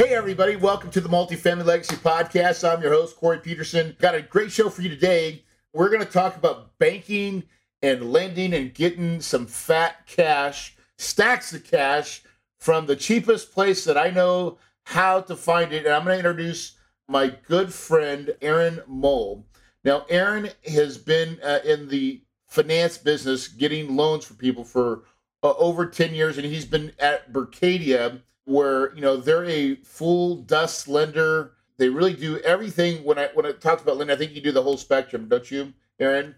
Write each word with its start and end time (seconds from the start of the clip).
Hey, 0.00 0.14
everybody, 0.14 0.56
welcome 0.56 0.90
to 0.92 1.00
the 1.02 1.10
Multifamily 1.10 1.66
Legacy 1.66 1.96
Podcast. 1.96 2.66
I'm 2.66 2.80
your 2.80 2.94
host, 2.94 3.16
Corey 3.16 3.36
Peterson. 3.36 3.94
Got 4.00 4.14
a 4.14 4.22
great 4.22 4.50
show 4.50 4.70
for 4.70 4.80
you 4.80 4.88
today. 4.88 5.44
We're 5.74 5.90
going 5.90 6.02
to 6.02 6.10
talk 6.10 6.36
about 6.36 6.78
banking 6.78 7.42
and 7.82 8.10
lending 8.10 8.54
and 8.54 8.72
getting 8.72 9.20
some 9.20 9.44
fat 9.46 10.06
cash, 10.06 10.74
stacks 10.96 11.52
of 11.52 11.64
cash 11.64 12.22
from 12.58 12.86
the 12.86 12.96
cheapest 12.96 13.52
place 13.52 13.84
that 13.84 13.98
I 13.98 14.08
know 14.08 14.56
how 14.84 15.20
to 15.20 15.36
find 15.36 15.70
it. 15.70 15.84
And 15.84 15.94
I'm 15.94 16.04
going 16.04 16.14
to 16.14 16.28
introduce 16.30 16.78
my 17.06 17.36
good 17.46 17.70
friend, 17.70 18.34
Aaron 18.40 18.80
Mole. 18.86 19.44
Now, 19.84 20.06
Aaron 20.08 20.48
has 20.66 20.96
been 20.96 21.38
uh, 21.44 21.58
in 21.62 21.88
the 21.88 22.22
finance 22.48 22.96
business 22.96 23.48
getting 23.48 23.94
loans 23.96 24.24
for 24.24 24.32
people 24.32 24.64
for 24.64 25.02
uh, 25.42 25.52
over 25.58 25.84
10 25.84 26.14
years, 26.14 26.38
and 26.38 26.46
he's 26.46 26.64
been 26.64 26.92
at 26.98 27.34
Berkadia 27.34 28.22
where 28.50 28.94
you 28.94 29.00
know 29.00 29.16
they're 29.16 29.44
a 29.44 29.76
full 29.76 30.36
dust 30.36 30.88
lender. 30.88 31.52
They 31.78 31.88
really 31.88 32.14
do 32.14 32.38
everything. 32.38 33.04
When 33.04 33.18
I 33.18 33.28
when 33.34 33.46
I 33.46 33.52
talked 33.52 33.82
about 33.82 33.96
lending, 33.96 34.14
I 34.14 34.18
think 34.18 34.34
you 34.34 34.42
do 34.42 34.52
the 34.52 34.62
whole 34.62 34.76
spectrum, 34.76 35.28
don't 35.28 35.48
you, 35.50 35.72
Aaron? 35.98 36.34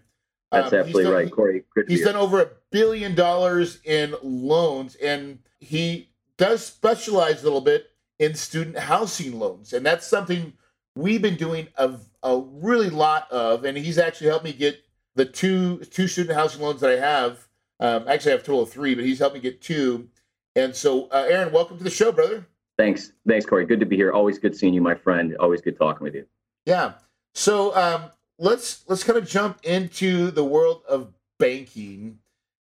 That's 0.51 0.71
um, 0.71 0.79
absolutely 0.79 1.03
done, 1.03 1.13
right, 1.13 1.31
Corey. 1.31 1.63
He's 1.87 2.03
done 2.03 2.15
over 2.15 2.41
a 2.41 2.49
billion 2.69 3.15
dollars 3.15 3.79
in 3.83 4.13
loans, 4.21 4.95
and 4.95 5.39
he 5.59 6.11
does 6.37 6.63
specialize 6.63 7.41
a 7.41 7.45
little 7.45 7.61
bit 7.61 7.87
in 8.19 8.35
student 8.35 8.77
housing 8.77 9.39
loans, 9.39 9.73
and 9.73 9.83
that's 9.85 10.05
something 10.05 10.53
we've 10.95 11.21
been 11.21 11.35
doing 11.35 11.67
a, 11.77 11.95
a 12.21 12.39
really 12.39 12.91
lot 12.91 13.29
of. 13.31 13.65
And 13.65 13.75
he's 13.75 13.97
actually 13.97 14.27
helped 14.27 14.45
me 14.45 14.53
get 14.53 14.83
the 15.15 15.25
two 15.25 15.79
two 15.85 16.07
student 16.07 16.35
housing 16.35 16.61
loans 16.61 16.79
that 16.81 16.91
I 16.91 16.99
have. 16.99 17.47
Um, 17.79 18.07
actually, 18.07 18.33
I 18.33 18.35
have 18.35 18.43
a 18.43 18.45
total 18.45 18.61
of 18.61 18.69
three, 18.69 18.93
but 18.93 19.03
he's 19.03 19.17
helped 19.17 19.33
me 19.33 19.41
get 19.41 19.61
two 19.61 20.09
and 20.55 20.75
so, 20.75 21.07
uh, 21.07 21.25
Aaron, 21.29 21.51
welcome 21.51 21.77
to 21.77 21.83
the 21.83 21.89
show, 21.89 22.11
brother. 22.11 22.45
Thanks. 22.77 23.11
Thanks, 23.27 23.45
Corey. 23.45 23.65
Good 23.65 23.79
to 23.79 23.85
be 23.85 23.95
here. 23.95 24.11
Always 24.11 24.39
good 24.39 24.55
seeing 24.55 24.73
you, 24.73 24.81
my 24.81 24.95
friend. 24.95 25.35
Always 25.37 25.61
good 25.61 25.77
talking 25.77 26.03
with 26.03 26.15
you. 26.15 26.25
Yeah. 26.65 26.93
So 27.33 27.75
um, 27.75 28.05
let's 28.39 28.83
let's 28.87 29.03
kind 29.03 29.17
of 29.17 29.27
jump 29.27 29.59
into 29.63 30.31
the 30.31 30.43
world 30.43 30.81
of 30.87 31.13
banking 31.39 32.19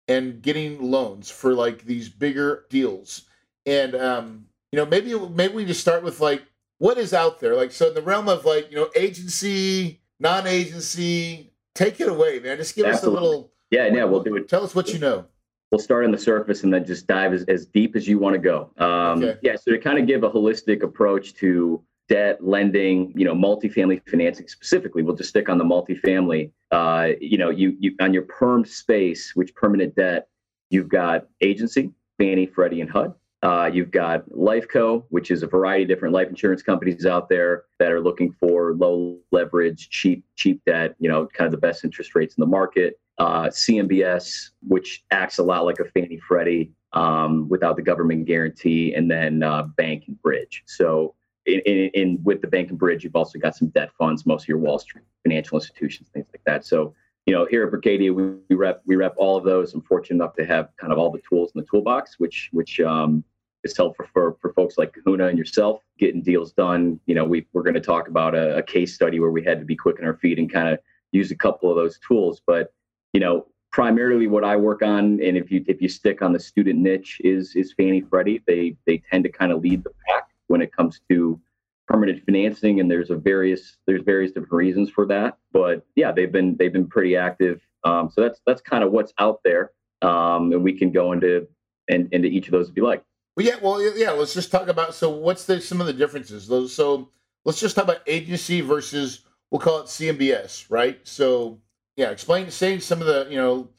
and 0.08 0.42
getting 0.42 0.82
loans 0.82 1.30
for 1.30 1.54
like 1.54 1.86
these 1.86 2.10
bigger 2.10 2.66
deals. 2.70 3.24
And 3.66 3.96
um, 3.96 4.46
you 4.72 4.78
know, 4.78 4.86
maybe 4.86 5.18
maybe 5.30 5.54
we 5.54 5.66
just 5.66 5.82
start 5.82 6.04
with 6.04 6.20
like 6.20 6.44
what 6.80 6.98
is 6.98 7.14
out 7.14 7.40
there. 7.40 7.56
Like 7.56 7.72
so 7.72 7.88
in 7.88 7.94
the 7.94 8.02
realm 8.02 8.28
of 8.28 8.46
like, 8.46 8.70
you 8.70 8.76
know, 8.76 8.90
agency, 8.96 10.02
non-agency, 10.20 11.52
take 11.76 12.00
it 12.02 12.10
away, 12.10 12.40
man. 12.40 12.58
Just 12.58 12.76
give 12.76 12.86
Absolutely. 12.86 13.18
us 13.18 13.22
a 13.22 13.24
little 13.24 13.52
Yeah, 13.72 13.88
yeah, 13.88 14.04
we'll 14.04 14.24
do 14.24 14.36
it. 14.36 14.50
Tell 14.50 14.64
us 14.64 14.76
what 14.76 14.90
you 14.90 15.00
know 15.00 15.26
we'll 15.74 15.80
start 15.80 16.06
on 16.06 16.12
the 16.12 16.18
surface 16.20 16.64
and 16.64 16.72
then 16.72 16.86
just 16.86 17.08
dive 17.08 17.34
as, 17.34 17.44
as 17.46 17.66
deep 17.66 17.96
as 17.96 18.08
you 18.08 18.20
want 18.20 18.36
to 18.36 18.40
go. 18.40 18.70
Um, 18.78 19.24
okay. 19.24 19.40
Yeah, 19.42 19.56
so 19.56 19.72
to 19.72 19.80
kind 19.80 19.98
of 19.98 20.06
give 20.06 20.24
a 20.24 20.30
holistic 20.30 20.84
approach 20.84 21.34
to 21.38 21.84
debt, 22.08 22.46
lending, 22.46 23.12
you 23.16 23.26
know, 23.26 23.34
multifamily 23.34 24.08
financing 24.08 24.48
specifically, 24.48 25.02
we'll 25.02 25.16
just 25.16 25.32
stick 25.32 25.50
on 25.50 25.58
the 25.58 25.64
multifamily. 25.64 26.52
Uh, 26.70 27.14
you 27.20 27.40
know, 27.40 27.50
you 27.50 27.76
you 27.80 27.96
on 28.00 28.14
your 28.14 28.22
perm 28.22 28.64
space, 28.66 29.32
which 29.36 29.56
permanent 29.56 29.96
debt, 29.96 30.28
you've 30.70 30.90
got 30.90 31.26
agency, 31.42 31.90
Fannie, 32.20 32.46
Freddie, 32.46 32.82
and 32.82 32.90
HUD. 32.92 33.16
Uh, 33.42 33.70
you've 33.74 33.92
got 33.92 34.30
Lifeco, 34.30 35.04
which 35.10 35.32
is 35.32 35.42
a 35.42 35.48
variety 35.48 35.84
of 35.84 35.90
different 35.90 36.14
life 36.14 36.30
insurance 36.30 36.62
companies 36.62 37.08
out 37.08 37.30
there 37.30 37.64
that 37.80 37.92
are 37.92 38.00
looking 38.00 38.32
for 38.40 38.76
low 38.76 39.18
leverage, 39.32 39.90
cheap, 39.90 40.24
cheap 40.36 40.62
debt. 40.68 40.94
You 41.00 41.10
know, 41.10 41.26
kind 41.26 41.48
of 41.48 41.52
the 41.52 41.58
best 41.58 41.84
interest 41.84 42.14
rates 42.14 42.36
in 42.38 42.42
the 42.42 42.48
market 42.48 43.00
uh, 43.18 43.46
CMBS, 43.46 44.50
which 44.68 45.04
acts 45.12 45.38
a 45.38 45.44
lot 45.44 45.66
like 45.66 45.80
a 45.80 45.86
Fannie 45.86 46.20
Freddie 46.28 46.72
um, 46.94 47.48
without 47.50 47.76
the 47.76 47.82
government 47.82 48.26
guarantee, 48.26 48.94
and 48.94 49.10
then 49.10 49.44
uh, 49.44 49.64
bank 49.64 50.06
and 50.08 50.22
bridge. 50.22 50.64
So, 50.66 51.16
in, 51.46 51.60
in, 51.66 51.90
in, 51.94 52.24
with 52.24 52.42
the 52.42 52.48
bank 52.48 52.70
and 52.70 52.80
bridge, 52.80 53.04
you've 53.04 53.16
also 53.16 53.38
got 53.38 53.56
some 53.56 53.68
debt 53.70 53.92
funds, 53.98 54.26
most 54.26 54.44
of 54.44 54.48
your 54.48 54.60
Wall 54.60 54.80
Street 54.80 55.04
financial 55.24 55.58
institutions, 55.58 56.10
things 56.14 56.28
like 56.34 56.44
that. 56.46 56.66
So, 56.66 56.94
you 57.26 57.34
know, 57.34 57.46
here 57.46 57.66
at 57.66 57.72
Berkadia, 57.72 58.14
we, 58.14 58.36
we 58.50 58.56
rep 58.56 58.82
we 58.86 58.96
rep 58.96 59.14
all 59.18 59.38
of 59.38 59.44
those. 59.44 59.74
I'm 59.74 59.82
fortunate 59.82 60.24
enough 60.24 60.36
to 60.36 60.46
have 60.46 60.70
kind 60.78 60.92
of 60.92 61.00
all 61.00 61.12
the 61.12 61.22
tools 61.28 61.52
in 61.54 61.62
the 61.62 61.68
toolbox, 61.70 62.20
which 62.20 62.50
which 62.52 62.80
um, 62.80 63.24
is 63.64 63.76
helpful 63.76 64.06
for, 64.14 64.38
for 64.42 64.54
folks 64.54 64.78
like 64.78 64.94
Kahuna 64.94 65.28
and 65.28 65.38
yourself 65.38 65.82
getting 65.98 66.22
deals 66.22 66.52
done. 66.54 67.00
You 67.06 67.16
know, 67.16 67.26
we 67.26 67.46
we're 67.54 67.64
going 67.64 67.76
to 67.76 67.82
talk 67.82 68.08
about 68.08 68.36
a, 68.36 68.58
a 68.58 68.64
case 68.64 68.94
study 68.94 69.20
where 69.20 69.32
we 69.32 69.44
had 69.44 69.60
to 69.60 69.66
be 69.66 69.76
quick 69.76 70.00
on 70.00 70.06
our 70.06 70.18
feet 70.18 70.38
and 70.38 70.52
kind 70.52 70.68
of 70.68 70.80
use 71.12 71.32
a 71.32 71.36
couple 71.36 71.70
of 71.70 71.76
those 71.76 72.00
tools, 72.06 72.42
but 72.46 72.74
you 73.14 73.20
know, 73.20 73.48
primarily 73.72 74.28
what 74.28 74.44
I 74.44 74.56
work 74.56 74.82
on, 74.82 75.22
and 75.22 75.38
if 75.38 75.52
you 75.52 75.64
if 75.68 75.82
you 75.82 75.90
stick 75.90 76.22
on 76.22 76.34
the 76.34 76.40
student 76.40 76.80
niche, 76.80 77.22
is 77.24 77.56
is 77.56 77.74
Fannie 77.74 78.02
Freddie. 78.02 78.44
They 78.46 78.76
they 78.86 79.02
tend 79.10 79.24
to 79.24 79.32
kind 79.32 79.52
of 79.52 79.62
lead 79.62 79.84
the 79.84 79.92
pack 80.08 80.30
when 80.48 80.62
it 80.62 80.72
comes 80.72 81.02
to 81.10 81.40
permanent 81.88 82.24
financing, 82.26 82.80
and 82.80 82.90
there's 82.90 83.10
a 83.10 83.16
various 83.16 83.78
there's 83.86 84.04
various 84.04 84.32
different 84.32 84.54
reasons 84.54 84.90
for 84.90 85.06
that. 85.08 85.38
But 85.52 85.86
yeah, 85.96 86.12
they've 86.12 86.32
been 86.32 86.56
they've 86.58 86.74
been 86.74 86.88
pretty 86.88 87.16
active. 87.16 87.62
Um, 87.84 88.10
so 88.10 88.22
that's 88.22 88.40
that's 88.46 88.62
kind 88.62 88.84
of 88.84 88.92
what's 88.92 89.14
out 89.20 89.42
there, 89.44 89.72
um, 90.02 90.52
and 90.52 90.64
we 90.64 90.78
can 90.78 90.92
go 90.92 91.12
into 91.12 91.48
and 91.90 92.12
into 92.14 92.28
each 92.28 92.48
of 92.48 92.52
those 92.52 92.70
if 92.70 92.78
you 92.78 92.84
like. 92.84 93.04
Well, 93.36 93.46
yeah, 93.46 93.56
well, 93.62 93.98
yeah. 93.98 94.12
Let's 94.12 94.34
just 94.34 94.52
talk 94.52 94.68
about 94.68 94.94
so 94.94 95.10
what's 95.10 95.46
the 95.46 95.60
some 95.60 95.82
of 95.82 95.88
the 95.88 95.94
differences. 95.94 96.48
Those 96.48 96.74
so 96.74 97.10
let's 97.46 97.60
just 97.60 97.76
talk 97.76 97.86
about 97.86 98.02
agency 98.08 98.62
versus 98.62 99.22
we'll 99.52 99.60
call 99.60 99.80
it 99.80 99.88
CMBS, 99.88 100.68
right? 100.70 101.00
So 101.04 101.60
yeah, 101.96 102.10
explain 102.10 102.50
say 102.52 102.80
some 102.80 103.02
of 103.02 103.08
the 103.08 103.28
you 103.30 103.38
know 103.38 103.70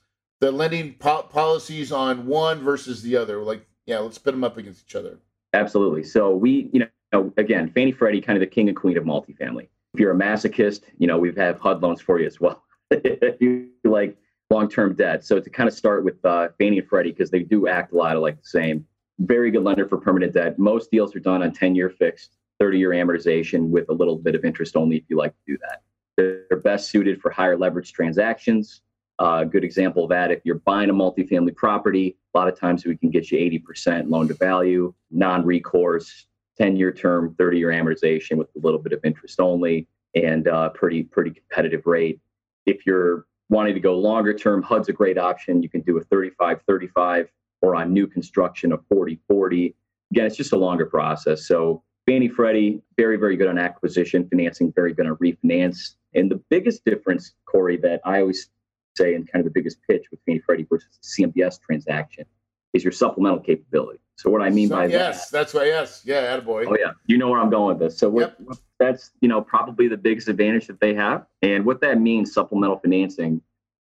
the 0.41 0.53
lending 0.53 0.95
po- 0.95 1.23
policies 1.23 1.93
on 1.93 2.27
one 2.27 2.61
versus 2.61 3.03
the 3.03 3.17
other. 3.17 3.43
Like, 3.43 3.67
yeah, 3.87 3.99
let's 3.99 4.19
put 4.19 4.33
them 4.33 4.45
up 4.45 4.57
against 4.57 4.85
each 4.87 4.95
other. 4.95 5.19
Absolutely. 5.53 6.03
So 6.03 6.35
we, 6.35 6.69
you 6.73 6.87
know, 7.13 7.33
again, 7.37 7.71
Fannie 7.71 7.93
Freddie, 7.93 8.21
kind 8.21 8.37
of 8.37 8.41
the 8.41 8.47
king 8.47 8.69
and 8.69 8.77
queen 8.77 8.97
of 8.97 9.05
multifamily. 9.05 9.69
If 9.95 10.01
you're 10.01 10.13
a 10.13 10.17
masochist, 10.17 10.83
you 10.99 11.07
know, 11.07 11.19
we 11.19 11.33
have 11.35 11.59
HUD 11.61 11.83
loans 11.83 12.01
for 12.01 12.19
you 12.21 12.27
as 12.27 12.41
well. 12.41 12.63
if 12.91 13.41
you 13.41 13.69
like 13.85 14.17
long-term 14.51 14.97
debt, 14.97 15.25
so 15.25 15.41
to 15.41 15.49
kind 15.49 15.69
of 15.69 15.75
start 15.75 16.05
with 16.05 16.23
uh, 16.25 16.49
Fannie 16.59 16.79
and 16.79 16.89
Freddie 16.89 17.13
because 17.13 17.31
they 17.31 17.43
do 17.43 17.69
act 17.69 17.93
a 17.93 17.97
lot 17.97 18.17
of 18.17 18.23
like 18.23 18.41
the 18.43 18.49
same. 18.49 18.87
Very 19.21 19.53
good 19.53 19.63
lender 19.63 19.87
for 19.89 19.97
permanent 19.97 20.35
debt. 20.35 20.59
Most 20.59 20.91
deals 20.91 21.15
are 21.15 21.21
done 21.21 21.43
on 21.43 21.53
10-year 21.53 21.91
fixed, 21.91 22.37
30-year 22.61 22.91
amortization 22.91 23.69
with 23.69 23.89
a 23.89 23.93
little 23.93 24.17
bit 24.17 24.35
of 24.35 24.45
interest 24.45 24.77
only 24.77 24.97
if 24.97 25.05
you 25.09 25.17
like 25.17 25.33
to 25.33 25.53
do 25.53 25.59
that. 25.59 25.83
They're 26.17 26.61
best 26.63 26.91
suited 26.91 27.21
for 27.21 27.31
higher 27.31 27.57
leverage 27.57 27.93
transactions. 27.93 28.83
Uh, 29.21 29.43
a 29.43 29.47
good 29.47 29.65
example 29.65 30.05
of 30.05 30.11
that, 30.11 30.31
if 30.33 30.41
you're 30.45 30.59
buying 30.61 30.91
a 30.91 30.95
multifamily 30.95 31.55
property, 31.55 32.17
a 32.35 32.39
lot 32.39 32.49
of 32.49 32.59
times 32.59 32.85
we 32.85 32.97
can 32.97 33.11
get 33.11 33.31
you 33.31 33.39
80% 33.39 34.11
loan 34.11 34.27
to 34.29 34.35
value, 34.35 34.93
non 35.13 35.45
recourse, 35.45 36.27
10 36.59 36.77
year 36.77 36.93
term, 36.93 37.35
30 37.39 37.59
year 37.59 37.71
amortization 37.71 38.37
with 38.37 38.49
a 38.57 38.59
little 38.59 38.81
bit 38.81 38.93
of 38.93 39.01
interest 39.05 39.39
only, 39.39 39.87
and 40.15 40.49
uh, 40.49 40.71
pretty, 40.71 41.05
pretty 41.05 41.31
competitive 41.31 41.87
rate. 41.87 42.21
If 42.67 42.87
you're 42.87 43.27
wanting 43.51 43.75
to 43.75 43.81
go 43.81 43.97
longer 43.97 44.35
term, 44.35 44.63
HUD's 44.63 44.89
a 44.89 44.93
great 44.93 45.19
option. 45.19 45.63
You 45.63 45.69
can 45.69 45.83
do 45.83 45.99
a 45.99 46.05
35 46.05 46.63
35 46.67 47.29
or 47.63 47.77
on 47.77 47.93
new 47.93 48.07
construction, 48.07 48.73
a 48.73 48.79
40 48.89 49.21
40. 49.29 49.75
Again, 50.11 50.27
it's 50.27 50.37
just 50.37 50.53
a 50.53 50.57
longer 50.57 50.87
process. 50.87 51.47
So 51.47 51.83
Fannie 52.07 52.29
Freddie, 52.29 52.83
very, 52.97 53.17
very 53.17 53.37
good 53.37 53.49
on 53.49 53.59
acquisition 53.59 54.29
financing, 54.29 54.73
very 54.73 54.93
good 54.93 55.07
on 55.07 55.17
refinance. 55.17 55.95
And 56.15 56.31
the 56.31 56.41
biggest 56.51 56.85
difference, 56.85 57.33
Corey, 57.47 57.77
that 57.79 58.01
I 58.05 58.21
always 58.21 58.49
say, 58.97 59.15
and 59.15 59.31
kind 59.31 59.45
of 59.45 59.53
the 59.53 59.59
biggest 59.59 59.79
pitch 59.89 60.05
with 60.11 60.21
Fannie 60.27 60.41
Freddie 60.41 60.67
versus 60.71 60.89
CMBS 61.03 61.61
transaction, 61.61 62.25
is 62.73 62.85
your 62.85 62.93
supplemental 62.93 63.41
capability. 63.41 64.01
So 64.17 64.31
what 64.31 64.43
I 64.43 64.51
mean 64.51 64.69
so, 64.69 64.77
by 64.77 64.87
yes, 64.87 65.31
that, 65.31 65.39
that's 65.39 65.55
why 65.55 65.65
yes, 65.65 66.03
yeah, 66.05 66.37
attaboy. 66.37 66.67
Oh 66.69 66.77
yeah, 66.79 66.93
you 67.07 67.19
know 67.19 67.29
where 67.29 67.41
I'm 67.41 67.51
going 67.51 67.79
with 67.79 67.89
this. 67.89 67.99
So 67.99 68.17
yep. 68.19 68.39
that's 68.79 69.11
you 69.21 69.29
know 69.29 69.41
probably 69.41 69.89
the 69.89 69.97
biggest 69.97 70.29
advantage 70.29 70.69
that 70.69 70.81
they 70.81 70.95
have, 70.95 71.27
and 71.43 71.65
what 71.65 71.81
that 71.81 72.01
means 72.01 72.33
supplemental 72.33 72.79
financing. 72.79 73.41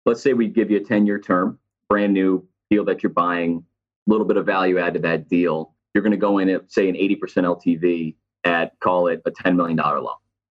Let's 0.06 0.22
say 0.22 0.32
we 0.32 0.48
give 0.48 0.70
you 0.70 0.78
a 0.78 0.84
10 0.84 1.06
year 1.06 1.18
term, 1.18 1.58
brand 1.88 2.14
new 2.14 2.46
deal 2.70 2.84
that 2.86 3.02
you're 3.02 3.10
buying, 3.10 3.64
a 4.06 4.10
little 4.10 4.26
bit 4.26 4.36
of 4.36 4.46
value 4.46 4.78
add 4.78 4.94
to 4.94 5.00
that 5.00 5.28
deal. 5.28 5.74
You're 5.94 6.02
going 6.02 6.12
to 6.12 6.16
go 6.16 6.38
in 6.38 6.48
at 6.48 6.70
say 6.70 6.88
an 6.88 6.94
80% 6.94 7.18
LTV 7.44 8.14
at 8.44 8.78
call 8.80 9.08
it 9.08 9.22
a 9.26 9.30
$10 9.30 9.56
million 9.56 9.76
loan. 9.76 10.08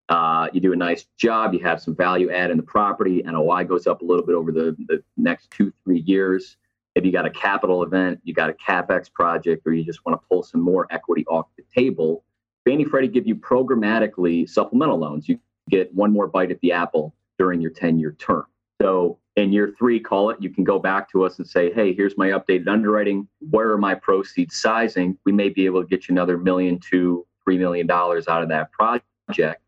Uh, 0.09 0.47
you 0.53 0.61
do 0.61 0.71
a 0.71 0.75
nice 0.75 1.05
job, 1.17 1.53
you 1.53 1.59
have 1.59 1.81
some 1.81 1.95
value 1.95 2.31
add 2.31 2.49
in 2.49 2.57
the 2.57 2.63
property, 2.63 3.21
NOI 3.25 3.65
goes 3.65 3.87
up 3.87 4.01
a 4.01 4.05
little 4.05 4.25
bit 4.25 4.35
over 4.35 4.51
the, 4.51 4.75
the 4.87 5.03
next 5.17 5.51
two, 5.51 5.73
three 5.83 5.99
years. 5.99 6.55
If 6.95 7.05
you 7.05 7.11
got 7.11 7.25
a 7.25 7.29
capital 7.29 7.83
event, 7.83 8.21
you 8.23 8.33
got 8.33 8.49
a 8.49 8.53
CapEx 8.53 9.11
project, 9.11 9.67
or 9.67 9.73
you 9.73 9.83
just 9.83 10.05
want 10.05 10.19
to 10.19 10.27
pull 10.27 10.43
some 10.43 10.61
more 10.61 10.87
equity 10.91 11.25
off 11.27 11.47
the 11.57 11.63
table, 11.75 12.23
Fannie 12.65 12.85
Freddie 12.85 13.07
give 13.07 13.27
you 13.27 13.35
programmatically 13.35 14.49
supplemental 14.49 14.97
loans. 14.97 15.29
You 15.29 15.39
get 15.69 15.93
one 15.93 16.11
more 16.11 16.27
bite 16.27 16.51
at 16.51 16.59
the 16.61 16.71
apple 16.71 17.13
during 17.37 17.61
your 17.61 17.71
10 17.71 17.99
year 17.99 18.15
term. 18.19 18.45
So 18.81 19.19
in 19.35 19.53
year 19.53 19.73
three, 19.77 19.99
call 19.99 20.31
it, 20.31 20.37
you 20.41 20.49
can 20.49 20.63
go 20.63 20.79
back 20.79 21.09
to 21.11 21.23
us 21.23 21.37
and 21.37 21.47
say, 21.47 21.71
hey, 21.71 21.93
here's 21.93 22.17
my 22.17 22.29
updated 22.29 22.67
underwriting. 22.67 23.27
Where 23.51 23.71
are 23.71 23.77
my 23.77 23.95
proceeds 23.95 24.55
sizing? 24.55 25.17
We 25.25 25.31
may 25.31 25.49
be 25.49 25.65
able 25.65 25.81
to 25.81 25.87
get 25.87 26.07
you 26.07 26.13
another 26.13 26.37
million 26.37 26.79
to 26.91 27.25
$3 27.47 27.57
million 27.57 27.89
out 27.89 28.43
of 28.43 28.49
that 28.49 28.71
project 28.71 29.61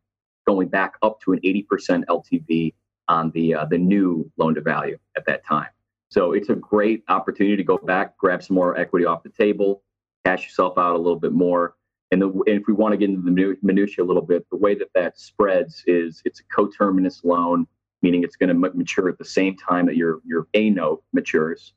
going 0.50 0.68
back 0.68 0.96
up 1.04 1.22
to 1.22 1.32
an 1.32 1.40
80% 1.42 2.06
LTV 2.06 2.74
on 3.08 3.30
the 3.32 3.54
uh, 3.54 3.66
the 3.66 3.78
new 3.78 4.32
loan 4.38 4.56
to 4.56 4.62
value 4.62 4.98
at 5.16 5.26
that 5.28 5.46
time. 5.46 5.70
So 6.10 6.32
it's 6.34 6.50
a 6.50 6.56
great 6.56 7.04
opportunity 7.08 7.56
to 7.56 7.64
go 7.64 7.78
back, 7.78 8.18
grab 8.18 8.42
some 8.42 8.56
more 8.56 8.76
equity 8.76 9.06
off 9.06 9.22
the 9.22 9.30
table, 9.30 9.84
cash 10.26 10.46
yourself 10.46 10.78
out 10.80 10.96
a 10.96 10.98
little 10.98 11.20
bit 11.20 11.34
more. 11.34 11.76
And, 12.12 12.20
the, 12.20 12.30
and 12.30 12.60
if 12.62 12.64
we 12.68 12.74
want 12.74 12.94
to 12.94 12.98
get 12.98 13.10
into 13.10 13.22
the 13.22 13.58
minutia 13.62 14.04
a 14.04 14.08
little 14.08 14.24
bit, 14.24 14.44
the 14.50 14.58
way 14.58 14.74
that 14.74 14.90
that 14.96 15.20
spreads 15.20 15.84
is 15.86 16.24
it's 16.26 16.40
a 16.40 16.44
coterminous 16.46 17.24
loan, 17.24 17.68
meaning 18.02 18.24
it's 18.24 18.36
going 18.36 18.50
to 18.50 18.56
mature 18.56 19.08
at 19.08 19.20
the 19.20 19.26
same 19.26 19.56
time 19.56 19.86
that 19.86 19.96
your 19.96 20.20
your 20.26 20.48
A 20.56 20.72
note 20.72 21.04
matures, 21.14 21.74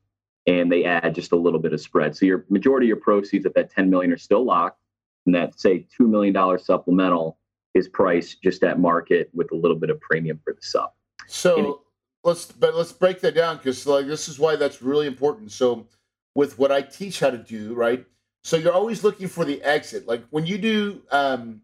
and 0.47 0.71
they 0.71 0.83
add 0.83 1.13
just 1.13 1.31
a 1.31 1.35
little 1.35 1.59
bit 1.59 1.73
of 1.73 1.81
spread. 1.81 2.15
So 2.15 2.25
your 2.25 2.45
majority 2.49 2.87
of 2.87 2.89
your 2.89 2.97
proceeds 2.97 3.45
at 3.45 3.53
that 3.53 3.69
10 3.69 3.91
million 3.91 4.11
are 4.11 4.17
still 4.17 4.43
locked, 4.43 4.79
and 5.27 5.35
that 5.35 5.59
say 5.59 5.85
two 5.95 6.07
million 6.07 6.33
dollar 6.33 6.57
supplemental 6.57 7.37
is 7.73 7.87
priced 7.87 8.41
just 8.41 8.63
at 8.63 8.79
market 8.79 9.29
with 9.33 9.51
a 9.51 9.55
little 9.55 9.77
bit 9.77 9.89
of 9.89 9.99
premium 10.01 10.39
for 10.43 10.53
the 10.53 10.61
sub. 10.61 10.91
So 11.27 11.81
let's 12.23 12.45
but 12.45 12.75
let's 12.75 12.91
break 12.91 13.21
that 13.21 13.35
down 13.35 13.57
because 13.57 13.85
like 13.85 14.07
this 14.07 14.27
is 14.27 14.39
why 14.39 14.55
that's 14.55 14.81
really 14.81 15.07
important. 15.07 15.51
So 15.51 15.87
with 16.35 16.57
what 16.57 16.71
I 16.71 16.81
teach 16.81 17.19
how 17.19 17.29
to 17.29 17.37
do, 17.37 17.73
right? 17.73 18.05
So 18.43 18.57
you're 18.57 18.73
always 18.73 19.03
looking 19.03 19.27
for 19.27 19.45
the 19.45 19.61
exit. 19.63 20.07
Like 20.07 20.23
when 20.29 20.45
you 20.45 20.57
do 20.57 21.01
um, 21.11 21.61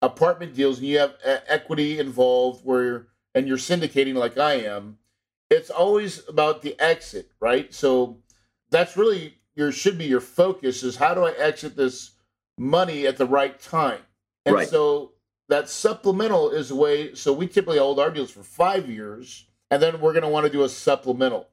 apartment 0.00 0.54
deals 0.54 0.78
and 0.78 0.86
you 0.86 0.98
have 0.98 1.14
equity 1.24 1.98
involved, 1.98 2.64
where 2.64 3.08
and 3.34 3.48
you're 3.48 3.56
syndicating 3.56 4.14
like 4.14 4.38
I 4.38 4.54
am, 4.54 4.98
it's 5.50 5.70
always 5.70 6.26
about 6.28 6.62
the 6.62 6.78
exit, 6.80 7.30
right? 7.40 7.72
So 7.72 8.18
that's 8.70 8.96
really 8.96 9.34
your 9.54 9.72
should 9.72 9.98
be 9.98 10.06
your 10.06 10.20
focus 10.20 10.82
is 10.82 10.96
how 10.96 11.14
do 11.14 11.24
I 11.24 11.32
exit 11.32 11.76
this 11.76 12.12
money 12.58 13.06
at 13.06 13.16
the 13.18 13.26
right 13.26 13.60
time? 13.60 14.00
And 14.46 14.56
right. 14.56 14.68
so 14.68 15.12
that 15.52 15.68
supplemental 15.68 16.50
is 16.50 16.70
a 16.70 16.74
way. 16.74 17.14
So 17.14 17.30
we 17.30 17.46
typically 17.46 17.78
hold 17.78 18.00
our 18.00 18.10
deals 18.10 18.30
for 18.30 18.42
five 18.42 18.88
years, 18.88 19.44
and 19.70 19.82
then 19.82 20.00
we're 20.00 20.14
going 20.14 20.22
to 20.22 20.28
want 20.30 20.46
to 20.46 20.52
do 20.52 20.64
a 20.64 20.68
supplemental. 20.68 21.46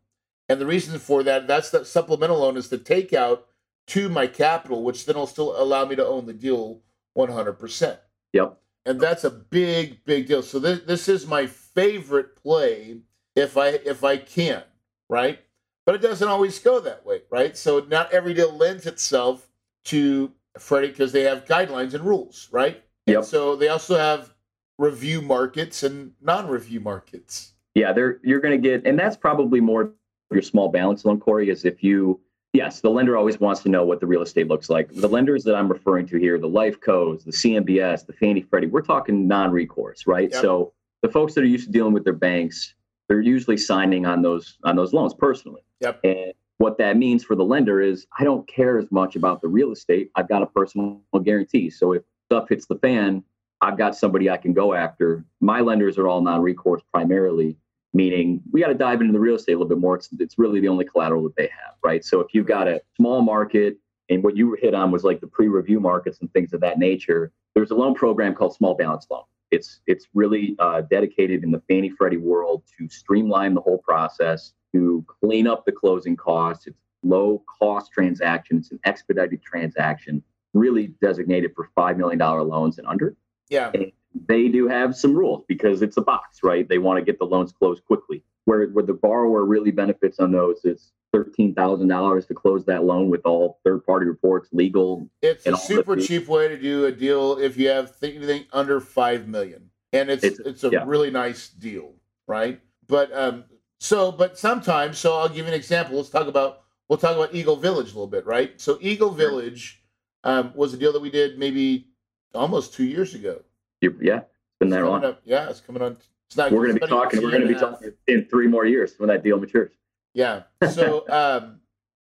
And 0.47 0.61
the 0.61 0.65
reason 0.65 0.97
for 0.99 1.21
that, 1.23 1.47
that's 1.47 1.69
that 1.71 1.85
supplemental 1.85 2.39
loan 2.39 2.55
is 2.55 2.69
to 2.69 2.77
take 2.77 3.11
out 3.11 3.47
to 3.87 4.07
my 4.07 4.25
capital, 4.25 4.83
which 4.83 5.05
then 5.05 5.17
will 5.17 5.27
still 5.27 5.61
allow 5.61 5.83
me 5.83 5.97
to 5.97 6.07
own 6.07 6.27
the 6.27 6.33
deal 6.33 6.79
100%. 7.17 7.97
Yep. 8.31 8.57
And 8.85 9.01
that's 9.01 9.25
a 9.25 9.29
big, 9.29 10.05
big 10.05 10.27
deal. 10.27 10.43
So 10.43 10.59
this, 10.59 10.79
this 10.79 11.09
is 11.09 11.27
my 11.27 11.45
favorite 11.45 12.37
play 12.37 12.99
if 13.35 13.57
I 13.57 13.67
if 13.67 14.05
I 14.05 14.15
can, 14.15 14.63
right? 15.09 15.39
But 15.85 15.95
it 15.95 16.01
doesn't 16.01 16.27
always 16.27 16.57
go 16.59 16.79
that 16.79 17.05
way, 17.05 17.23
right? 17.29 17.57
So 17.57 17.85
not 17.89 18.13
every 18.13 18.33
deal 18.33 18.55
lends 18.55 18.85
itself 18.85 19.49
to 19.85 20.31
Freddie 20.57 20.87
because 20.87 21.11
they 21.11 21.23
have 21.23 21.43
guidelines 21.43 21.93
and 21.93 22.05
rules, 22.05 22.47
right? 22.51 22.81
Yep. 23.11 23.23
so 23.25 23.55
they 23.55 23.67
also 23.67 23.97
have 23.97 24.33
review 24.77 25.21
markets 25.21 25.83
and 25.83 26.13
non-review 26.21 26.79
markets. 26.79 27.53
Yeah, 27.75 27.93
they're 27.93 28.19
you're 28.23 28.39
going 28.39 28.59
to 28.59 28.67
get, 28.67 28.85
and 28.85 28.97
that's 28.97 29.15
probably 29.15 29.61
more 29.61 29.91
your 30.31 30.41
small 30.41 30.69
balance 30.69 31.05
loan, 31.05 31.19
Corey. 31.19 31.49
Is 31.49 31.65
if 31.65 31.83
you, 31.83 32.19
yes, 32.53 32.81
the 32.81 32.89
lender 32.89 33.15
always 33.15 33.39
wants 33.39 33.61
to 33.63 33.69
know 33.69 33.85
what 33.85 33.99
the 33.99 34.07
real 34.07 34.21
estate 34.21 34.47
looks 34.47 34.69
like. 34.69 34.91
The 34.93 35.07
lenders 35.07 35.43
that 35.43 35.55
I'm 35.55 35.69
referring 35.69 36.07
to 36.07 36.17
here, 36.17 36.39
the 36.39 36.47
Life 36.47 36.79
Co's, 36.81 37.23
the 37.23 37.31
CMBS, 37.31 38.05
the 38.05 38.13
Fannie 38.13 38.41
Freddie, 38.41 38.67
we're 38.67 38.81
talking 38.81 39.27
non-recourse, 39.27 40.07
right? 40.07 40.31
Yep. 40.31 40.41
So 40.41 40.73
the 41.03 41.09
folks 41.09 41.33
that 41.35 41.41
are 41.41 41.47
used 41.47 41.67
to 41.67 41.71
dealing 41.71 41.93
with 41.93 42.03
their 42.03 42.13
banks, 42.13 42.73
they're 43.07 43.21
usually 43.21 43.57
signing 43.57 44.05
on 44.05 44.21
those 44.21 44.57
on 44.63 44.75
those 44.75 44.93
loans 44.93 45.13
personally. 45.13 45.61
Yep. 45.81 45.99
And 46.03 46.33
what 46.57 46.77
that 46.77 46.97
means 46.97 47.23
for 47.23 47.35
the 47.35 47.45
lender 47.45 47.81
is 47.81 48.05
I 48.19 48.23
don't 48.23 48.47
care 48.47 48.77
as 48.77 48.91
much 48.91 49.15
about 49.15 49.41
the 49.41 49.47
real 49.47 49.71
estate. 49.71 50.11
I've 50.15 50.27
got 50.27 50.41
a 50.41 50.45
personal 50.45 51.01
guarantee. 51.23 51.69
So 51.69 51.93
if 51.93 52.03
stuff 52.29 52.47
hits 52.47 52.67
the 52.67 52.75
fan, 52.75 53.23
I've 53.61 53.77
got 53.77 53.95
somebody 53.95 54.29
I 54.29 54.37
can 54.37 54.53
go 54.53 54.75
after. 54.75 55.25
My 55.41 55.61
lenders 55.61 55.97
are 55.97 56.07
all 56.07 56.21
non-recourse 56.21 56.83
primarily, 56.93 57.57
meaning 57.91 58.41
we 58.51 58.61
got 58.61 58.67
to 58.67 58.75
dive 58.75 59.01
into 59.01 59.13
the 59.13 59.19
real 59.19 59.35
estate 59.35 59.53
a 59.53 59.55
little 59.55 59.67
bit 59.67 59.79
more. 59.79 59.95
It's, 59.95 60.09
it's 60.19 60.37
really 60.37 60.59
the 60.59 60.67
only 60.67 60.85
collateral 60.85 61.23
that 61.23 61.35
they 61.35 61.47
have, 61.47 61.73
right? 61.83 62.05
So 62.05 62.19
if 62.19 62.27
you've 62.33 62.45
got 62.45 62.67
a 62.67 62.81
small 62.95 63.21
market 63.23 63.77
and 64.09 64.23
what 64.23 64.37
you 64.37 64.55
hit 64.61 64.75
on 64.75 64.91
was 64.91 65.03
like 65.03 65.21
the 65.21 65.27
pre-review 65.27 65.79
markets 65.79 66.19
and 66.21 66.31
things 66.31 66.53
of 66.53 66.61
that 66.61 66.77
nature, 66.77 67.31
there's 67.55 67.71
a 67.71 67.75
loan 67.75 67.95
program 67.95 68.35
called 68.35 68.53
Small 68.53 68.75
Balance 68.75 69.07
Loan. 69.09 69.23
It's 69.49 69.81
it's 69.87 70.05
really 70.13 70.55
uh, 70.59 70.81
dedicated 70.81 71.43
in 71.43 71.49
the 71.49 71.61
Fannie 71.67 71.89
Freddie 71.89 72.17
world 72.17 72.61
to 72.77 72.87
streamline 72.87 73.55
the 73.55 73.61
whole 73.61 73.79
process, 73.79 74.53
to 74.73 75.03
clean 75.23 75.47
up 75.47 75.65
the 75.65 75.71
closing 75.71 76.15
costs. 76.15 76.67
It's 76.67 76.77
low 77.01 77.43
cost 77.59 77.91
transaction. 77.91 78.57
It's 78.57 78.71
an 78.71 78.79
expedited 78.85 79.41
transaction 79.41 80.21
really 80.53 80.87
designated 81.01 81.53
for 81.55 81.69
$5 81.77 81.97
million 81.97 82.19
loans 82.19 82.77
and 82.77 82.87
under. 82.87 83.15
Yeah. 83.49 83.71
And 83.73 83.91
they 84.27 84.47
do 84.47 84.67
have 84.67 84.95
some 84.95 85.13
rules 85.13 85.43
because 85.47 85.81
it's 85.81 85.97
a 85.97 86.01
box, 86.01 86.39
right? 86.43 86.67
They 86.67 86.77
want 86.77 86.99
to 86.99 87.05
get 87.05 87.19
the 87.19 87.25
loans 87.25 87.51
closed 87.51 87.85
quickly. 87.85 88.23
Where, 88.45 88.67
where 88.67 88.85
the 88.85 88.93
borrower 88.93 89.45
really 89.45 89.69
benefits 89.69 90.19
on 90.19 90.31
those 90.31 90.65
is 90.65 90.91
$13,000 91.13 92.27
to 92.27 92.33
close 92.33 92.65
that 92.65 92.83
loan 92.83 93.09
with 93.09 93.21
all 93.25 93.59
third 93.63 93.85
party 93.85 94.07
reports, 94.07 94.49
legal. 94.51 95.07
It's 95.21 95.45
a 95.45 95.55
super 95.57 95.95
cheap 95.95 96.27
way 96.27 96.47
to 96.47 96.57
do 96.57 96.85
a 96.85 96.91
deal 96.91 97.37
if 97.37 97.57
you 97.57 97.69
have 97.69 97.93
anything 98.01 98.45
under 98.51 98.79
5 98.79 99.27
million. 99.27 99.69
And 99.91 100.09
it's 100.09 100.23
it's, 100.23 100.39
it's 100.39 100.63
a 100.63 100.69
yeah. 100.71 100.83
really 100.85 101.09
nice 101.09 101.49
deal, 101.49 101.93
right? 102.27 102.61
But 102.87 103.11
um 103.15 103.45
so 103.79 104.11
but 104.11 104.37
sometimes 104.37 104.99
so 104.99 105.17
I'll 105.17 105.29
give 105.29 105.37
you 105.37 105.45
an 105.45 105.53
example. 105.53 105.97
Let's 105.97 106.09
talk 106.09 106.27
about 106.27 106.61
we'll 106.87 106.99
talk 106.99 107.15
about 107.15 107.33
Eagle 107.33 107.55
Village 107.55 107.87
a 107.87 107.93
little 107.93 108.07
bit, 108.07 108.25
right? 108.27 108.59
So 108.61 108.77
Eagle 108.81 109.11
Village 109.11 109.83
um, 110.23 110.51
was 110.55 110.73
a 110.73 110.77
deal 110.77 110.93
that 110.93 111.01
we 111.01 111.09
did 111.09 111.37
maybe 111.37 111.87
almost 112.33 112.73
two 112.73 112.85
years 112.85 113.15
ago. 113.15 113.41
Yeah, 113.81 114.17
it's 114.17 114.59
been 114.59 114.69
that 114.69 114.85
long. 114.85 115.05
Up, 115.05 115.21
yeah, 115.23 115.49
it's 115.49 115.61
coming 115.61 115.81
on. 115.81 115.97
It's 116.27 116.37
not. 116.37 116.51
We're 116.51 116.67
going 116.67 116.75
to 116.75 116.81
be 116.81 116.87
talking. 116.87 117.21
We're 117.21 117.31
going 117.31 117.47
to 117.47 117.53
be 117.53 117.59
talking 117.59 117.93
in 118.07 118.25
three 118.25 118.47
more 118.47 118.65
years 118.65 118.93
when 118.97 119.07
that 119.09 119.23
deal 119.23 119.39
matures. 119.39 119.71
Yeah. 120.13 120.43
So, 120.69 121.05
um, 121.09 121.61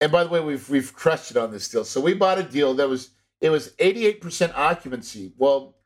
and 0.01 0.13
by 0.13 0.25
the 0.25 0.31
way, 0.31 0.41
we've 0.41 0.69
we've 0.69 0.93
crushed 0.93 1.31
it 1.31 1.37
on 1.37 1.51
this 1.51 1.69
deal. 1.69 1.85
So 1.85 2.01
we 2.01 2.15
bought 2.15 2.39
a 2.39 2.43
deal 2.43 2.75
that 2.75 2.89
was 2.89 3.11
it 3.41 3.51
was 3.51 3.71
88% 3.73 4.57
occupancy. 4.57 5.33
Well, 5.37 5.77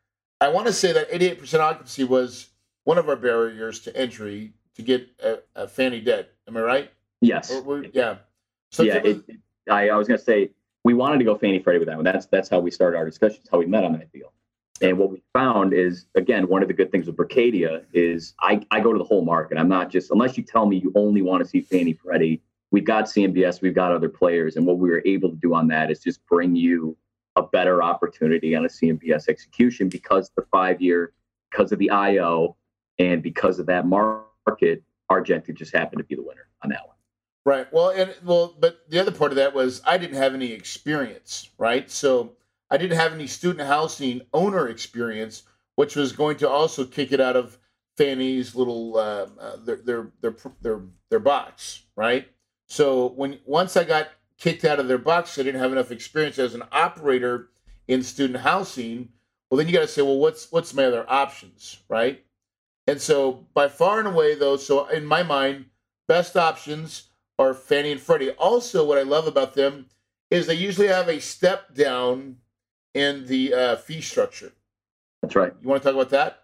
I 0.40 0.48
want 0.48 0.66
to 0.68 0.72
say 0.72 0.92
that 0.92 1.10
88% 1.10 1.58
occupancy 1.58 2.04
was 2.04 2.50
one 2.84 2.98
of 2.98 3.08
our 3.08 3.16
barriers 3.16 3.80
to 3.80 3.96
entry 3.96 4.52
to 4.76 4.82
get 4.82 5.08
a, 5.22 5.38
a 5.56 5.66
Fannie 5.66 6.00
debt. 6.00 6.30
Am 6.46 6.56
I 6.56 6.60
right? 6.60 6.92
Yes. 7.20 7.52
yeah. 7.92 8.18
So 8.70 8.84
yeah, 8.84 9.00
it, 9.02 9.25
I, 9.68 9.88
I 9.88 9.96
was 9.96 10.06
going 10.06 10.18
to 10.18 10.25
say 10.25 10.50
we 10.85 10.94
wanted 10.94 11.18
to 11.18 11.25
go 11.25 11.37
Fannie 11.37 11.58
Freddie 11.58 11.78
with 11.78 11.88
that 11.88 11.97
one. 11.97 12.04
That's 12.04 12.26
that's 12.26 12.49
how 12.49 12.61
we 12.61 12.70
started 12.70 12.97
our 12.97 13.04
discussions, 13.04 13.47
how 13.50 13.58
we 13.58 13.66
met 13.66 13.85
on 13.85 13.92
that 13.92 14.12
deal. 14.12 14.32
And 14.80 14.97
what 14.97 15.11
we 15.11 15.20
found 15.32 15.73
is, 15.73 16.06
again, 16.14 16.47
one 16.47 16.62
of 16.62 16.68
the 16.68 16.75
good 16.75 16.92
things 16.92 17.06
with 17.06 17.16
Berkadia 17.16 17.85
is 17.92 18.35
I, 18.40 18.61
I 18.70 18.80
go 18.80 18.92
to 18.92 18.99
the 18.99 19.04
whole 19.04 19.25
market. 19.25 19.58
I'm 19.58 19.68
not 19.68 19.90
just 19.90 20.11
unless 20.11 20.37
you 20.37 20.44
tell 20.44 20.66
me 20.66 20.76
you 20.76 20.92
only 20.94 21.20
want 21.23 21.42
to 21.42 21.49
see 21.49 21.61
Fannie 21.61 21.94
Freddie. 21.94 22.40
We've 22.70 22.85
got 22.85 23.06
CMBS, 23.06 23.62
we've 23.62 23.75
got 23.75 23.92
other 23.92 24.11
players, 24.11 24.56
and 24.56 24.66
what 24.66 24.78
we 24.78 24.90
were 24.90 25.02
able 25.06 25.30
to 25.30 25.37
do 25.37 25.54
on 25.54 25.68
that 25.68 25.90
is 25.90 26.00
just 26.00 26.25
bring 26.26 26.54
you 26.54 26.97
a 27.35 27.42
better 27.42 27.82
opportunity 27.82 28.54
on 28.54 28.66
a 28.66 28.68
CMBS 28.68 29.28
execution 29.28 29.88
because 29.88 30.30
the 30.37 30.44
five 30.52 30.80
year, 30.82 31.12
because 31.50 31.73
of 31.73 31.78
the 31.78 31.90
IO, 31.90 32.56
and 32.99 33.23
because 33.23 33.58
of 33.58 33.66
that 33.66 33.87
market, 33.87 34.82
Argentic 35.08 35.56
just 35.56 35.75
happened 35.75 35.99
to 35.99 36.04
be 36.04 36.14
the 36.14 36.23
winner 36.23 36.49
on 36.62 36.70
that 36.70 36.87
one. 36.87 36.98
Right. 37.49 37.73
Well, 37.73 37.88
and 37.88 38.14
well, 38.26 38.55
but 38.61 38.81
the 38.90 38.99
other 38.99 39.11
part 39.11 39.33
of 39.33 39.37
that 39.37 39.55
was 39.55 39.81
I 39.87 39.97
didn't 39.97 40.17
have 40.17 40.35
any 40.35 40.52
experience, 40.52 41.49
right? 41.57 41.90
So 41.90 42.35
I 42.71 42.76
didn't 42.76 42.99
have 42.99 43.14
any 43.14 43.26
student 43.26 43.67
housing 43.67 44.21
owner 44.35 44.69
experience, 44.69 45.45
which 45.75 45.97
was 45.97 46.12
going 46.12 46.37
to 46.38 46.49
also 46.49 46.85
kick 46.85 47.11
it 47.11 47.23
out 47.23 47.37
of 47.37 47.57
Fannie's 47.97 48.55
little 48.55 48.99
uh, 48.99 49.28
uh, 49.40 49.57
their, 49.64 49.76
their 49.76 50.11
their 50.21 50.37
their 50.61 50.81
their 51.09 51.21
box, 51.21 51.85
right? 51.97 52.28
So 52.67 53.14
when 53.17 53.38
once 53.47 53.78
I 53.78 53.85
got 53.85 54.09
kicked 54.38 54.67
out 54.67 54.78
of 54.78 54.87
their 54.87 54.99
box. 54.99 55.38
I 55.38 55.43
didn't 55.43 55.62
have 55.62 55.73
enough 55.73 55.90
experience 55.90 56.38
as 56.38 56.55
an 56.55 56.64
operator 56.71 57.49
in 57.88 58.02
student 58.02 58.40
housing. 58.40 59.09
Well, 59.50 59.57
then 59.57 59.69
you 59.69 59.73
got 59.73 59.81
to 59.81 59.88
say, 59.88 60.02
well, 60.02 60.19
what's 60.19 60.52
what's 60.52 60.75
my 60.75 60.85
other 60.85 61.09
options, 61.09 61.78
right? 61.88 62.23
And 62.87 63.00
so, 63.00 63.47
by 63.55 63.69
far 63.69 64.00
and 64.00 64.09
away, 64.09 64.35
though, 64.35 64.59
so 64.59 64.87
in 64.88 65.07
my 65.07 65.23
mind, 65.23 65.64
best 66.09 66.37
options 66.37 67.08
are 67.38 67.54
Fannie 67.54 67.92
and 67.92 68.00
Freddie. 68.00 68.30
Also, 68.33 68.85
what 68.85 68.99
I 68.99 69.02
love 69.02 69.26
about 69.26 69.54
them 69.54 69.87
is 70.30 70.47
they 70.47 70.54
usually 70.54 70.88
have 70.88 71.09
a 71.09 71.21
step 71.21 71.75
down 71.75 72.37
in 72.95 73.26
the 73.26 73.54
uh, 73.54 73.76
fee 73.76 74.00
structure. 74.00 74.52
That's 75.23 75.37
right. 75.37 75.52
You 75.61 75.68
want 75.68 75.83
to 75.83 75.88
talk 75.88 75.95
about 75.95 76.11
that? 76.11 76.42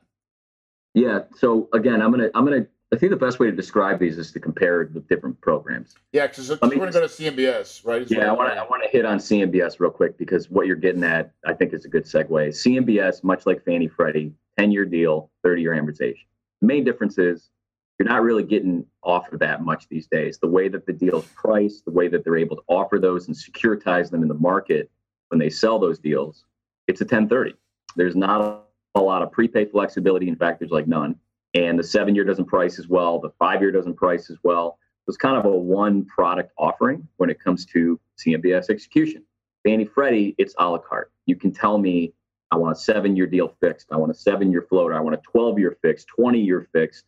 Yeah. 0.95 1.21
So 1.37 1.69
again, 1.73 2.01
I'm 2.01 2.11
gonna 2.11 2.31
I'm 2.35 2.45
gonna 2.45 2.67
I 2.93 2.97
think 2.97 3.11
the 3.11 3.17
best 3.17 3.41
way 3.41 3.51
to 3.51 3.57
describe 3.57 3.99
these 3.99 4.19
is 4.19 4.31
to 4.33 4.41
compare 4.41 4.89
the 4.93 5.01
different 5.01 5.41
programs. 5.41 5.97
Yeah, 6.13 6.29
because 6.29 6.51
we're 6.51 6.57
going 6.59 6.81
to 6.81 6.93
go 6.93 7.01
to 7.01 7.07
CMBS, 7.07 7.85
right? 7.85 8.09
yeah, 8.09 8.31
I 8.31 8.33
want 8.33 8.53
to 8.53 8.61
I 8.61 8.63
want 8.63 8.85
to 8.85 8.89
hit 8.89 9.05
on 9.05 9.19
CMBS 9.19 9.81
real 9.81 9.91
quick 9.91 10.17
because 10.17 10.49
what 10.49 10.69
you're 10.69 10.77
getting 10.77 11.03
at, 11.03 11.33
I 11.45 11.55
think, 11.55 11.73
is 11.73 11.85
a 11.85 11.89
good 11.89 12.05
segue. 12.05 12.29
CMBS, 12.29 13.25
much 13.25 13.47
like 13.47 13.65
Fannie 13.65 13.89
Freddie, 13.89 14.33
10 14.59 14.71
year 14.71 14.85
deal, 14.85 15.31
30 15.43 15.63
year 15.63 15.73
amortization. 15.73 16.27
The 16.61 16.67
main 16.69 16.85
difference 16.85 17.19
is 17.19 17.51
you're 17.99 18.09
not 18.09 18.23
really 18.23 18.43
getting 18.43 18.85
off 19.03 19.33
of 19.33 19.39
that 19.41 19.63
much 19.63 19.89
these 19.89 20.07
days. 20.07 20.39
The 20.39 20.49
way 20.49 20.69
that 20.69 20.87
the 20.87 20.93
deal's 20.93 21.27
priced, 21.35 21.85
the 21.85 21.93
way 21.93 22.09
that 22.09 22.25
they're 22.25 22.37
able 22.37 22.57
to 22.57 22.63
offer 22.69 22.99
those 22.99 23.29
and 23.29 23.37
securitize 23.37 24.11
them 24.11 24.23
in 24.23 24.29
the 24.29 24.35
market 24.35 24.91
when 25.29 25.39
they 25.39 25.51
sell 25.51 25.79
those 25.79 25.99
deals, 25.99 26.45
it's 26.89 27.01
a 27.01 27.05
1030. 27.05 27.55
There's 27.97 28.17
not 28.17 28.67
a 28.95 29.01
lot 29.01 29.23
of 29.23 29.31
prepay 29.31 29.67
flexibility. 29.67 30.29
In 30.29 30.37
fact, 30.37 30.59
there's 30.59 30.71
like 30.71 30.89
none 30.89 31.19
and 31.55 31.79
the 31.79 31.85
seven 31.85 32.15
year 32.15 32.25
doesn't 32.25 32.47
price 32.47 32.79
as 32.79 32.89
well. 32.89 33.21
The 33.21 33.31
five 33.39 33.61
year 33.61 33.71
doesn't 33.71 33.95
price 33.95 34.29
as 34.31 34.37
well. 34.43 34.79
It's 35.07 35.17
kind 35.17 35.37
of 35.37 35.45
a 35.45 35.57
one 35.57 36.05
product 36.07 36.53
offering 36.59 37.07
when 37.17 37.31
it 37.31 37.41
comes 37.41 37.65
to 37.67 38.01
CMBS 38.19 38.71
execution. 38.71 39.23
Fannie 39.63 39.85
Freddie, 39.85 40.35
it's 40.39 40.55
a 40.59 40.69
la 40.69 40.79
carte. 40.79 41.13
You 41.27 41.37
can 41.37 41.53
tell 41.53 41.79
me, 41.79 42.13
I 42.51 42.57
want 42.57 42.77
a 42.77 42.81
seven 42.81 43.17
year 43.17 43.27
deal 43.27 43.55
fixed. 43.61 43.89
I 43.91 43.97
want 43.97 44.11
a 44.11 44.15
seven 44.15 44.51
year 44.51 44.67
floater. 44.69 44.95
I 44.95 45.01
want 45.01 45.15
a 45.15 45.19
12 45.19 45.59
year 45.59 45.77
fixed, 45.81 46.09
20 46.09 46.41
year 46.41 46.69
fixed. 46.73 47.05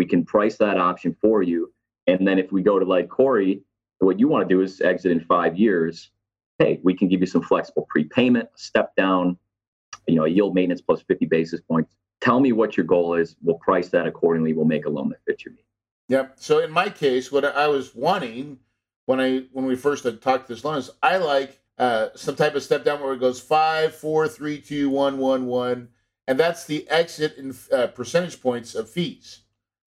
We 0.00 0.06
can 0.06 0.24
price 0.24 0.56
that 0.56 0.78
option 0.78 1.14
for 1.20 1.42
you. 1.42 1.72
And 2.06 2.26
then 2.26 2.38
if 2.38 2.52
we 2.52 2.62
go 2.62 2.78
to 2.78 2.86
like 2.86 3.08
Corey, 3.08 3.62
what 3.98 4.18
you 4.18 4.28
want 4.28 4.48
to 4.48 4.54
do 4.54 4.62
is 4.62 4.80
exit 4.80 5.12
in 5.12 5.20
five 5.20 5.58
years. 5.58 6.10
Hey, 6.58 6.80
we 6.82 6.94
can 6.94 7.08
give 7.08 7.20
you 7.20 7.26
some 7.26 7.42
flexible 7.42 7.86
prepayment, 7.90 8.48
step 8.54 8.96
down, 8.96 9.36
you 10.06 10.14
know, 10.16 10.24
yield 10.24 10.54
maintenance 10.54 10.80
plus 10.80 11.02
50 11.02 11.26
basis 11.26 11.60
points 11.60 11.94
tell 12.20 12.40
me 12.40 12.52
what 12.52 12.76
your 12.76 12.86
goal 12.86 13.14
is. 13.14 13.36
We'll 13.42 13.58
price 13.58 13.88
that 13.88 14.06
accordingly. 14.06 14.52
We'll 14.52 14.66
make 14.66 14.86
a 14.86 14.90
loan 14.90 15.10
that 15.10 15.24
fits 15.26 15.44
your 15.44 15.54
needs. 15.54 15.66
Yep. 16.08 16.34
So 16.36 16.58
in 16.58 16.70
my 16.70 16.88
case, 16.88 17.32
what 17.32 17.44
I 17.44 17.68
was 17.68 17.94
wanting 17.94 18.58
when 19.06 19.20
I 19.20 19.44
when 19.52 19.66
we 19.66 19.76
first 19.76 20.04
had 20.04 20.20
talked 20.20 20.48
this 20.48 20.64
loan 20.64 20.78
is 20.78 20.90
I 21.02 21.16
like 21.16 21.58
uh, 21.78 22.08
some 22.14 22.36
type 22.36 22.54
of 22.54 22.62
step 22.62 22.84
down 22.84 23.00
where 23.00 23.14
it 23.14 23.20
goes 23.20 23.40
five, 23.40 23.94
four, 23.94 24.28
three, 24.28 24.60
two, 24.60 24.90
one, 24.90 25.18
one, 25.18 25.46
one, 25.46 25.88
and 26.26 26.38
that's 26.38 26.64
the 26.64 26.88
exit 26.88 27.36
in 27.36 27.54
uh, 27.72 27.86
percentage 27.88 28.42
points 28.42 28.74
of 28.74 28.90
fees, 28.90 29.40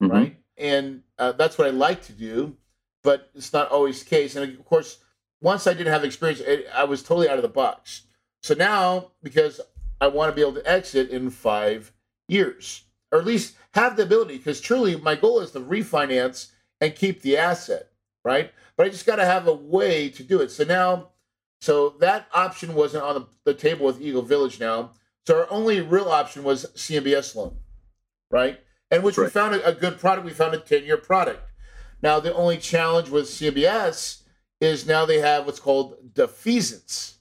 mm-hmm. 0.03 0.15
right? 0.15 0.37
And 0.57 1.03
uh, 1.17 1.33
that's 1.33 1.57
what 1.57 1.67
I 1.67 1.71
like 1.71 2.03
to 2.03 2.13
do, 2.13 2.55
but 3.03 3.29
it's 3.35 3.53
not 3.53 3.69
always 3.69 4.03
the 4.03 4.09
case. 4.09 4.35
And 4.35 4.57
of 4.57 4.65
course, 4.65 4.99
once 5.41 5.67
I 5.67 5.73
didn't 5.73 5.93
have 5.93 6.03
experience, 6.03 6.39
it, 6.39 6.67
I 6.73 6.85
was 6.85 7.03
totally 7.03 7.29
out 7.29 7.37
of 7.37 7.41
the 7.41 7.49
box. 7.49 8.03
So 8.41 8.53
now, 8.53 9.11
because 9.21 9.59
I 9.99 10.07
want 10.07 10.31
to 10.31 10.35
be 10.35 10.41
able 10.41 10.55
to 10.55 10.69
exit 10.69 11.09
in 11.09 11.29
five 11.29 11.91
years, 12.27 12.83
or 13.11 13.19
at 13.19 13.25
least 13.25 13.55
have 13.73 13.95
the 13.95 14.03
ability, 14.03 14.37
because 14.37 14.61
truly 14.61 14.95
my 14.95 15.15
goal 15.15 15.39
is 15.39 15.51
to 15.51 15.59
refinance 15.59 16.51
and 16.81 16.95
keep 16.95 17.21
the 17.21 17.37
asset, 17.37 17.89
right? 18.23 18.51
But 18.75 18.85
I 18.85 18.89
just 18.89 19.05
got 19.05 19.17
to 19.17 19.25
have 19.25 19.47
a 19.47 19.53
way 19.53 20.09
to 20.09 20.23
do 20.23 20.41
it. 20.41 20.51
So 20.51 20.63
now, 20.63 21.09
so 21.61 21.95
that 21.99 22.27
option 22.33 22.73
wasn't 22.73 23.03
on 23.03 23.15
the, 23.15 23.27
the 23.45 23.53
table 23.53 23.85
with 23.85 24.01
Eagle 24.01 24.21
Village 24.21 24.59
now. 24.59 24.91
So 25.25 25.39
our 25.39 25.47
only 25.49 25.79
real 25.79 26.09
option 26.09 26.43
was 26.43 26.65
CMBS 26.75 27.35
loan, 27.35 27.55
right? 28.29 28.59
And 28.93 29.03
which 29.03 29.17
right. 29.17 29.25
we 29.25 29.31
found 29.31 29.55
a, 29.55 29.67
a 29.67 29.73
good 29.73 29.99
product. 29.99 30.23
We 30.23 30.33
found 30.33 30.53
a 30.53 30.59
10 30.59 30.83
year 30.83 30.97
product. 30.97 31.41
Now, 32.03 32.19
the 32.19 32.33
only 32.35 32.57
challenge 32.57 33.09
with 33.09 33.25
CMBS 33.25 34.21
is 34.61 34.85
now 34.85 35.03
they 35.03 35.19
have 35.19 35.47
what's 35.47 35.59
called 35.59 36.13
defeasance. 36.13 37.15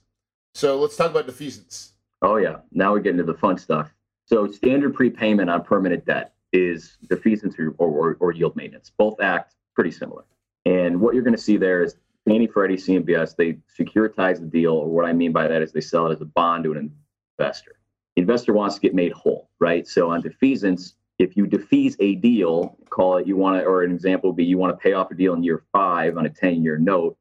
So 0.53 0.79
let's 0.79 0.95
talk 0.95 1.09
about 1.09 1.25
defeasance. 1.27 1.93
Oh, 2.21 2.35
yeah. 2.35 2.57
Now 2.71 2.91
we're 2.91 2.99
getting 2.99 3.17
to 3.17 3.23
the 3.23 3.33
fun 3.33 3.57
stuff. 3.57 3.91
So 4.25 4.51
standard 4.51 4.93
prepayment 4.93 5.49
on 5.49 5.63
permanent 5.63 6.05
debt 6.05 6.35
is 6.51 6.97
defeasance 7.07 7.57
or, 7.57 7.73
or, 7.79 8.17
or 8.19 8.31
yield 8.31 8.55
maintenance. 8.55 8.91
Both 8.95 9.19
act 9.19 9.55
pretty 9.73 9.91
similar. 9.91 10.25
And 10.65 11.01
what 11.01 11.15
you're 11.15 11.23
going 11.23 11.35
to 11.35 11.41
see 11.41 11.57
there 11.57 11.81
is 11.81 11.95
Fannie 12.25 12.47
Freddie 12.47 12.77
CMBS, 12.77 13.35
they 13.35 13.57
securitize 13.77 14.39
the 14.39 14.45
deal, 14.45 14.73
or 14.73 14.87
what 14.87 15.05
I 15.05 15.11
mean 15.11 15.31
by 15.31 15.47
that 15.47 15.63
is 15.63 15.71
they 15.71 15.81
sell 15.81 16.07
it 16.07 16.13
as 16.13 16.21
a 16.21 16.25
bond 16.25 16.65
to 16.65 16.73
an 16.73 16.95
investor. 17.39 17.79
The 18.15 18.21
investor 18.21 18.53
wants 18.53 18.75
to 18.75 18.81
get 18.81 18.93
made 18.93 19.11
whole, 19.11 19.49
right? 19.59 19.87
So 19.87 20.11
on 20.11 20.21
defeasance, 20.21 20.93
if 21.23 21.37
you 21.37 21.47
defease 21.47 21.95
a 21.99 22.15
deal, 22.15 22.77
call 22.89 23.17
it 23.17 23.25
you 23.25 23.37
want 23.37 23.59
to, 23.59 23.65
or 23.65 23.83
an 23.83 23.91
example 23.91 24.29
would 24.29 24.37
be 24.37 24.43
you 24.43 24.57
want 24.57 24.77
to 24.77 24.81
pay 24.81 24.93
off 24.93 25.09
a 25.09 25.15
deal 25.15 25.33
in 25.33 25.43
year 25.43 25.63
five 25.71 26.17
on 26.17 26.25
a 26.25 26.29
10 26.29 26.63
year 26.63 26.77
note, 26.77 27.17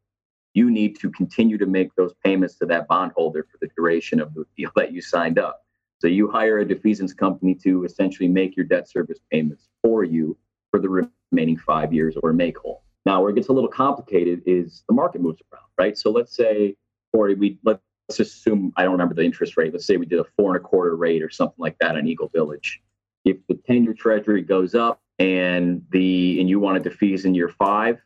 you 0.54 0.70
need 0.70 0.98
to 0.98 1.10
continue 1.10 1.56
to 1.56 1.66
make 1.66 1.94
those 1.94 2.12
payments 2.24 2.56
to 2.56 2.66
that 2.66 2.88
bondholder 2.88 3.46
for 3.50 3.58
the 3.60 3.68
duration 3.76 4.20
of 4.20 4.34
the 4.34 4.44
deal 4.56 4.70
that 4.76 4.92
you 4.92 5.00
signed 5.00 5.38
up. 5.38 5.64
So 6.00 6.08
you 6.08 6.30
hire 6.30 6.58
a 6.58 6.66
defeasance 6.66 7.16
company 7.16 7.54
to 7.62 7.84
essentially 7.84 8.28
make 8.28 8.56
your 8.56 8.66
debt 8.66 8.90
service 8.90 9.20
payments 9.30 9.68
for 9.82 10.02
you 10.02 10.36
for 10.70 10.80
the 10.80 11.08
remaining 11.30 11.56
five 11.56 11.92
years 11.92 12.16
or 12.22 12.32
make 12.32 12.58
whole. 12.58 12.82
Now, 13.06 13.20
where 13.20 13.30
it 13.30 13.34
gets 13.34 13.48
a 13.48 13.52
little 13.52 13.70
complicated 13.70 14.42
is 14.46 14.82
the 14.88 14.94
market 14.94 15.20
moves 15.20 15.40
around, 15.52 15.66
right? 15.78 15.96
So 15.96 16.10
let's 16.10 16.34
say, 16.34 16.76
or 17.12 17.32
we 17.34 17.58
let's 17.64 17.80
assume 18.18 18.72
I 18.76 18.82
don't 18.82 18.92
remember 18.92 19.14
the 19.14 19.24
interest 19.24 19.56
rate. 19.56 19.72
Let's 19.72 19.86
say 19.86 19.96
we 19.96 20.06
did 20.06 20.18
a 20.18 20.24
four 20.36 20.56
and 20.56 20.64
a 20.64 20.68
quarter 20.68 20.96
rate 20.96 21.22
or 21.22 21.30
something 21.30 21.58
like 21.58 21.78
that 21.78 21.96
on 21.96 22.06
Eagle 22.06 22.30
Village. 22.34 22.82
If 23.24 23.38
the 23.48 23.54
ten-year 23.66 23.94
Treasury 23.94 24.42
goes 24.42 24.74
up 24.74 25.00
and 25.18 25.82
the 25.90 26.40
and 26.40 26.48
you 26.48 26.60
want 26.60 26.82
to 26.82 26.88
defease 26.88 27.24
in 27.24 27.34
year 27.34 27.48
five, 27.48 28.00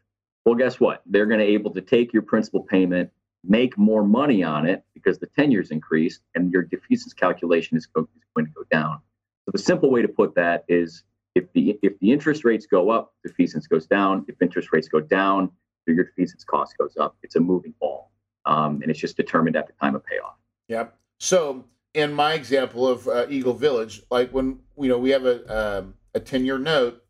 well, 0.45 0.55
guess 0.55 0.79
what? 0.79 1.03
They're 1.07 1.27
going 1.27 1.41
to 1.41 1.47
able 1.47 1.73
to 1.73 1.81
take 1.81 2.13
your 2.13 2.23
principal 2.23 2.63
payment 2.63 3.11
make 3.49 3.79
more 3.79 4.03
money 4.03 4.43
on 4.43 4.67
it 4.67 4.85
because 4.95 5.19
the 5.19 5.27
10 5.27 5.51
years 5.51 5.71
increased 5.71 6.21
and 6.35 6.53
your 6.53 6.65
defeasance 6.65 7.15
calculation 7.15 7.77
is 7.77 7.87
going 7.87 8.07
to 8.37 8.53
go 8.53 8.63
down. 8.71 9.01
So 9.45 9.53
the 9.53 9.59
simple 9.59 9.91
way 9.91 10.03
to 10.03 10.09
put 10.09 10.35
that 10.35 10.65
is 10.69 11.05
if 11.35 11.53
the 11.53 11.79
if 11.83 11.99
the 12.01 12.11
interest 12.11 12.45
rates 12.45 12.67
go 12.67 12.91
up, 12.91 13.15
defeasance 13.27 13.69
goes 13.69 13.87
down. 13.87 14.25
If 14.27 14.41
interest 14.41 14.73
rates 14.73 14.89
go 14.89 15.01
down, 15.01 15.51
your 15.87 16.05
defeasance 16.05 16.45
cost 16.45 16.77
goes 16.79 16.97
up. 16.97 17.17
It's 17.23 17.37
a 17.37 17.41
moving 17.41 17.75
ball, 17.79 18.11
um, 18.47 18.81
and 18.83 18.91
it's 18.91 18.99
just 18.99 19.17
determined 19.17 19.55
at 19.55 19.67
the 19.67 19.75
time 19.75 19.95
of 19.95 20.05
payoff. 20.05 20.37
Yep. 20.69 20.97
So 21.21 21.65
in 21.97 22.13
my 22.13 22.35
example 22.35 22.87
of 22.87 23.09
uh, 23.09 23.27
Eagle 23.29 23.55
Village, 23.55 24.03
like 24.11 24.31
when 24.31 24.61
you 24.79 24.89
know 24.89 24.99
we 24.99 25.11
have 25.11 25.25
a 25.25 25.79
um, 25.79 25.95
a 26.15 26.21
ten 26.21 26.45
year 26.45 26.59
note, 26.59 27.03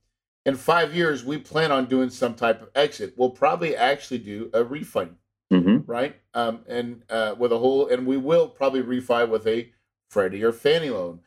in 0.44 0.56
five 0.56 0.94
years 0.94 1.24
we 1.24 1.38
plan 1.38 1.72
on 1.72 1.86
doing 1.86 2.10
some 2.10 2.34
type 2.34 2.62
of 2.62 2.70
exit. 2.74 3.14
We'll 3.16 3.30
probably 3.30 3.76
actually 3.76 4.18
do 4.18 4.50
a 4.54 4.64
refund 4.64 5.16
mm-hmm. 5.52 5.90
right? 5.90 6.16
Um, 6.34 6.60
and 6.68 7.02
uh, 7.08 7.34
with 7.38 7.52
a 7.52 7.58
whole, 7.58 7.88
and 7.88 8.06
we 8.06 8.16
will 8.16 8.48
probably 8.48 8.82
refi 8.82 9.28
with 9.28 9.46
a 9.46 9.70
Freddie 10.10 10.44
or 10.44 10.52
Fannie 10.52 10.90
loan. 10.90 11.20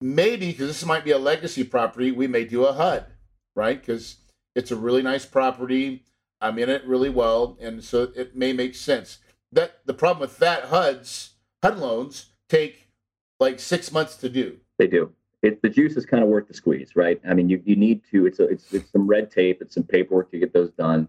Maybe 0.00 0.50
because 0.50 0.68
this 0.68 0.84
might 0.84 1.04
be 1.04 1.10
a 1.10 1.18
legacy 1.18 1.64
property, 1.64 2.10
we 2.10 2.26
may 2.26 2.44
do 2.44 2.64
a 2.64 2.72
HUD, 2.72 3.06
right? 3.54 3.78
Because 3.78 4.16
it's 4.54 4.70
a 4.70 4.76
really 4.76 5.02
nice 5.02 5.26
property. 5.26 6.04
I'm 6.40 6.58
in 6.58 6.70
it 6.70 6.86
really 6.86 7.10
well, 7.10 7.58
and 7.60 7.84
so 7.84 8.10
it 8.16 8.34
may 8.34 8.52
make 8.52 8.74
sense. 8.74 9.18
That 9.52 9.80
the 9.84 9.94
problem 9.94 10.20
with 10.20 10.38
that 10.38 10.64
HUDs 10.64 11.30
HUD 11.62 11.78
loans 11.78 12.26
take 12.48 12.79
like 13.40 13.58
six 13.58 13.90
months 13.90 14.16
to 14.16 14.28
do. 14.28 14.58
They 14.78 14.86
do. 14.86 15.12
It, 15.42 15.62
the 15.62 15.70
juice 15.70 15.96
is 15.96 16.04
kind 16.04 16.22
of 16.22 16.28
worth 16.28 16.48
the 16.48 16.54
squeeze, 16.54 16.94
right? 16.94 17.20
I 17.28 17.32
mean, 17.32 17.48
you, 17.48 17.62
you 17.64 17.74
need 17.74 18.02
to. 18.10 18.26
It's 18.26 18.38
a, 18.40 18.44
it's 18.44 18.72
it's 18.72 18.92
some 18.92 19.06
red 19.06 19.30
tape. 19.30 19.62
It's 19.62 19.74
some 19.74 19.84
paperwork 19.84 20.30
to 20.32 20.38
get 20.38 20.52
those 20.52 20.70
done. 20.72 21.08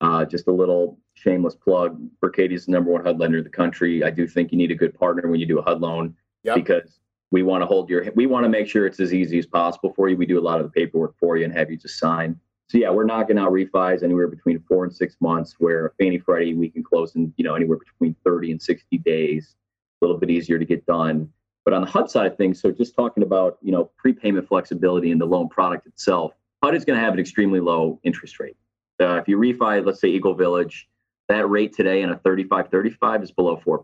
Uh, 0.00 0.24
just 0.24 0.46
a 0.46 0.52
little 0.52 0.98
shameless 1.14 1.54
plug. 1.54 1.98
Berkadia's 2.22 2.66
the 2.66 2.72
number 2.72 2.90
one 2.90 3.04
HUD 3.04 3.18
lender 3.18 3.38
in 3.38 3.44
the 3.44 3.50
country. 3.50 4.02
I 4.02 4.10
do 4.10 4.26
think 4.26 4.50
you 4.50 4.58
need 4.58 4.70
a 4.70 4.74
good 4.74 4.98
partner 4.98 5.28
when 5.28 5.40
you 5.40 5.46
do 5.46 5.58
a 5.58 5.62
HUD 5.62 5.80
loan 5.80 6.14
yep. 6.42 6.54
because 6.54 7.00
we 7.30 7.42
want 7.42 7.62
to 7.62 7.66
hold 7.66 7.88
your, 7.88 8.04
we 8.14 8.26
want 8.26 8.44
to 8.44 8.48
make 8.48 8.68
sure 8.68 8.86
it's 8.86 9.00
as 9.00 9.12
easy 9.12 9.38
as 9.38 9.46
possible 9.46 9.92
for 9.94 10.08
you. 10.08 10.16
We 10.16 10.26
do 10.26 10.38
a 10.38 10.40
lot 10.40 10.60
of 10.60 10.66
the 10.66 10.70
paperwork 10.70 11.14
for 11.18 11.36
you 11.36 11.44
and 11.44 11.52
have 11.54 11.70
you 11.70 11.76
just 11.76 11.98
sign. 11.98 12.38
So 12.68 12.78
yeah, 12.78 12.90
we're 12.90 13.04
knocking 13.04 13.38
out 13.38 13.52
refis 13.52 14.02
anywhere 14.02 14.28
between 14.28 14.60
four 14.68 14.84
and 14.84 14.94
six 14.94 15.16
months. 15.20 15.54
Where 15.58 15.92
Fannie 15.98 16.18
Freddie 16.18 16.54
we 16.54 16.68
can 16.68 16.82
close 16.82 17.14
in 17.14 17.32
you 17.36 17.44
know 17.44 17.54
anywhere 17.54 17.78
between 17.78 18.16
30 18.24 18.52
and 18.52 18.62
60 18.62 18.98
days. 18.98 19.54
A 20.00 20.04
little 20.04 20.18
bit 20.18 20.30
easier 20.30 20.58
to 20.58 20.64
get 20.64 20.84
done. 20.84 21.30
But 21.66 21.74
on 21.74 21.82
the 21.82 21.88
HUD 21.88 22.08
side 22.08 22.26
of 22.26 22.36
things, 22.38 22.60
so 22.62 22.70
just 22.70 22.94
talking 22.94 23.24
about 23.24 23.58
you 23.60 23.72
know 23.72 23.90
prepayment 23.98 24.48
flexibility 24.48 25.10
in 25.10 25.18
the 25.18 25.26
loan 25.26 25.48
product 25.48 25.86
itself, 25.88 26.32
HUD 26.62 26.76
is 26.76 26.84
going 26.84 26.96
to 26.96 27.04
have 27.04 27.12
an 27.12 27.18
extremely 27.18 27.60
low 27.60 28.00
interest 28.04 28.38
rate. 28.40 28.56
Uh, 29.00 29.16
if 29.16 29.28
you 29.28 29.36
refi, 29.36 29.84
let's 29.84 30.00
say 30.00 30.08
Eagle 30.08 30.34
Village, 30.34 30.88
that 31.28 31.50
rate 31.50 31.74
today 31.74 32.02
in 32.02 32.10
a 32.10 32.18
35 32.18 32.68
35 32.68 33.22
is 33.24 33.32
below 33.32 33.60
4%. 33.66 33.82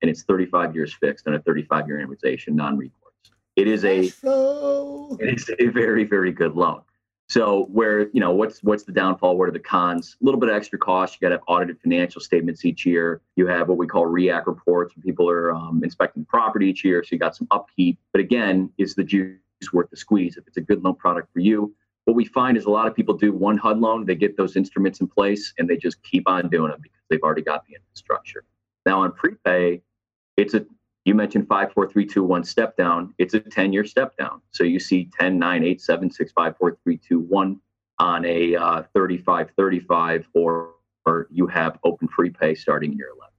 And 0.00 0.10
it's 0.10 0.22
35 0.22 0.74
years 0.74 0.94
fixed 0.94 1.26
and 1.26 1.34
a 1.34 1.40
35 1.40 1.86
year 1.86 1.98
amortization, 1.98 2.54
non 2.54 2.78
recourse. 2.78 3.12
It 3.56 3.68
is 3.68 3.84
a 3.84 4.04
it 5.20 5.34
is 5.34 5.50
a 5.58 5.66
very, 5.66 6.04
very 6.04 6.32
good 6.32 6.54
loan. 6.54 6.80
So 7.28 7.66
where 7.70 8.08
you 8.10 8.20
know 8.20 8.32
what's 8.32 8.62
what's 8.62 8.84
the 8.84 8.92
downfall? 8.92 9.36
What 9.36 9.48
are 9.48 9.52
the 9.52 9.58
cons? 9.58 10.16
A 10.20 10.24
little 10.24 10.40
bit 10.40 10.48
of 10.48 10.56
extra 10.56 10.78
cost. 10.78 11.14
You 11.14 11.26
got 11.26 11.28
to 11.28 11.34
have 11.36 11.44
audited 11.46 11.78
financial 11.82 12.22
statements 12.22 12.64
each 12.64 12.86
year. 12.86 13.20
You 13.36 13.46
have 13.46 13.68
what 13.68 13.76
we 13.76 13.86
call 13.86 14.06
REAC 14.06 14.46
reports 14.46 14.96
when 14.96 15.02
people 15.02 15.28
are 15.28 15.52
um, 15.52 15.84
inspecting 15.84 16.24
property 16.24 16.68
each 16.68 16.84
year. 16.84 17.04
So 17.04 17.10
you 17.12 17.18
got 17.18 17.36
some 17.36 17.46
upkeep. 17.50 17.98
But 18.12 18.20
again, 18.20 18.70
is 18.78 18.94
the 18.94 19.04
juice 19.04 19.38
worth 19.74 19.90
the 19.90 19.96
squeeze? 19.96 20.38
If 20.38 20.46
it's 20.46 20.56
a 20.56 20.62
good 20.62 20.82
loan 20.82 20.94
product 20.94 21.30
for 21.34 21.40
you, 21.40 21.74
what 22.06 22.14
we 22.14 22.24
find 22.24 22.56
is 22.56 22.64
a 22.64 22.70
lot 22.70 22.86
of 22.86 22.94
people 22.94 23.14
do 23.14 23.34
one 23.34 23.58
HUD 23.58 23.78
loan, 23.78 24.06
they 24.06 24.14
get 24.14 24.38
those 24.38 24.56
instruments 24.56 25.00
in 25.02 25.08
place, 25.08 25.52
and 25.58 25.68
they 25.68 25.76
just 25.76 26.02
keep 26.02 26.26
on 26.26 26.48
doing 26.48 26.70
them 26.70 26.80
because 26.82 27.02
they've 27.10 27.22
already 27.22 27.42
got 27.42 27.66
the 27.66 27.74
infrastructure. 27.74 28.44
Now 28.86 29.02
on 29.02 29.12
prepay, 29.12 29.82
it's 30.38 30.54
a 30.54 30.64
you 31.08 31.14
mentioned 31.14 31.48
five, 31.48 31.72
four, 31.72 31.88
three, 31.88 32.04
two, 32.04 32.22
one 32.22 32.44
step 32.44 32.76
down. 32.76 33.14
It's 33.16 33.32
a 33.32 33.40
10 33.40 33.72
year 33.72 33.84
step 33.84 34.14
down. 34.18 34.42
So 34.50 34.62
you 34.62 34.78
see 34.78 35.10
10, 35.18 35.38
9, 35.38 35.64
8, 35.64 35.80
7, 35.80 36.10
6, 36.10 36.32
5, 36.32 36.56
4, 36.58 36.78
3, 36.84 36.96
2, 36.98 37.20
1 37.20 37.60
on 37.98 38.24
a 38.26 38.54
uh, 38.54 38.82
35, 38.94 39.50
35, 39.56 40.28
or, 40.34 40.74
or 41.06 41.26
you 41.30 41.46
have 41.46 41.78
open 41.82 42.08
prepay 42.08 42.54
starting 42.54 42.92
year 42.92 43.08
11. 43.16 43.32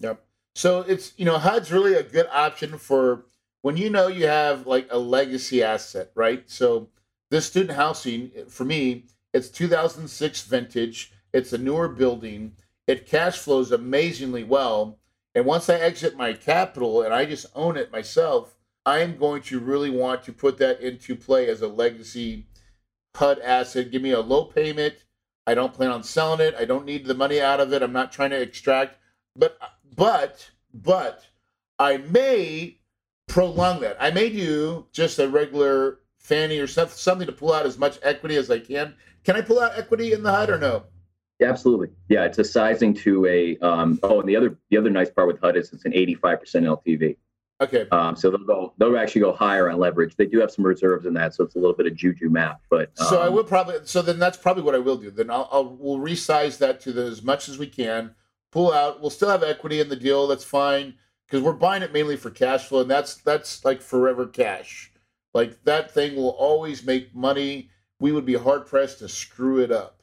Yep. 0.00 0.26
So 0.54 0.80
it's, 0.82 1.14
you 1.16 1.24
know, 1.24 1.38
HUD's 1.38 1.72
really 1.72 1.94
a 1.94 2.02
good 2.02 2.28
option 2.30 2.76
for 2.76 3.24
when 3.62 3.78
you 3.78 3.88
know 3.88 4.06
you 4.08 4.26
have 4.26 4.66
like 4.66 4.86
a 4.90 4.98
legacy 4.98 5.62
asset, 5.62 6.10
right? 6.14 6.48
So 6.48 6.90
this 7.30 7.46
student 7.46 7.76
housing, 7.76 8.32
for 8.48 8.64
me, 8.64 9.06
it's 9.32 9.48
2006 9.48 10.42
vintage. 10.42 11.10
It's 11.32 11.54
a 11.54 11.58
newer 11.58 11.88
building. 11.88 12.52
It 12.86 13.06
cash 13.06 13.38
flows 13.38 13.72
amazingly 13.72 14.44
well 14.44 14.98
and 15.34 15.44
once 15.44 15.68
I 15.68 15.74
exit 15.74 16.16
my 16.16 16.32
capital 16.32 17.02
and 17.02 17.12
I 17.12 17.24
just 17.24 17.46
own 17.54 17.76
it 17.76 17.92
myself, 17.92 18.56
I 18.86 18.98
am 19.00 19.16
going 19.16 19.42
to 19.42 19.58
really 19.58 19.90
want 19.90 20.22
to 20.24 20.32
put 20.32 20.58
that 20.58 20.80
into 20.80 21.16
play 21.16 21.48
as 21.48 21.62
a 21.62 21.68
legacy 21.68 22.46
HUD 23.16 23.40
asset. 23.40 23.90
Give 23.90 24.02
me 24.02 24.10
a 24.10 24.20
low 24.20 24.44
payment. 24.44 25.04
I 25.46 25.54
don't 25.54 25.74
plan 25.74 25.90
on 25.90 26.02
selling 26.02 26.40
it. 26.40 26.54
I 26.58 26.64
don't 26.64 26.86
need 26.86 27.06
the 27.06 27.14
money 27.14 27.40
out 27.40 27.60
of 27.60 27.72
it. 27.72 27.82
I'm 27.82 27.92
not 27.92 28.12
trying 28.12 28.30
to 28.30 28.40
extract, 28.40 28.98
but 29.36 29.58
but 29.96 30.50
but 30.72 31.26
I 31.78 31.98
may 31.98 32.78
prolong 33.26 33.80
that. 33.80 33.96
I 34.00 34.10
may 34.10 34.30
do 34.30 34.86
just 34.92 35.18
a 35.18 35.28
regular 35.28 36.00
Fannie 36.18 36.58
or 36.58 36.66
something 36.66 37.26
to 37.26 37.32
pull 37.32 37.52
out 37.52 37.66
as 37.66 37.78
much 37.78 37.98
equity 38.02 38.36
as 38.36 38.50
I 38.50 38.58
can. 38.58 38.94
Can 39.24 39.36
I 39.36 39.42
pull 39.42 39.60
out 39.60 39.78
equity 39.78 40.12
in 40.12 40.22
the 40.22 40.32
HUD 40.32 40.50
or 40.50 40.58
no? 40.58 40.84
Yeah, 41.40 41.48
absolutely. 41.48 41.88
Yeah, 42.08 42.24
it's 42.24 42.38
a 42.38 42.44
sizing 42.44 42.94
to 42.94 43.26
a. 43.26 43.58
Um, 43.58 43.98
oh, 44.02 44.20
and 44.20 44.28
the 44.28 44.36
other 44.36 44.56
the 44.70 44.76
other 44.76 44.90
nice 44.90 45.10
part 45.10 45.26
with 45.26 45.40
HUD 45.40 45.56
is 45.56 45.72
it's 45.72 45.84
an 45.84 45.92
85% 45.92 46.40
LTV. 46.84 47.16
Okay. 47.60 47.86
Um, 47.92 48.16
so 48.16 48.30
they'll 48.30 48.44
go 48.44 48.74
they'll 48.78 48.96
actually 48.98 49.22
go 49.22 49.32
higher 49.32 49.70
on 49.70 49.78
leverage. 49.78 50.16
They 50.16 50.26
do 50.26 50.40
have 50.40 50.50
some 50.50 50.66
reserves 50.66 51.06
in 51.06 51.14
that, 51.14 51.34
so 51.34 51.44
it's 51.44 51.54
a 51.54 51.58
little 51.58 51.74
bit 51.74 51.86
of 51.86 51.94
juju 51.94 52.28
math. 52.28 52.60
But 52.68 52.90
um, 52.98 53.06
so 53.06 53.22
I 53.22 53.28
um, 53.28 53.34
will 53.34 53.44
probably 53.44 53.76
so 53.84 54.02
then 54.02 54.18
that's 54.18 54.36
probably 54.36 54.62
what 54.62 54.74
I 54.74 54.78
will 54.78 54.96
do. 54.96 55.10
Then 55.10 55.30
I'll, 55.30 55.48
I'll 55.50 55.76
we'll 55.76 55.98
resize 55.98 56.58
that 56.58 56.80
to 56.82 56.92
the, 56.92 57.02
as 57.02 57.22
much 57.22 57.48
as 57.48 57.58
we 57.58 57.66
can. 57.66 58.14
Pull 58.50 58.72
out. 58.72 59.00
We'll 59.00 59.10
still 59.10 59.30
have 59.30 59.42
equity 59.42 59.80
in 59.80 59.88
the 59.88 59.96
deal. 59.96 60.26
That's 60.26 60.44
fine 60.44 60.94
because 61.26 61.42
we're 61.42 61.52
buying 61.52 61.82
it 61.82 61.92
mainly 61.92 62.16
for 62.16 62.30
cash 62.30 62.66
flow, 62.66 62.82
and 62.82 62.90
that's 62.90 63.16
that's 63.16 63.64
like 63.64 63.80
forever 63.80 64.26
cash. 64.26 64.92
Like 65.32 65.64
that 65.64 65.90
thing 65.90 66.16
will 66.16 66.30
always 66.30 66.84
make 66.84 67.14
money. 67.14 67.70
We 67.98 68.12
would 68.12 68.26
be 68.26 68.34
hard 68.34 68.66
pressed 68.66 68.98
to 68.98 69.08
screw 69.08 69.60
it 69.60 69.72
up. 69.72 70.02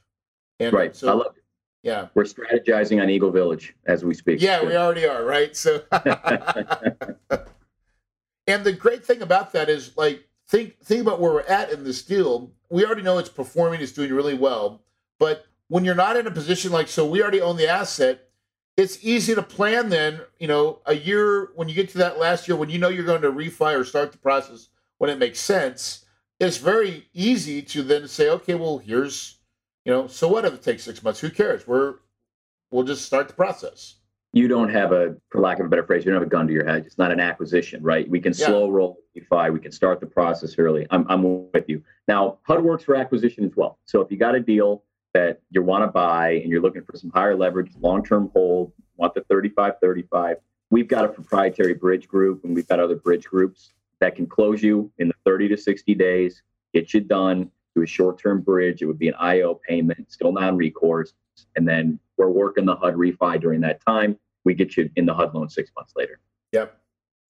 And 0.61 0.73
right. 0.73 0.95
So, 0.95 1.09
I 1.09 1.13
love 1.13 1.33
it. 1.35 1.43
Yeah. 1.83 2.07
We're 2.13 2.23
strategizing 2.23 3.01
on 3.01 3.09
Eagle 3.09 3.31
Village 3.31 3.75
as 3.87 4.05
we 4.05 4.13
speak. 4.13 4.39
Yeah, 4.41 4.63
we 4.63 4.75
already 4.75 5.07
are, 5.07 5.25
right? 5.25 5.55
So 5.55 5.81
And 8.47 8.63
the 8.63 8.73
great 8.73 9.05
thing 9.05 9.21
about 9.21 9.53
that 9.53 9.69
is 9.69 9.95
like 9.97 10.27
think 10.47 10.79
think 10.83 11.01
about 11.01 11.19
where 11.19 11.31
we're 11.31 11.41
at 11.41 11.71
in 11.71 11.83
this 11.83 12.03
deal. 12.03 12.51
We 12.69 12.85
already 12.85 13.01
know 13.01 13.17
it's 13.17 13.29
performing, 13.29 13.81
it's 13.81 13.91
doing 13.91 14.13
really 14.13 14.35
well. 14.35 14.81
But 15.19 15.45
when 15.67 15.85
you're 15.85 15.95
not 15.95 16.17
in 16.17 16.27
a 16.27 16.31
position 16.31 16.71
like 16.71 16.87
so 16.87 17.05
we 17.05 17.21
already 17.21 17.41
own 17.41 17.57
the 17.57 17.67
asset, 17.67 18.29
it's 18.77 19.03
easy 19.03 19.35
to 19.35 19.41
plan 19.41 19.89
then, 19.89 20.21
you 20.39 20.47
know, 20.47 20.79
a 20.85 20.95
year 20.95 21.49
when 21.55 21.69
you 21.69 21.75
get 21.75 21.89
to 21.89 21.97
that 21.99 22.19
last 22.19 22.47
year 22.47 22.57
when 22.57 22.69
you 22.69 22.77
know 22.77 22.89
you're 22.89 23.05
going 23.05 23.21
to 23.21 23.31
refi 23.31 23.79
or 23.79 23.83
start 23.83 24.11
the 24.11 24.17
process 24.17 24.69
when 24.97 25.09
it 25.09 25.17
makes 25.17 25.39
sense, 25.39 26.05
it's 26.39 26.57
very 26.57 27.07
easy 27.13 27.61
to 27.61 27.83
then 27.83 28.07
say, 28.07 28.29
okay, 28.29 28.55
well, 28.55 28.77
here's 28.79 29.37
you 29.85 29.91
know, 29.91 30.07
so 30.07 30.27
what 30.27 30.45
if 30.45 30.53
it 30.53 30.61
takes 30.61 30.83
six 30.83 31.01
months? 31.03 31.19
Who 31.19 31.29
cares? 31.29 31.67
We're 31.67 31.95
we'll 32.71 32.83
just 32.83 33.05
start 33.05 33.27
the 33.27 33.33
process. 33.33 33.95
You 34.33 34.47
don't 34.47 34.69
have 34.69 34.93
a, 34.93 35.17
for 35.29 35.41
lack 35.41 35.59
of 35.59 35.65
a 35.65 35.69
better 35.69 35.83
phrase, 35.83 36.05
you 36.05 36.11
don't 36.11 36.21
have 36.21 36.27
a 36.27 36.31
gun 36.31 36.47
to 36.47 36.53
your 36.53 36.65
head. 36.65 36.85
It's 36.85 36.97
not 36.97 37.11
an 37.11 37.19
acquisition, 37.19 37.83
right? 37.83 38.09
We 38.09 38.21
can 38.21 38.33
yeah. 38.33 38.45
slow 38.45 38.69
roll 38.69 38.97
refi. 39.17 39.51
We 39.51 39.59
can 39.59 39.73
start 39.73 39.99
the 39.99 40.05
process 40.05 40.55
early. 40.57 40.87
I'm, 40.89 41.05
I'm 41.09 41.51
with 41.51 41.65
you. 41.67 41.83
Now, 42.07 42.37
HUD 42.43 42.63
works 42.63 42.85
for 42.85 42.95
acquisition 42.95 43.43
as 43.43 43.51
well. 43.57 43.77
So 43.85 43.99
if 43.99 44.09
you 44.09 44.17
got 44.17 44.35
a 44.35 44.39
deal 44.39 44.83
that 45.13 45.41
you 45.49 45.61
want 45.61 45.83
to 45.83 45.87
buy 45.87 46.31
and 46.35 46.49
you're 46.49 46.61
looking 46.61 46.83
for 46.83 46.95
some 46.95 47.09
higher 47.09 47.35
leverage, 47.35 47.71
long-term 47.81 48.31
hold, 48.31 48.71
want 48.95 49.13
the 49.13 49.21
35, 49.29 49.73
35, 49.81 50.37
we've 50.69 50.87
got 50.87 51.03
a 51.03 51.09
proprietary 51.09 51.73
bridge 51.73 52.07
group 52.07 52.45
and 52.45 52.55
we've 52.55 52.67
got 52.67 52.79
other 52.79 52.95
bridge 52.95 53.25
groups 53.25 53.73
that 53.99 54.15
can 54.15 54.25
close 54.25 54.63
you 54.63 54.89
in 54.97 55.09
the 55.09 55.13
30 55.25 55.49
to 55.49 55.57
60 55.57 55.93
days, 55.95 56.41
get 56.73 56.93
you 56.93 57.01
done 57.01 57.51
to 57.75 57.83
a 57.83 57.87
short-term 57.87 58.41
bridge. 58.41 58.81
It 58.81 58.85
would 58.85 58.99
be 58.99 59.07
an 59.07 59.15
IO 59.19 59.59
payment, 59.67 60.11
still 60.11 60.31
non-recourse, 60.31 61.13
and 61.55 61.67
then 61.67 61.99
we're 62.17 62.29
working 62.29 62.65
the 62.65 62.75
HUD 62.75 62.95
refi 62.95 63.39
during 63.39 63.61
that 63.61 63.85
time. 63.85 64.17
We 64.43 64.53
get 64.53 64.77
you 64.77 64.89
in 64.95 65.05
the 65.05 65.13
HUD 65.13 65.33
loan 65.33 65.49
six 65.49 65.71
months 65.75 65.93
later. 65.95 66.19
Yep, 66.51 66.77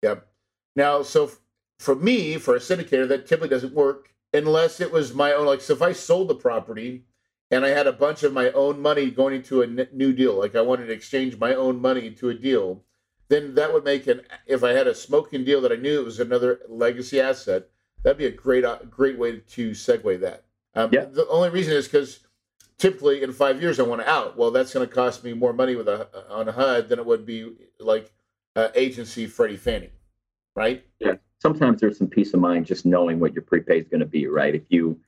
yep. 0.01 0.27
Now, 0.75 1.01
so 1.03 1.31
for 1.79 1.95
me, 1.95 2.37
for 2.37 2.55
a 2.55 2.59
syndicator, 2.59 3.07
that 3.07 3.27
typically 3.27 3.49
doesn't 3.49 3.73
work 3.73 4.13
unless 4.33 4.79
it 4.79 4.91
was 4.91 5.13
my 5.13 5.33
own. 5.33 5.45
Like, 5.45 5.61
so 5.61 5.73
if 5.73 5.81
I 5.81 5.91
sold 5.91 6.29
the 6.29 6.35
property 6.35 7.03
and 7.49 7.65
I 7.65 7.69
had 7.69 7.87
a 7.87 7.93
bunch 7.93 8.23
of 8.23 8.33
my 8.33 8.51
own 8.51 8.79
money 8.79 9.11
going 9.11 9.35
into 9.35 9.61
a 9.61 9.67
new 9.67 10.13
deal, 10.13 10.39
like 10.39 10.55
I 10.55 10.61
wanted 10.61 10.87
to 10.87 10.93
exchange 10.93 11.37
my 11.37 11.53
own 11.53 11.81
money 11.81 12.07
into 12.07 12.29
a 12.29 12.33
deal, 12.33 12.83
then 13.29 13.55
that 13.55 13.73
would 13.73 13.83
make 13.83 14.07
an. 14.07 14.21
If 14.45 14.63
I 14.63 14.71
had 14.71 14.87
a 14.87 14.95
smoking 14.95 15.43
deal 15.43 15.61
that 15.61 15.71
I 15.71 15.75
knew 15.75 15.99
it 15.99 16.05
was 16.05 16.19
another 16.19 16.61
legacy 16.67 17.19
asset, 17.19 17.69
That'd 18.03 18.17
be 18.17 18.25
a 18.25 18.31
great 18.31 18.65
uh, 18.65 18.79
great 18.89 19.17
way 19.17 19.39
to 19.39 19.71
segue 19.71 20.19
that. 20.21 20.45
Um, 20.73 20.89
yeah. 20.91 21.05
The 21.05 21.27
only 21.27 21.49
reason 21.49 21.73
is 21.73 21.87
because 21.87 22.19
typically 22.77 23.21
in 23.21 23.31
five 23.31 23.61
years 23.61 23.79
I 23.79 23.83
want 23.83 24.01
to 24.01 24.09
out. 24.09 24.37
Well, 24.37 24.51
that's 24.51 24.73
going 24.73 24.87
to 24.87 24.93
cost 24.93 25.23
me 25.23 25.33
more 25.33 25.53
money 25.53 25.75
with 25.75 25.87
a 25.87 26.07
on 26.29 26.47
a 26.47 26.51
HUD 26.51 26.89
than 26.89 26.99
it 26.99 27.05
would 27.05 27.25
be 27.25 27.53
like 27.79 28.11
uh, 28.55 28.69
agency 28.75 29.27
Freddie 29.27 29.57
Fannie, 29.57 29.91
right? 30.55 30.83
Yeah. 30.99 31.13
Sometimes 31.39 31.81
there's 31.81 31.97
some 31.97 32.07
peace 32.07 32.33
of 32.33 32.39
mind 32.39 32.65
just 32.65 32.85
knowing 32.85 33.19
what 33.19 33.33
your 33.33 33.43
prepay 33.43 33.79
is 33.79 33.87
going 33.87 33.99
to 33.99 34.05
be, 34.05 34.27
right? 34.27 34.55
If 34.55 34.63
you 34.69 34.99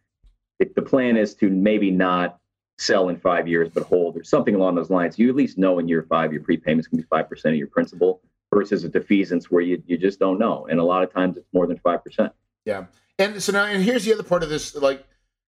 if 0.60 0.74
the 0.76 0.82
plan 0.82 1.18
is 1.18 1.34
to 1.36 1.50
maybe 1.50 1.90
not 1.90 2.40
sell 2.78 3.10
in 3.10 3.18
five 3.18 3.48
years 3.48 3.70
but 3.70 3.84
hold 3.84 4.18
or 4.18 4.24
something 4.24 4.56
along 4.56 4.76
those 4.76 4.90
lines, 4.90 5.18
you 5.18 5.30
at 5.30 5.36
least 5.36 5.58
know 5.58 5.80
in 5.80 5.88
year 5.88 6.06
five 6.08 6.32
your 6.32 6.44
prepayment's 6.44 6.88
going 6.88 7.00
to 7.00 7.04
be 7.04 7.08
five 7.08 7.28
percent 7.28 7.54
of 7.54 7.58
your 7.58 7.68
principal 7.68 8.22
versus 8.54 8.84
a 8.84 8.90
defeasance 8.90 9.46
where 9.46 9.64
you 9.64 9.82
you 9.88 9.98
just 9.98 10.20
don't 10.20 10.38
know, 10.38 10.68
and 10.70 10.80
a 10.80 10.84
lot 10.84 11.02
of 11.02 11.12
times 11.12 11.38
it's 11.38 11.48
more 11.54 11.66
than 11.66 11.78
five 11.80 12.04
percent. 12.04 12.32
Yeah. 12.66 12.86
And 13.20 13.42
so 13.42 13.52
now, 13.52 13.66
and 13.66 13.84
here's 13.84 14.06
the 14.06 14.14
other 14.14 14.24
part 14.24 14.44
of 14.44 14.50
this 14.50 14.76
like, 14.76 15.06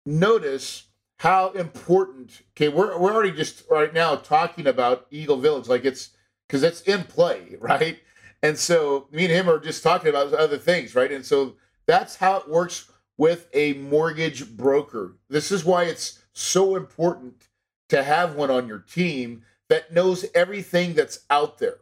notice 0.04 0.84
how 1.18 1.50
important, 1.50 2.42
okay, 2.52 2.68
we're, 2.68 2.98
we're 2.98 3.12
already 3.12 3.32
just 3.32 3.64
right 3.70 3.92
now 3.92 4.16
talking 4.16 4.66
about 4.66 5.06
Eagle 5.10 5.38
Village, 5.38 5.68
like 5.68 5.84
it's 5.84 6.10
because 6.46 6.62
it's 6.62 6.82
in 6.82 7.04
play, 7.04 7.56
right? 7.60 7.98
And 8.42 8.58
so 8.58 9.08
me 9.10 9.24
and 9.24 9.32
him 9.32 9.48
are 9.48 9.58
just 9.58 9.82
talking 9.82 10.08
about 10.08 10.32
other 10.34 10.58
things, 10.58 10.94
right? 10.94 11.10
And 11.10 11.24
so 11.24 11.56
that's 11.86 12.16
how 12.16 12.36
it 12.36 12.48
works 12.48 12.90
with 13.16 13.48
a 13.54 13.72
mortgage 13.74 14.56
broker. 14.56 15.16
This 15.28 15.50
is 15.50 15.64
why 15.64 15.84
it's 15.84 16.22
so 16.32 16.76
important 16.76 17.48
to 17.88 18.02
have 18.02 18.34
one 18.34 18.50
on 18.50 18.68
your 18.68 18.80
team 18.80 19.42
that 19.68 19.92
knows 19.92 20.26
everything 20.34 20.94
that's 20.94 21.20
out 21.30 21.58
there. 21.58 21.78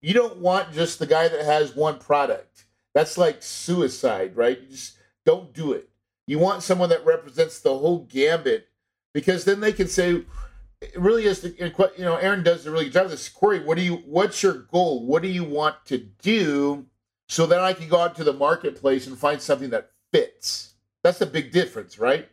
You 0.00 0.14
don't 0.14 0.38
want 0.38 0.72
just 0.72 0.98
the 0.98 1.06
guy 1.06 1.28
that 1.28 1.44
has 1.44 1.76
one 1.76 1.98
product. 1.98 2.64
That's 2.94 3.18
like 3.18 3.42
suicide, 3.42 4.36
right? 4.36 4.60
You 4.60 4.68
just 4.68 4.98
don't 5.24 5.52
do 5.52 5.72
it. 5.72 5.88
You 6.26 6.38
want 6.38 6.62
someone 6.62 6.88
that 6.90 7.04
represents 7.04 7.60
the 7.60 7.76
whole 7.76 8.00
gambit 8.00 8.68
because 9.14 9.44
then 9.44 9.60
they 9.60 9.72
can 9.72 9.88
say, 9.88 10.22
it 10.80 10.98
really 10.98 11.24
is, 11.24 11.40
the, 11.40 11.54
you 11.96 12.04
know, 12.04 12.16
Aaron 12.16 12.42
does 12.42 12.66
a 12.66 12.70
really 12.70 12.84
good 12.84 12.92
job 12.92 13.04
of 13.06 13.10
this. 13.10 13.28
Corey, 13.28 13.60
what 13.60 13.76
do 13.76 13.82
you, 13.82 13.96
what's 13.96 14.42
your 14.42 14.54
goal? 14.54 15.06
What 15.06 15.22
do 15.22 15.28
you 15.28 15.44
want 15.44 15.76
to 15.86 15.98
do 15.98 16.86
so 17.28 17.46
that 17.46 17.60
I 17.60 17.72
can 17.72 17.88
go 17.88 17.98
out 17.98 18.14
to 18.16 18.24
the 18.24 18.32
marketplace 18.32 19.06
and 19.06 19.18
find 19.18 19.40
something 19.40 19.70
that 19.70 19.90
fits? 20.12 20.74
That's 21.02 21.18
the 21.18 21.26
big 21.26 21.52
difference, 21.52 21.98
right? 21.98 22.28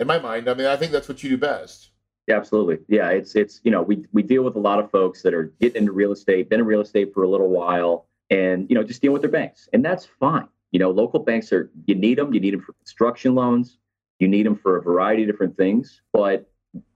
In 0.00 0.06
my 0.06 0.18
mind, 0.18 0.48
I 0.48 0.54
mean, 0.54 0.66
I 0.66 0.76
think 0.76 0.92
that's 0.92 1.08
what 1.08 1.22
you 1.22 1.30
do 1.30 1.38
best. 1.38 1.90
Yeah, 2.26 2.36
absolutely. 2.36 2.78
Yeah, 2.88 3.08
it's 3.10 3.34
it's 3.34 3.60
you 3.64 3.70
know 3.70 3.82
we 3.82 4.06
we 4.12 4.22
deal 4.22 4.44
with 4.44 4.54
a 4.54 4.60
lot 4.60 4.78
of 4.78 4.90
folks 4.90 5.22
that 5.22 5.34
are 5.34 5.52
getting 5.60 5.82
into 5.82 5.92
real 5.92 6.12
estate, 6.12 6.48
been 6.48 6.60
in 6.60 6.66
real 6.66 6.80
estate 6.80 7.12
for 7.12 7.24
a 7.24 7.28
little 7.28 7.48
while, 7.48 8.06
and 8.32 8.68
you 8.68 8.74
know 8.74 8.82
just 8.82 9.02
deal 9.02 9.12
with 9.12 9.22
their 9.22 9.30
banks 9.30 9.68
and 9.72 9.84
that's 9.84 10.06
fine 10.18 10.48
you 10.72 10.78
know 10.80 10.90
local 10.90 11.20
banks 11.20 11.52
are 11.52 11.70
you 11.86 11.94
need 11.94 12.18
them 12.18 12.32
you 12.32 12.40
need 12.40 12.54
them 12.54 12.60
for 12.60 12.72
construction 12.72 13.34
loans 13.34 13.78
you 14.18 14.26
need 14.26 14.46
them 14.46 14.56
for 14.56 14.76
a 14.76 14.82
variety 14.82 15.22
of 15.22 15.28
different 15.28 15.56
things 15.56 16.00
but 16.12 16.50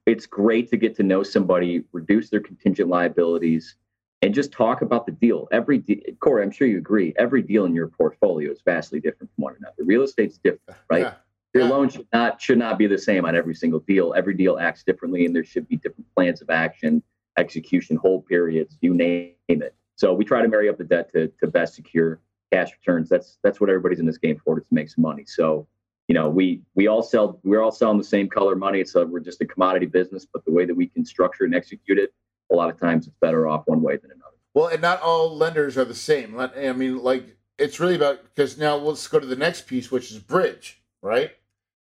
it's 0.07 0.27
great 0.27 0.71
to 0.71 0.77
get 0.77 0.97
to 0.97 1.03
know 1.03 1.23
somebody 1.23 1.85
reduce 1.93 2.31
their 2.31 2.41
contingent 2.41 2.89
liabilities 2.89 3.77
and 4.23 4.33
just 4.35 4.51
talk 4.51 4.81
about 4.81 5.05
the 5.05 5.13
deal 5.13 5.47
every 5.53 5.79
de- 5.79 6.03
corey 6.21 6.43
i'm 6.43 6.51
sure 6.51 6.67
you 6.67 6.79
agree 6.79 7.13
every 7.19 7.43
deal 7.43 7.67
in 7.67 7.75
your 7.75 7.89
portfolio 7.89 8.51
is 8.51 8.63
vastly 8.65 8.99
different 8.99 9.31
from 9.35 9.45
one 9.45 9.55
another 9.59 9.85
real 9.85 10.03
estate's 10.03 10.39
different 10.39 10.79
right 10.91 11.03
yeah. 11.03 11.15
Your 11.55 11.65
loan 11.69 11.89
should 11.89 12.07
not 12.13 12.39
should 12.39 12.59
not 12.59 12.77
be 12.77 12.87
the 12.87 12.99
same 12.99 13.25
on 13.25 13.35
every 13.35 13.55
single 13.55 13.81
deal. 13.81 14.13
Every 14.15 14.35
deal 14.35 14.59
acts 14.59 14.83
differently, 14.85 15.25
and 15.25 15.35
there 15.35 15.43
should 15.43 15.67
be 15.67 15.77
different 15.77 16.07
plans 16.15 16.43
of 16.43 16.51
action, 16.51 17.03
execution, 17.39 17.97
hold 17.97 18.27
periods, 18.27 18.77
you 18.83 18.93
name 18.93 19.33
it. 19.49 19.75
So 19.97 20.13
we 20.15 20.25
try 20.25 20.43
to 20.43 20.49
marry 20.49 20.69
up 20.69 20.79
the 20.79 20.85
debt 20.85 21.11
to, 21.13 21.29
to 21.41 21.47
best 21.47 21.75
secure 21.75 22.21
cash 22.53 22.71
returns. 22.73 23.09
That's 23.09 23.39
that's 23.43 23.61
what 23.61 23.71
everybody's 23.71 23.99
in 23.99 24.07
this 24.07 24.19
game 24.19 24.41
for 24.45 24.61
to 24.61 24.67
make 24.71 24.89
some 24.89 25.03
money. 25.03 25.25
So 25.27 25.67
you 26.09 26.15
know 26.15 26.29
we 26.29 26.63
we 26.75 26.87
all 26.87 27.03
sell 27.03 27.41
we're 27.43 27.63
all 27.63 27.73
selling 27.73 27.99
the 27.99 28.05
same 28.05 28.29
color 28.29 28.55
money. 28.55 28.81
It's 28.81 28.95
a, 28.95 29.05
we're 29.05 29.21
just 29.21 29.41
a 29.41 29.47
commodity 29.47 29.87
business, 29.87 30.27
but 30.31 30.45
the 30.45 30.53
way 30.53 30.65
that 30.65 30.75
we 30.75 30.87
can 30.87 31.05
structure 31.05 31.45
and 31.45 31.55
execute 31.55 31.99
it, 31.99 32.13
a 32.53 32.55
lot 32.55 32.71
of 32.71 32.79
times 32.79 33.07
it's 33.07 33.17
better 33.21 33.49
off 33.49 33.63
one 33.67 33.83
way 33.83 33.97
than 33.97 34.11
another. 34.11 34.37
Well, 34.55 34.69
and 34.69 34.81
not 34.81 35.03
all 35.03 35.37
lenders 35.37 35.77
are 35.77 35.85
the 35.85 35.95
same. 35.95 36.39
I 36.39 36.73
mean, 36.73 37.03
like 37.03 37.37
it's 37.59 37.81
really 37.81 37.97
about 37.97 38.23
because 38.23 38.59
now 38.59 38.77
let's 38.77 39.07
go 39.09 39.19
to 39.19 39.27
the 39.27 39.37
next 39.37 39.67
piece, 39.67 39.91
which 39.91 40.11
is 40.11 40.19
bridge, 40.19 40.83
right? 41.03 41.33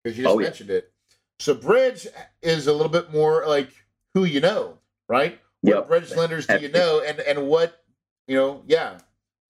Because 0.02 0.18
you 0.18 0.24
just 0.24 0.34
oh, 0.34 0.38
yeah. 0.38 0.46
mentioned 0.46 0.70
it. 0.70 0.92
So 1.38 1.54
bridge 1.54 2.06
is 2.40 2.66
a 2.66 2.72
little 2.72 2.92
bit 2.92 3.12
more 3.12 3.44
like 3.46 3.70
who 4.14 4.24
you 4.24 4.40
know, 4.40 4.78
right? 5.08 5.40
What 5.62 5.74
yep. 5.74 5.88
bridge 5.88 6.10
lenders 6.14 6.46
do 6.46 6.58
you 6.58 6.70
know, 6.70 7.02
and 7.06 7.20
and 7.20 7.46
what 7.46 7.81
you 8.26 8.36
know? 8.36 8.62
Yeah. 8.66 8.98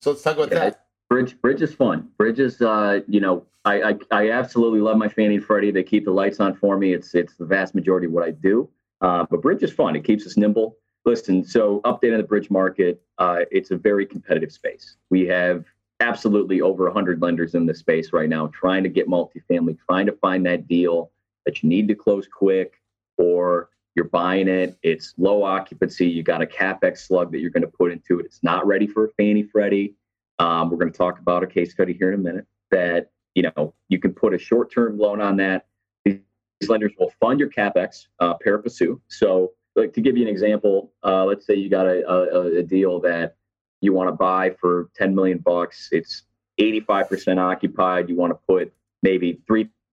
So 0.01 0.11
let's 0.11 0.23
talk 0.23 0.37
about 0.37 0.53
yeah, 0.53 0.71
that. 0.71 0.87
Bridge, 1.09 1.41
bridge 1.41 1.63
is 1.63 1.75
fun. 1.75 2.09
Bridge 2.17 2.39
is, 2.39 2.61
uh, 2.61 3.01
you 3.07 3.21
know, 3.21 3.47
I, 3.65 3.83
I, 3.83 3.95
I 4.11 4.31
absolutely 4.31 4.81
love 4.81 4.97
my 4.97 5.09
Fannie 5.09 5.37
and 5.37 5.45
Freddie. 5.45 5.71
They 5.71 5.83
keep 5.83 6.05
the 6.05 6.11
lights 6.11 6.41
on 6.41 6.55
for 6.55 6.77
me. 6.77 6.93
It's 6.93 7.15
it's 7.15 7.37
the 7.37 7.45
vast 7.45 7.75
majority 7.75 8.07
of 8.07 8.13
what 8.13 8.25
I 8.25 8.31
do. 8.31 8.69
Uh, 9.01 9.27
but 9.31 9.43
bridge 9.43 9.63
is 9.63 9.73
fun. 9.73 9.95
It 9.95 10.05
keeps 10.05 10.27
us 10.27 10.37
nimble. 10.37 10.77
Listen, 11.05 11.45
so 11.45 11.81
update 11.85 12.13
on 12.13 12.19
the 12.19 12.25
bridge 12.25 12.51
market. 12.51 13.03
Uh, 13.19 13.41
it's 13.51 13.71
a 13.71 13.77
very 13.77 14.07
competitive 14.07 14.53
space. 14.53 14.97
We 15.11 15.27
have 15.27 15.65
absolutely 16.01 16.61
over 16.61 16.85
100 16.85 17.23
lenders 17.23 17.55
in 17.55 17.67
the 17.67 17.75
space 17.75 18.13
right 18.13 18.29
now 18.29 18.49
trying 18.49 18.83
to 18.83 18.89
get 18.89 19.09
multifamily, 19.09 19.79
trying 19.87 20.07
to 20.07 20.13
find 20.13 20.45
that 20.47 20.67
deal 20.67 21.11
that 21.45 21.63
you 21.63 21.69
need 21.69 21.89
to 21.89 21.95
close 21.95 22.27
quick 22.27 22.81
or 23.19 23.71
you're 23.95 24.09
buying 24.09 24.49
it. 24.49 24.79
It's 24.83 25.15
low 25.19 25.43
occupancy. 25.43 26.07
You 26.07 26.23
got 26.23 26.43
a 26.43 26.47
capex 26.47 26.99
slug 26.99 27.33
that 27.33 27.41
you're 27.41 27.51
going 27.51 27.63
to 27.63 27.69
put 27.69 27.93
into 27.93 28.19
it. 28.19 28.27
It's 28.27 28.43
not 28.43 28.67
ready 28.67 28.87
for 28.87 29.07
a 29.07 29.09
Fannie 29.11 29.43
Freddie. 29.43 29.95
Um, 30.39 30.71
we're 30.71 30.79
going 30.79 30.91
to 30.91 30.97
talk 30.97 31.19
about 31.19 31.43
a 31.43 31.47
case 31.47 31.73
study 31.73 31.93
here 31.93 32.09
in 32.09 32.15
a 32.15 32.23
minute 32.23 32.47
that 32.71 33.11
you 33.35 33.43
know 33.43 33.75
you 33.89 33.99
can 33.99 34.13
put 34.13 34.35
a 34.35 34.39
short-term 34.39 34.99
loan 34.99 35.21
on 35.21 35.37
that. 35.37 35.67
These 36.05 36.21
lenders 36.69 36.93
will 36.99 37.13
fund 37.21 37.39
your 37.39 37.51
capex 37.51 38.07
uh, 38.21 38.35
pari 38.35 38.63
passu. 38.63 39.01
So 39.09 39.53
like 39.77 39.93
to 39.95 40.01
give 40.01 40.17
you 40.17 40.23
an 40.23 40.29
example, 40.29 40.93
uh, 41.05 41.25
let's 41.25 41.47
say 41.47 41.55
you 41.55 41.69
got 41.69 41.87
a, 41.87 42.09
a, 42.09 42.59
a 42.59 42.63
deal 42.63 43.01
that 43.01 43.37
you 43.81 43.93
want 43.93 44.09
to 44.09 44.13
buy 44.13 44.55
for 44.61 44.91
10 44.97 45.15
million 45.15 45.39
bucks. 45.39 45.89
It's 45.93 46.23
85% 46.61 47.39
occupied. 47.39 48.09
You 48.09 48.17
want 48.17 48.31
to 48.31 48.39
put 48.47 48.73
maybe 49.03 49.41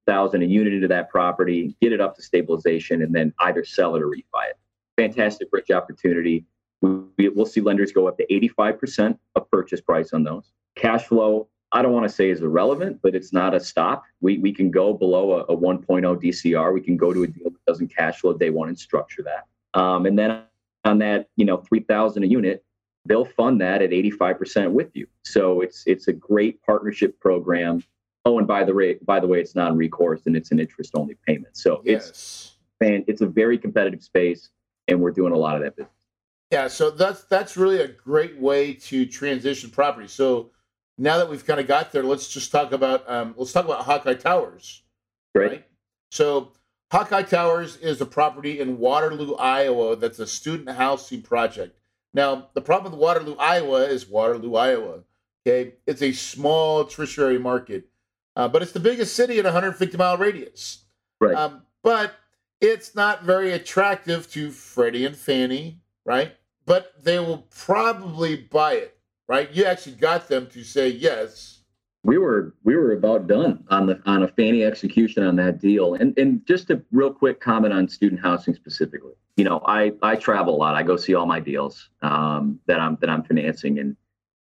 3,000 0.10 0.42
a 0.42 0.46
unit 0.46 0.74
into 0.74 0.88
that 0.88 1.08
property, 1.08 1.76
get 1.82 1.94
it 1.94 2.02
up 2.02 2.16
to 2.16 2.22
stabilization, 2.24 3.04
and 3.04 3.14
then 3.14 3.32
either 3.42 3.64
sell 3.64 3.96
it 3.96 4.02
or 4.02 4.08
refi 4.08 4.50
it. 4.50 4.58
Fantastic 4.98 5.52
bridge 5.52 5.70
opportunity. 5.70 6.46
We, 6.82 7.30
will 7.30 7.46
see 7.46 7.62
lenders 7.62 7.92
go 7.92 8.08
up 8.08 8.18
to 8.18 8.26
85% 8.26 9.20
of 9.36 9.52
purchase 9.52 9.82
price 9.82 10.12
on 10.12 10.24
those. 10.24 10.52
Cash 10.76 11.04
flow, 11.04 11.48
I 11.72 11.84
don't 11.84 11.94
want 11.94 12.10
to 12.10 12.14
say 12.14 12.32
is 12.32 12.42
irrelevant, 12.42 13.02
but 13.04 13.14
it's 13.14 13.32
not 13.32 13.54
a 13.54 13.60
stop. 13.60 14.04
We, 14.20 14.40
we 14.40 14.52
can 14.52 14.72
go 14.72 14.94
below 14.94 15.34
a, 15.34 15.54
a 15.54 15.56
1.0 15.56 15.86
DCR. 15.86 16.74
We 16.74 16.82
can 16.82 16.98
go 16.98 17.14
to 17.14 17.22
a 17.22 17.28
deal 17.28 17.52
that 17.52 17.66
doesn't 17.68 17.96
cash 17.96 18.22
flow 18.22 18.34
day 18.34 18.50
one 18.50 18.70
and 18.70 18.80
structure 18.80 19.24
that. 19.24 19.80
Um, 19.80 20.08
and 20.08 20.18
then 20.18 20.42
on 20.86 20.98
that, 21.00 21.28
you 21.36 21.46
know, 21.46 21.58
3000 21.58 22.24
a 22.24 22.26
unit, 22.26 22.66
they'll 23.06 23.26
fund 23.26 23.62
that 23.62 23.84
at 23.84 23.92
85% 23.92 24.72
with 24.72 24.90
you. 24.96 25.06
So 25.24 25.62
it's 25.62 25.84
it's 25.86 26.08
a 26.08 26.14
great 26.14 26.64
partnership 26.64 27.20
program. 27.20 27.84
Oh, 28.26 28.38
and 28.38 28.48
by 28.48 28.64
the 28.64 28.74
way, 28.74 28.98
by 29.06 29.20
the 29.20 29.28
way, 29.28 29.40
it's 29.40 29.56
non-recourse 29.56 30.26
and 30.26 30.36
it's 30.36 30.52
an 30.52 30.60
interest-only 30.60 31.18
payment. 31.26 31.56
So 31.56 31.82
yes. 31.86 32.10
it's 32.10 32.56
and 32.82 33.04
it's 33.08 33.22
a 33.22 33.28
very 33.28 33.58
competitive 33.58 34.04
space, 34.04 34.50
and 34.88 35.02
we're 35.02 35.12
doing 35.12 35.34
a 35.34 35.38
lot 35.38 35.56
of 35.56 35.64
that 35.64 35.76
business. 35.76 35.94
Yeah, 36.52 36.68
so 36.68 36.90
that's 36.90 37.24
that's 37.26 37.58
really 37.58 37.82
a 37.82 37.88
great 37.88 38.38
way 38.38 38.74
to 38.74 39.06
transition 39.06 39.70
property. 39.70 40.08
So 40.08 40.52
now 40.98 41.18
that 41.18 41.30
we've 41.30 41.46
kind 41.46 41.60
of 41.60 41.68
got 41.68 41.92
there, 41.92 42.04
let's 42.04 42.28
just 42.28 42.52
talk 42.52 42.72
about 42.72 43.10
um, 43.10 43.34
let's 43.38 43.52
talk 43.52 43.66
about 43.66 43.84
Hawkeye 43.86 44.16
Towers. 44.16 44.84
Great. 45.36 45.52
Right? 45.52 45.66
So 46.12 46.52
Hawkeye 46.92 47.24
Towers 47.24 47.78
is 47.78 48.02
a 48.02 48.06
property 48.06 48.60
in 48.60 48.80
Waterloo, 48.80 49.36
Iowa. 49.36 49.96
That's 49.96 50.20
a 50.20 50.26
student 50.28 50.70
housing 50.70 51.22
project. 51.22 51.78
Now, 52.14 52.50
the 52.56 52.62
problem 52.62 52.94
with 52.94 53.00
Waterloo, 53.00 53.36
Iowa 53.38 53.84
is 53.84 54.10
Waterloo, 54.10 54.56
Iowa. 54.56 55.04
Okay, 55.48 55.76
it's 55.86 56.02
a 56.02 56.12
small 56.12 56.84
tertiary 56.84 57.38
market, 57.38 57.88
uh, 58.36 58.48
but 58.48 58.62
it's 58.62 58.72
the 58.72 58.80
biggest 58.80 59.16
city 59.16 59.40
in 59.40 59.46
a 59.46 59.50
150 59.50 59.98
mile 59.98 60.18
radius. 60.18 60.86
Right. 61.20 61.36
Um, 61.36 61.64
but 61.84 62.16
it's 62.62 62.96
not 62.96 63.24
very 63.24 63.52
attractive 63.52 64.30
to 64.32 64.52
Freddie 64.52 65.06
and 65.06 65.16
Fannie, 65.16 65.82
right? 66.06 66.36
But 66.66 66.94
they 67.04 67.20
will 67.20 67.48
probably 67.50 68.36
buy 68.36 68.74
it, 68.74 68.98
right? 69.28 69.52
You 69.52 69.66
actually 69.66 69.96
got 69.96 70.28
them 70.28 70.48
to 70.48 70.64
say 70.64 70.90
yes 70.90 71.60
we 72.04 72.18
were 72.18 72.56
we 72.64 72.76
were 72.76 72.94
about 72.94 73.28
done 73.28 73.64
on 73.70 73.86
the 73.86 74.02
on 74.06 74.24
a 74.24 74.28
Fannie 74.28 74.64
execution 74.64 75.24
on 75.24 75.36
that 75.36 75.60
deal. 75.60 75.96
And 75.96 76.18
and 76.18 76.46
just 76.46 76.70
a 76.70 76.82
real 76.92 77.12
quick 77.12 77.40
comment 77.40 77.74
on 77.74 77.88
student 77.88 78.22
housing 78.22 78.54
specifically. 78.54 79.14
You 79.36 79.44
know, 79.44 79.62
I 79.66 79.92
I 80.02 80.16
travel 80.16 80.56
a 80.56 80.58
lot. 80.58 80.76
I 80.76 80.84
go 80.84 80.96
see 80.96 81.14
all 81.14 81.26
my 81.26 81.40
deals 81.40 81.90
um, 82.02 82.60
that 82.68 82.80
I'm 82.80 82.98
that 83.02 83.10
I'm 83.10 83.24
financing, 83.24 83.80
and 83.80 83.96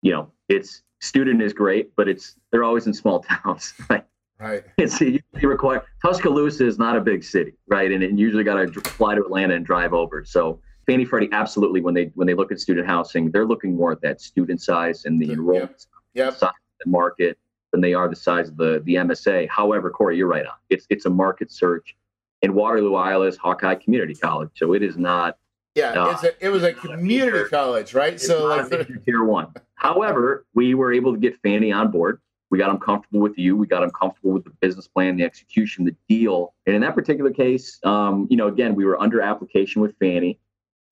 you 0.02 0.12
know, 0.12 0.30
it's 0.48 0.82
student 1.00 1.42
is 1.42 1.52
great, 1.52 1.94
but 1.96 2.08
it's 2.08 2.36
they're 2.50 2.64
always 2.64 2.86
in 2.86 2.94
small 2.94 3.20
towns. 3.44 3.74
Right. 3.88 4.04
Right. 4.40 4.64
It's 4.78 5.00
you 5.00 5.20
require 5.42 5.84
Tuscaloosa 6.02 6.66
is 6.66 6.78
not 6.78 6.96
a 6.96 7.00
big 7.00 7.22
city, 7.22 7.54
right? 7.68 7.90
And 7.90 8.02
it 8.02 8.10
usually 8.12 8.44
got 8.44 8.54
to 8.56 8.80
fly 8.82 9.14
to 9.14 9.22
Atlanta 9.22 9.54
and 9.54 9.64
drive 9.64 9.94
over. 9.94 10.24
So 10.24 10.60
Fannie 10.86 11.04
Freddie 11.04 11.30
absolutely 11.32 11.80
when 11.80 11.94
they 11.94 12.10
when 12.14 12.26
they 12.26 12.34
look 12.34 12.52
at 12.52 12.60
student 12.60 12.86
housing, 12.86 13.30
they're 13.30 13.46
looking 13.46 13.76
more 13.76 13.92
at 13.92 14.00
that 14.02 14.20
student 14.20 14.60
size 14.60 15.04
and 15.04 15.20
the 15.20 15.32
enrollment 15.32 15.86
yep. 16.14 16.26
Yep. 16.26 16.34
size 16.34 16.48
of 16.48 16.84
the 16.84 16.90
market 16.90 17.38
than 17.72 17.80
they 17.80 17.94
are 17.94 18.08
the 18.08 18.16
size 18.16 18.48
of 18.48 18.56
the 18.56 18.82
the 18.84 18.96
MSA. 18.96 19.48
However, 19.48 19.90
Corey, 19.90 20.16
you're 20.16 20.28
right 20.28 20.46
on. 20.46 20.54
It's 20.68 20.86
it's 20.90 21.06
a 21.06 21.10
market 21.10 21.50
search. 21.50 21.96
In 22.42 22.54
Waterloo, 22.54 22.94
Iowa 22.94 23.26
is 23.26 23.36
Hawkeye 23.36 23.76
Community 23.76 24.14
College, 24.14 24.50
so 24.56 24.74
it 24.74 24.82
is 24.82 24.96
not. 24.98 25.38
Yeah, 25.74 25.90
uh, 25.90 26.10
it's 26.10 26.22
a, 26.22 26.44
it 26.44 26.50
was 26.50 26.62
a 26.62 26.72
community 26.72 27.38
a 27.38 27.48
college, 27.48 27.94
right? 27.94 28.14
It's 28.14 28.26
so 28.26 28.46
like 28.46 29.04
tier 29.04 29.24
one. 29.24 29.52
However, 29.74 30.46
we 30.54 30.74
were 30.74 30.92
able 30.92 31.12
to 31.12 31.18
get 31.18 31.40
Fannie 31.42 31.72
on 31.72 31.90
board. 31.90 32.20
We 32.50 32.58
got 32.58 32.68
them 32.68 32.78
comfortable 32.78 33.20
with 33.20 33.36
you. 33.36 33.56
We 33.56 33.66
got 33.66 33.80
them 33.80 33.90
comfortable 33.90 34.30
with 34.32 34.44
the 34.44 34.50
business 34.60 34.86
plan, 34.86 35.16
the 35.16 35.24
execution, 35.24 35.84
the 35.84 35.96
deal. 36.08 36.54
And 36.66 36.76
in 36.76 36.82
that 36.82 36.94
particular 36.94 37.32
case, 37.32 37.80
um, 37.82 38.28
you 38.30 38.36
know, 38.36 38.46
again, 38.46 38.76
we 38.76 38.84
were 38.84 39.00
under 39.00 39.20
application 39.20 39.82
with 39.82 39.96
Fannie, 39.98 40.38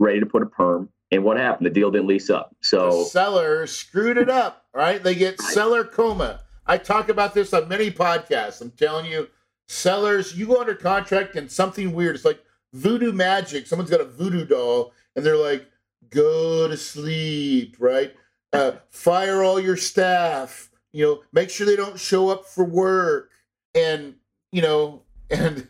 ready 0.00 0.18
to 0.18 0.26
put 0.26 0.42
a 0.42 0.46
perm. 0.46 0.88
And 1.12 1.22
what 1.22 1.36
happened? 1.36 1.66
The 1.66 1.70
deal 1.70 1.90
didn't 1.90 2.08
lease 2.08 2.30
up. 2.30 2.56
So 2.62 3.04
the 3.04 3.04
seller 3.04 3.66
screwed 3.68 4.16
it 4.16 4.28
up, 4.28 4.64
right? 4.74 5.00
They 5.00 5.14
get 5.14 5.40
seller 5.40 5.84
coma. 5.84 6.40
I 6.66 6.78
talk 6.78 7.08
about 7.08 7.34
this 7.34 7.52
on 7.52 7.68
many 7.68 7.90
podcasts. 7.90 8.60
I'm 8.60 8.70
telling 8.70 9.06
you, 9.06 9.28
sellers, 9.68 10.36
you 10.36 10.46
go 10.46 10.60
under 10.60 10.74
contract 10.74 11.36
and 11.36 11.50
something 11.50 11.92
weird. 11.92 12.16
It's 12.16 12.24
like 12.24 12.42
voodoo 12.72 13.12
magic. 13.12 13.66
Someone's 13.66 13.90
got 13.90 14.00
a 14.00 14.04
voodoo 14.04 14.44
doll 14.44 14.92
and 15.14 15.24
they're 15.24 15.36
like, 15.36 15.70
go 16.10 16.68
to 16.68 16.76
sleep, 16.76 17.76
right? 17.78 18.14
Uh, 18.52 18.72
fire 18.90 19.42
all 19.42 19.60
your 19.60 19.76
staff. 19.76 20.70
You 20.92 21.04
know, 21.04 21.22
make 21.32 21.50
sure 21.50 21.66
they 21.66 21.76
don't 21.76 21.98
show 21.98 22.28
up 22.28 22.46
for 22.46 22.64
work. 22.64 23.30
And, 23.74 24.16
you 24.50 24.62
know, 24.62 25.02
and 25.30 25.66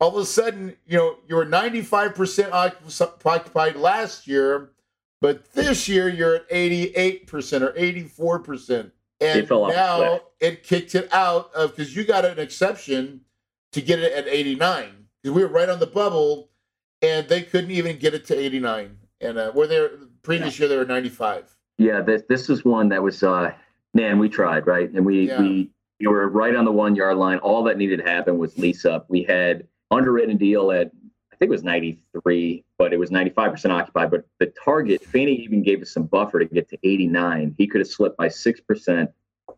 all 0.00 0.08
of 0.08 0.16
a 0.16 0.26
sudden, 0.26 0.76
you 0.86 0.96
know, 0.96 1.18
you 1.28 1.36
were 1.36 1.46
95% 1.46 2.50
occupied 3.24 3.76
last 3.76 4.26
year, 4.26 4.70
but 5.20 5.52
this 5.52 5.88
year 5.88 6.08
you're 6.08 6.36
at 6.36 6.48
88% 6.50 7.62
or 7.62 7.72
84%. 7.72 8.90
And 9.22 9.50
now 9.50 10.20
it 10.40 10.62
kicked 10.62 10.94
it 10.94 11.12
out 11.12 11.52
of 11.54 11.76
because 11.76 11.94
you 11.94 12.04
got 12.04 12.24
an 12.24 12.38
exception 12.38 13.20
to 13.72 13.82
get 13.82 13.98
it 13.98 14.12
at 14.12 14.26
89 14.26 14.99
because 14.99 14.99
we 15.24 15.30
were 15.30 15.48
right 15.48 15.68
on 15.68 15.80
the 15.80 15.86
bubble, 15.86 16.50
and 17.02 17.28
they 17.28 17.42
couldn't 17.42 17.70
even 17.70 17.98
get 17.98 18.14
it 18.14 18.24
to 18.26 18.38
89. 18.38 18.96
And 19.20 19.38
uh, 19.38 19.52
where 19.52 19.66
they 19.66 19.88
previous 20.22 20.58
yeah. 20.58 20.64
year 20.64 20.68
they 20.68 20.76
were 20.76 20.84
95. 20.84 21.56
Yeah, 21.78 22.00
this 22.00 22.22
this 22.28 22.50
is 22.50 22.64
one 22.64 22.88
that 22.90 23.02
was 23.02 23.22
uh, 23.22 23.52
man, 23.94 24.18
we 24.18 24.28
tried 24.28 24.66
right, 24.66 24.90
and 24.90 25.04
we 25.04 25.28
yeah. 25.28 25.40
we 25.40 25.70
you 25.98 26.10
were 26.10 26.28
right 26.28 26.54
on 26.54 26.64
the 26.64 26.72
one 26.72 26.96
yard 26.96 27.16
line. 27.16 27.38
All 27.38 27.62
that 27.64 27.76
needed 27.76 27.98
to 27.98 28.10
happen 28.10 28.38
was 28.38 28.56
lease 28.58 28.84
up. 28.84 29.08
We 29.08 29.22
had 29.22 29.66
underwritten 29.90 30.36
deal 30.36 30.70
at 30.72 30.90
I 31.32 31.36
think 31.36 31.48
it 31.48 31.52
was 31.52 31.64
93, 31.64 32.64
but 32.76 32.92
it 32.92 32.98
was 32.98 33.08
95% 33.08 33.70
occupied. 33.70 34.10
But 34.10 34.26
the 34.38 34.52
target, 34.62 35.02
Fannie 35.02 35.36
even 35.36 35.62
gave 35.62 35.80
us 35.80 35.90
some 35.90 36.02
buffer 36.02 36.38
to 36.38 36.44
get 36.44 36.68
to 36.68 36.78
89. 36.82 37.54
He 37.56 37.66
could 37.66 37.80
have 37.80 37.88
slipped 37.88 38.18
by 38.18 38.28
6%, 38.28 39.08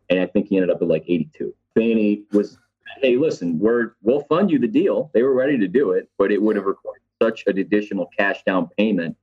and 0.09 0.19
I 0.19 0.25
think 0.27 0.47
he 0.47 0.55
ended 0.55 0.69
up 0.69 0.81
at 0.81 0.87
like 0.87 1.03
82. 1.05 1.53
Fannie 1.75 2.23
was, 2.31 2.57
hey, 3.01 3.17
listen, 3.17 3.59
we're 3.59 3.93
we'll 4.01 4.23
fund 4.23 4.51
you 4.51 4.59
the 4.59 4.67
deal. 4.67 5.11
They 5.13 5.23
were 5.23 5.33
ready 5.33 5.57
to 5.57 5.67
do 5.67 5.91
it, 5.91 6.09
but 6.17 6.31
it 6.31 6.41
would 6.41 6.55
have 6.55 6.65
required 6.65 7.01
such 7.21 7.43
an 7.47 7.57
additional 7.57 8.09
cash 8.17 8.43
down 8.43 8.69
payment. 8.77 9.15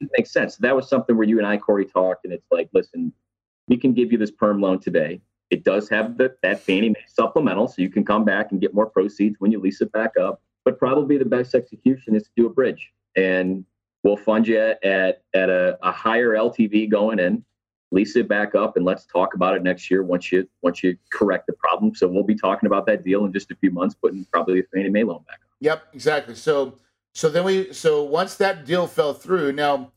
It 0.00 0.10
makes 0.16 0.32
sense. 0.32 0.56
that 0.56 0.74
was 0.74 0.88
something 0.88 1.16
where 1.16 1.26
you 1.26 1.38
and 1.38 1.46
I, 1.46 1.56
Corey, 1.56 1.84
talked, 1.84 2.24
and 2.24 2.32
it's 2.32 2.46
like, 2.50 2.68
listen, 2.72 3.12
we 3.68 3.76
can 3.76 3.92
give 3.92 4.10
you 4.10 4.18
this 4.18 4.30
perm 4.30 4.60
loan 4.60 4.80
today. 4.80 5.20
It 5.50 5.64
does 5.64 5.88
have 5.90 6.16
the, 6.18 6.34
that 6.42 6.60
Fannie 6.60 6.88
Mae 6.88 7.04
supplemental, 7.06 7.68
so 7.68 7.82
you 7.82 7.90
can 7.90 8.04
come 8.04 8.24
back 8.24 8.52
and 8.52 8.60
get 8.60 8.74
more 8.74 8.86
proceeds 8.86 9.36
when 9.38 9.52
you 9.52 9.60
lease 9.60 9.80
it 9.80 9.92
back 9.92 10.16
up. 10.16 10.40
But 10.64 10.78
probably 10.78 11.18
the 11.18 11.24
best 11.24 11.54
execution 11.54 12.14
is 12.14 12.24
to 12.24 12.30
do 12.36 12.46
a 12.46 12.50
bridge, 12.50 12.90
and 13.16 13.64
we'll 14.02 14.16
fund 14.16 14.48
you 14.48 14.58
at 14.58 15.22
at, 15.34 15.50
a, 15.50 15.78
a 15.82 15.92
higher 15.92 16.30
LTV 16.30 16.90
going 16.90 17.18
in, 17.18 17.44
lease 17.92 18.16
it 18.16 18.26
back 18.26 18.54
up, 18.54 18.76
and 18.76 18.84
let's 18.84 19.04
talk 19.04 19.34
about 19.34 19.54
it 19.54 19.62
next 19.62 19.90
year 19.90 20.02
once 20.02 20.32
you 20.32 20.48
once 20.62 20.82
you 20.82 20.96
correct 21.12 21.46
the 21.46 21.52
problem. 21.52 21.94
So 21.94 22.08
we'll 22.08 22.24
be 22.24 22.34
talking 22.34 22.66
about 22.66 22.86
that 22.86 23.04
deal 23.04 23.24
in 23.24 23.32
just 23.32 23.50
a 23.50 23.56
few 23.56 23.70
months, 23.70 23.94
putting 23.94 24.24
probably 24.32 24.60
a 24.60 24.62
Fannie 24.74 24.90
Mae 24.90 25.04
loan 25.04 25.22
back 25.26 25.36
up. 25.36 25.50
Yep, 25.60 25.82
exactly. 25.92 26.34
So 26.34 26.78
so 27.14 27.28
then 27.28 27.44
we 27.44 27.72
so 27.72 28.02
once 28.02 28.36
that 28.36 28.64
deal 28.64 28.86
fell 28.86 29.14
through, 29.14 29.52
now 29.52 29.92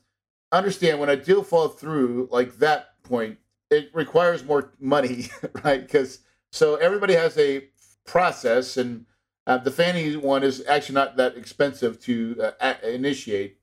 understand 0.51 0.99
when 0.99 1.09
a 1.09 1.15
deal 1.15 1.43
falls 1.43 1.75
through 1.75 2.29
like 2.31 2.57
that 2.57 3.01
point, 3.03 3.37
it 3.71 3.89
requires 3.93 4.43
more 4.43 4.73
money, 4.79 5.27
right? 5.63 5.81
Because 5.81 6.19
so 6.51 6.75
everybody 6.75 7.13
has 7.13 7.37
a 7.37 7.67
process, 8.05 8.77
and 8.77 9.05
uh, 9.47 9.57
the 9.57 9.71
Fannie 9.71 10.15
one 10.15 10.43
is 10.43 10.63
actually 10.67 10.95
not 10.95 11.17
that 11.17 11.37
expensive 11.37 11.99
to 12.01 12.51
uh, 12.59 12.73
initiate. 12.83 13.57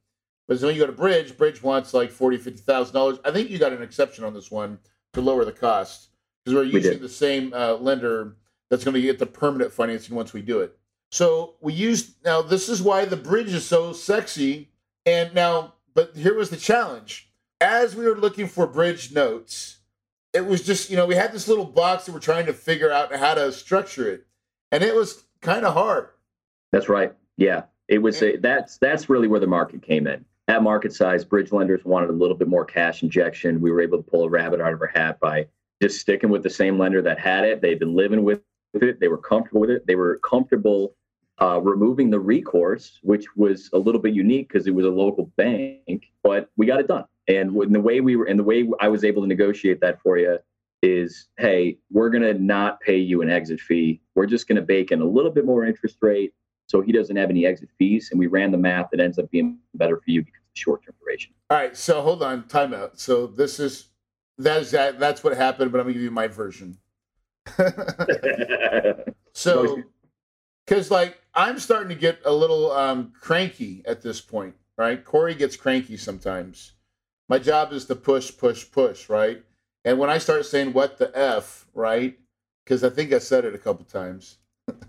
But 0.61 0.67
when 0.67 0.75
you 0.75 0.83
go 0.83 0.87
to 0.87 0.93
Bridge, 0.93 1.37
Bridge 1.39 1.63
wants 1.63 1.95
like 1.95 2.11
forty, 2.11 2.37
fifty 2.37 2.61
thousand 2.61 2.95
dollars. 2.95 3.19
I 3.25 3.31
think 3.31 3.49
you 3.49 3.59
got 3.59 3.73
an 3.73 3.83
exception 3.83 4.25
on 4.25 4.35
this 4.35 4.51
one 4.51 4.79
to 5.15 5.21
lower 5.21 5.45
the 5.45 5.53
cost 5.53 6.11
because 6.45 6.55
we're 6.55 6.65
using 6.65 6.93
we 6.93 6.99
the 6.99 7.09
same 7.09 7.55
uh, 7.55 7.75
lender 7.75 8.37
that's 8.69 8.85
going 8.85 8.95
to 8.95 9.01
get 9.01 9.19
the 9.19 9.27
permanent 9.27 9.73
financing 9.73 10.15
once 10.15 10.33
we 10.33 10.43
do 10.43 10.61
it. 10.61 10.77
So 11.11 11.55
we 11.61 11.73
used 11.73 12.17
now 12.25 12.43
this 12.43 12.69
is 12.69 12.83
why 12.83 13.07
the 13.07 13.17
bridge 13.17 13.53
is 13.53 13.67
so 13.67 13.93
sexy. 13.93 14.71
And 15.05 15.35
now, 15.35 15.75
but 15.95 16.17
here 16.17 16.35
was 16.35 16.51
the 16.51 16.57
challenge. 16.57 17.31
As 17.61 17.97
we 17.97 18.05
were 18.05 18.17
looking 18.17 18.47
for 18.47 18.67
bridge 18.67 19.13
notes, 19.13 19.79
it 20.33 20.47
was 20.47 20.63
just, 20.63 20.91
you 20.91 20.97
know, 20.97 21.07
we 21.07 21.15
had 21.15 21.33
this 21.33 21.49
little 21.49 21.65
box 21.65 22.05
that 22.05 22.13
we're 22.13 22.21
trying 22.21 22.47
to 22.47 22.53
figure 22.53 22.91
out 22.91 23.15
how 23.15 23.35
to 23.35 23.53
structure 23.53 24.11
it. 24.11 24.27
And 24.71 24.83
it 24.83 24.95
was 24.95 25.25
kind 25.41 25.65
of 25.65 25.75
hard. 25.75 26.09
That's 26.73 26.89
right. 26.89 27.15
Yeah. 27.37 27.63
It 27.89 27.99
was 27.99 28.23
a, 28.23 28.37
that's 28.37 28.79
that's 28.79 29.11
really 29.11 29.29
where 29.29 29.41
the 29.41 29.47
market 29.47 29.83
came 29.83 30.07
in. 30.07 30.25
At 30.49 30.63
market 30.63 30.93
size, 30.93 31.25
bridge 31.25 31.53
lenders 31.53 31.85
wanted 31.85 32.11
a 32.11 32.15
little 32.15 32.37
bit 32.37 32.49
more 32.49 32.65
cash 32.65 33.03
injection. 33.03 33.61
We 33.61 33.71
were 33.71 33.81
able 33.81 33.99
to 33.99 34.11
pull 34.11 34.25
a 34.25 34.29
rabbit 34.29 34.61
out 34.61 34.73
of 34.73 34.81
our 34.81 34.89
hat 34.89 35.21
by 35.21 35.47
just 35.81 36.01
sticking 36.01 36.31
with 36.31 36.43
the 36.43 36.51
same 36.51 36.79
lender 36.79 37.01
that 37.03 37.19
had 37.19 37.45
it. 37.45 37.61
They've 37.61 37.79
been 37.79 37.95
living 37.95 38.25
with 38.25 38.41
it. 38.75 38.99
They 38.99 39.09
were 39.09 39.19
comfortable 39.19 39.61
with 39.61 39.71
it. 39.71 39.87
They 39.87 39.95
were 39.95 40.19
comfortable 40.19 40.97
uh, 41.41 41.61
removing 41.61 42.11
the 42.11 42.21
recourse, 42.21 42.99
which 43.03 43.27
was 43.37 43.71
a 43.73 43.79
little 43.79 44.01
bit 44.01 44.15
unique 44.15 44.49
because 44.49 44.67
it 44.67 44.75
was 44.75 44.85
a 44.85 44.91
local 44.91 45.27
bank, 45.37 46.11
but 46.23 46.51
we 46.57 46.67
got 46.67 46.81
it 46.81 46.89
done. 46.89 47.05
And 47.29 47.57
the 47.73 47.81
way 47.81 48.01
we 48.01 48.17
were, 48.17 48.25
and 48.25 48.39
the 48.39 48.45
way 48.45 48.69
I 48.81 48.89
was 48.89 49.05
able 49.05 49.23
to 49.23 49.29
negotiate 49.29 49.81
that 49.81 50.01
for 50.03 50.19
you 50.19 50.39
is, 50.83 51.29
hey, 51.39 51.79
we're 51.91 52.11
to 52.23 52.35
not 52.35 52.81
pay 52.81 52.99
you 52.99 53.23
an 53.23 53.31
exit 53.31 53.61
fee. 53.61 54.01
We're 54.17 54.27
just 54.27 54.49
to 54.57 54.63
bake 54.63 54.91
in 54.91 55.01
a 55.01 55.07
little 55.07 55.31
bit 55.31 55.45
more 55.45 55.65
interest 55.65 55.99
rate 56.01 56.35
so 56.67 56.81
he 56.81 56.93
doesn't 56.93 57.17
have 57.17 57.31
any 57.31 57.47
exit 57.47 57.69
fees. 57.79 58.09
And 58.11 58.19
we 58.19 58.27
ran 58.27 58.51
the 58.51 58.59
math 58.59 58.89
It 58.93 59.01
ends 59.01 59.19
up 59.19 59.31
being 59.31 59.59
better 59.75 59.97
for 59.97 60.11
you 60.11 60.23
because 60.23 60.41
of 60.41 60.59
short 60.59 60.85
term 60.85 60.95
duration. 61.01 61.33
All 61.51 61.59
right. 61.59 61.77
So 61.77 62.01
hold 62.03 62.23
on, 62.23 62.45
timeout. 62.45 62.99
So 62.99 63.27
this 63.27 63.61
is 63.61 63.89
that 64.39 64.63
is 64.63 64.71
that 64.71 64.99
that's 64.99 65.23
what 65.23 65.37
happened, 65.37 65.73
but 65.73 65.79
I'm 65.79 65.85
gonna 65.85 65.95
give 65.95 66.03
you 66.03 66.11
my 66.11 66.29
version. 66.29 66.79
so 69.33 69.83
because 70.67 70.91
like 70.91 71.21
I'm 71.35 71.59
starting 71.59 71.89
to 71.89 71.95
get 71.95 72.21
a 72.25 72.33
little 72.33 72.73
um, 72.73 73.13
cranky 73.19 73.83
at 73.87 74.03
this 74.03 74.21
point, 74.21 74.55
right? 74.77 75.05
Corey 75.05 75.35
gets 75.35 75.57
cranky 75.57 75.97
sometimes. 75.97 76.73
My 77.29 77.39
job 77.39 77.73
is 77.73 77.87
to 77.87 77.97
push, 77.97 78.37
push, 78.37 78.71
push, 78.71 79.09
right? 79.09 79.43
And 79.85 79.99
when 79.99 80.11
I 80.11 80.19
start 80.19 80.47
saying 80.47 80.73
"what 80.73 80.99
the 80.99 81.11
f," 81.17 81.67
right? 81.75 82.19
Because 82.65 82.85
I 82.85 82.91
think 82.91 83.13
I 83.13 83.19
said 83.19 83.45
it 83.45 83.55
a 83.55 83.59
couple 83.59 83.85
times. 83.85 84.39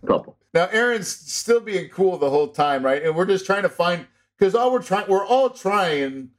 Couple. 0.06 0.38
Now 0.54 0.68
Aaron's 0.72 1.08
still 1.08 1.60
being 1.60 1.90
cool 1.90 2.18
the 2.18 2.30
whole 2.30 2.50
time, 2.50 2.84
right? 2.84 3.04
And 3.04 3.16
we're 3.16 3.26
just 3.26 3.46
trying 3.46 3.64
to 3.64 3.70
find 3.70 4.08
because 4.38 4.56
all 4.56 4.72
we're 4.72 4.84
trying, 4.84 5.08
we're 5.08 5.26
all 5.26 5.50
trying 5.50 6.30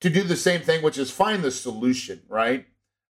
to 0.00 0.10
do 0.10 0.22
the 0.22 0.36
same 0.36 0.60
thing, 0.60 0.82
which 0.82 0.98
is 0.98 1.10
find 1.10 1.42
the 1.42 1.50
solution, 1.50 2.22
right? 2.28 2.66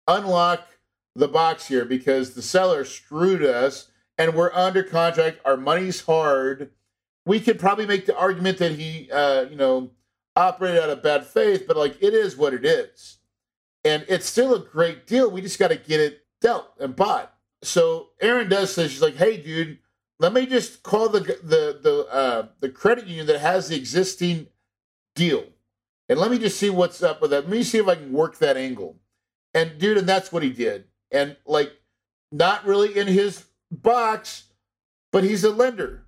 Unlock 0.08 0.68
the 1.16 1.28
box 1.28 1.68
here 1.68 1.86
because 1.86 2.34
the 2.34 2.42
seller 2.42 2.86
screwed 2.86 3.44
us 3.44 3.90
and 4.18 4.36
we're 4.36 4.54
under 4.54 4.84
contract. 4.84 5.40
Our 5.46 5.58
money's 5.58 6.02
hard. 6.02 6.72
We 7.26 7.40
could 7.40 7.60
probably 7.60 7.86
make 7.86 8.06
the 8.06 8.18
argument 8.18 8.58
that 8.60 8.74
he, 8.74 9.10
uh, 9.12 9.44
you 9.50 9.56
know, 9.56 9.92
operated 10.36 10.82
out 10.82 10.90
of 10.90 11.04
bad 11.04 11.26
faith, 11.26 11.66
but 11.68 11.78
like 11.78 11.98
it 12.02 12.14
is 12.14 12.38
what 12.38 12.54
it 12.54 12.66
is, 12.66 13.18
and 13.84 14.06
it's 14.08 14.26
still 14.26 14.56
a 14.56 14.60
great 14.60 15.06
deal. 15.06 15.30
We 15.30 15.42
just 15.42 15.60
got 15.60 15.70
to 15.70 15.76
get 15.76 16.00
it 16.00 16.26
dealt 16.40 16.72
and 16.80 16.96
bought. 16.96 17.34
So 17.64 18.10
Aaron 18.22 18.50
does 18.50 18.74
say 18.74 18.88
she's 18.88 19.02
like, 19.02 19.16
"Hey, 19.16 19.38
dude, 19.38 19.78
let 20.22 20.34
me 20.34 20.46
just 20.46 20.84
call 20.84 21.10
the 21.10 21.20
the 21.20 21.80
the 21.82 22.08
uh, 22.12 22.48
the 22.60 22.70
credit 22.70 23.08
union 23.08 23.26
that 23.26 23.40
has 23.40 23.68
the 23.68 23.76
existing 23.76 24.48
deal, 25.16 25.46
and 26.08 26.20
let 26.20 26.30
me 26.30 26.38
just 26.38 26.58
see 26.58 26.70
what's 26.70 27.02
up 27.02 27.22
with 27.22 27.32
that. 27.32 27.46
Let 27.46 27.50
me 27.50 27.64
see 27.64 27.80
if 27.80 27.88
I 27.88 27.96
can 27.96 28.14
work 28.14 28.38
that 28.38 28.56
angle." 28.56 28.98
And 29.54 29.80
dude, 29.80 29.98
and 29.98 30.08
that's 30.08 30.32
what 30.32 30.44
he 30.44 30.52
did. 30.52 30.86
And 31.12 31.36
like, 31.46 31.74
not 32.32 32.66
really 32.66 32.98
in 32.98 33.08
his 33.08 33.46
box, 33.72 34.44
but 35.12 35.24
he's 35.24 35.44
a 35.44 35.50
lender 35.50 36.06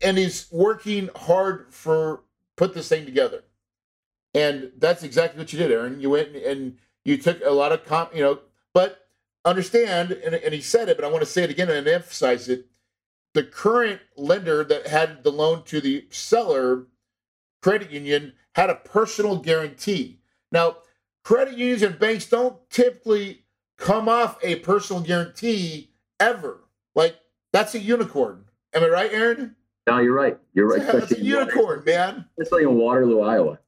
and 0.00 0.18
he's 0.18 0.46
working 0.50 1.08
hard 1.16 1.72
for 1.72 2.22
put 2.56 2.74
this 2.74 2.88
thing 2.88 3.04
together. 3.04 3.44
And 4.34 4.72
that's 4.78 5.02
exactly 5.02 5.40
what 5.40 5.52
you 5.52 5.58
did, 5.58 5.72
Aaron. 5.72 6.00
You 6.00 6.10
went 6.10 6.36
and 6.36 6.76
you 7.04 7.16
took 7.16 7.40
a 7.44 7.50
lot 7.50 7.72
of 7.72 7.84
comp, 7.86 8.14
you 8.14 8.22
know, 8.22 8.40
but 8.74 9.08
understand, 9.44 10.12
and, 10.12 10.34
and 10.34 10.52
he 10.52 10.60
said 10.60 10.88
it, 10.88 10.96
but 10.96 11.04
I 11.04 11.08
want 11.08 11.22
to 11.22 11.30
say 11.30 11.44
it 11.44 11.50
again 11.50 11.70
and 11.70 11.88
emphasize 11.88 12.48
it. 12.48 12.66
The 13.34 13.44
current 13.44 14.00
lender 14.16 14.64
that 14.64 14.86
had 14.86 15.22
the 15.22 15.30
loan 15.30 15.64
to 15.64 15.80
the 15.80 16.06
seller, 16.10 16.86
credit 17.62 17.90
union, 17.90 18.32
had 18.54 18.70
a 18.70 18.74
personal 18.74 19.38
guarantee. 19.38 20.20
Now, 20.50 20.78
credit 21.22 21.56
unions 21.56 21.82
and 21.82 21.98
banks 21.98 22.26
don't 22.26 22.58
typically 22.70 23.44
come 23.76 24.08
off 24.08 24.38
a 24.42 24.56
personal 24.56 25.02
guarantee 25.02 25.92
ever. 26.18 26.64
Like 26.94 27.16
that's 27.52 27.74
a 27.74 27.78
unicorn. 27.78 28.44
Am 28.74 28.82
I 28.82 28.88
right, 28.88 29.12
Aaron? 29.12 29.56
No, 29.86 29.98
you're 29.98 30.14
right. 30.14 30.38
You're 30.52 30.68
right. 30.68 30.86
That's 30.92 31.12
a 31.12 31.20
unicorn, 31.20 31.82
man. 31.86 32.26
It's 32.36 32.52
like 32.52 32.60
in 32.60 32.74
Waterloo, 32.74 33.20
Iowa. 33.22 33.58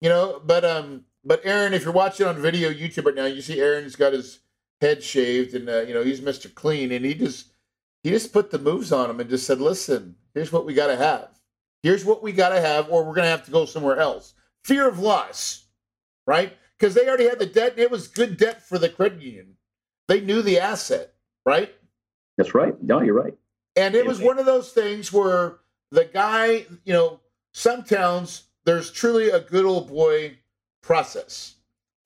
You 0.00 0.08
know, 0.08 0.40
but 0.44 0.64
um, 0.64 1.04
but 1.24 1.40
Aaron, 1.44 1.74
if 1.74 1.82
you're 1.82 1.92
watching 1.92 2.26
on 2.26 2.40
video 2.40 2.70
YouTube 2.70 3.06
right 3.06 3.14
now, 3.14 3.24
you 3.24 3.42
see 3.42 3.60
Aaron's 3.60 3.96
got 3.96 4.12
his 4.12 4.38
head 4.80 5.02
shaved, 5.02 5.54
and 5.54 5.68
uh, 5.68 5.80
you 5.80 5.92
know 5.92 6.04
he's 6.04 6.22
Mister 6.22 6.48
Clean, 6.48 6.92
and 6.92 7.04
he 7.04 7.14
just 7.14 7.53
he 8.04 8.10
just 8.10 8.32
put 8.32 8.52
the 8.52 8.58
moves 8.58 8.92
on 8.92 9.10
him 9.10 9.18
and 9.18 9.28
just 9.28 9.46
said, 9.46 9.60
"Listen, 9.60 10.14
here's 10.34 10.52
what 10.52 10.64
we 10.64 10.74
got 10.74 10.86
to 10.86 10.96
have. 10.96 11.30
Here's 11.82 12.04
what 12.04 12.22
we 12.22 12.30
got 12.30 12.50
to 12.50 12.60
have, 12.60 12.88
or 12.88 13.02
we're 13.04 13.14
gonna 13.14 13.26
have 13.26 13.44
to 13.46 13.50
go 13.50 13.64
somewhere 13.64 13.98
else." 13.98 14.34
Fear 14.62 14.88
of 14.88 15.00
loss, 15.00 15.66
right? 16.26 16.56
Because 16.78 16.94
they 16.94 17.08
already 17.08 17.28
had 17.28 17.40
the 17.40 17.46
debt, 17.46 17.72
and 17.72 17.80
it 17.80 17.90
was 17.90 18.06
good 18.06 18.36
debt 18.36 18.62
for 18.62 18.78
the 18.78 18.88
credit 18.88 19.20
union. 19.20 19.56
They 20.06 20.20
knew 20.20 20.42
the 20.42 20.60
asset, 20.60 21.14
right? 21.44 21.74
That's 22.36 22.54
right. 22.54 22.80
No, 22.82 23.00
you're 23.00 23.14
right. 23.14 23.34
And 23.76 23.94
it 23.94 24.06
was 24.06 24.20
one 24.20 24.38
of 24.38 24.46
those 24.46 24.72
things 24.72 25.12
where 25.12 25.58
the 25.90 26.04
guy, 26.04 26.66
you 26.84 26.92
know, 26.92 27.20
some 27.52 27.84
towns, 27.84 28.44
there's 28.64 28.90
truly 28.90 29.30
a 29.30 29.40
good 29.40 29.64
old 29.64 29.88
boy 29.88 30.38
process. 30.82 31.56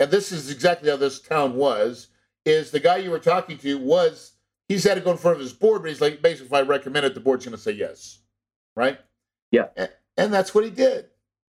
And 0.01 0.11
this 0.11 0.31
is 0.33 0.51
exactly 0.51 0.91
how 0.91 0.97
this 0.97 1.21
town 1.21 1.57
was, 1.57 2.09
is 2.45 2.71
the 2.71 2.81
guy 2.81 2.99
you 2.99 3.11
were 3.11 3.19
talking 3.19 3.59
to 3.59 3.79
was, 3.79 4.33
he's 4.69 4.85
had 4.85 4.95
to 4.95 5.01
go 5.01 5.11
in 5.11 5.17
front 5.17 5.37
of 5.37 5.41
his 5.41 5.53
board, 5.53 5.83
but 5.83 5.89
he's 5.89 6.01
like, 6.01 6.23
basically, 6.23 6.47
if 6.47 6.53
I 6.53 6.61
recommend 6.61 7.07
it, 7.07 7.15
the 7.15 7.21
board's 7.21 7.45
going 7.45 7.57
to 7.57 7.63
say 7.63 7.73
yes. 7.73 8.19
Right? 8.77 8.99
Yeah. 9.51 9.69
And, 9.77 9.91
and 10.17 10.33
that's 10.33 10.55
what 10.55 10.65
he 10.65 10.71
did. 10.71 11.07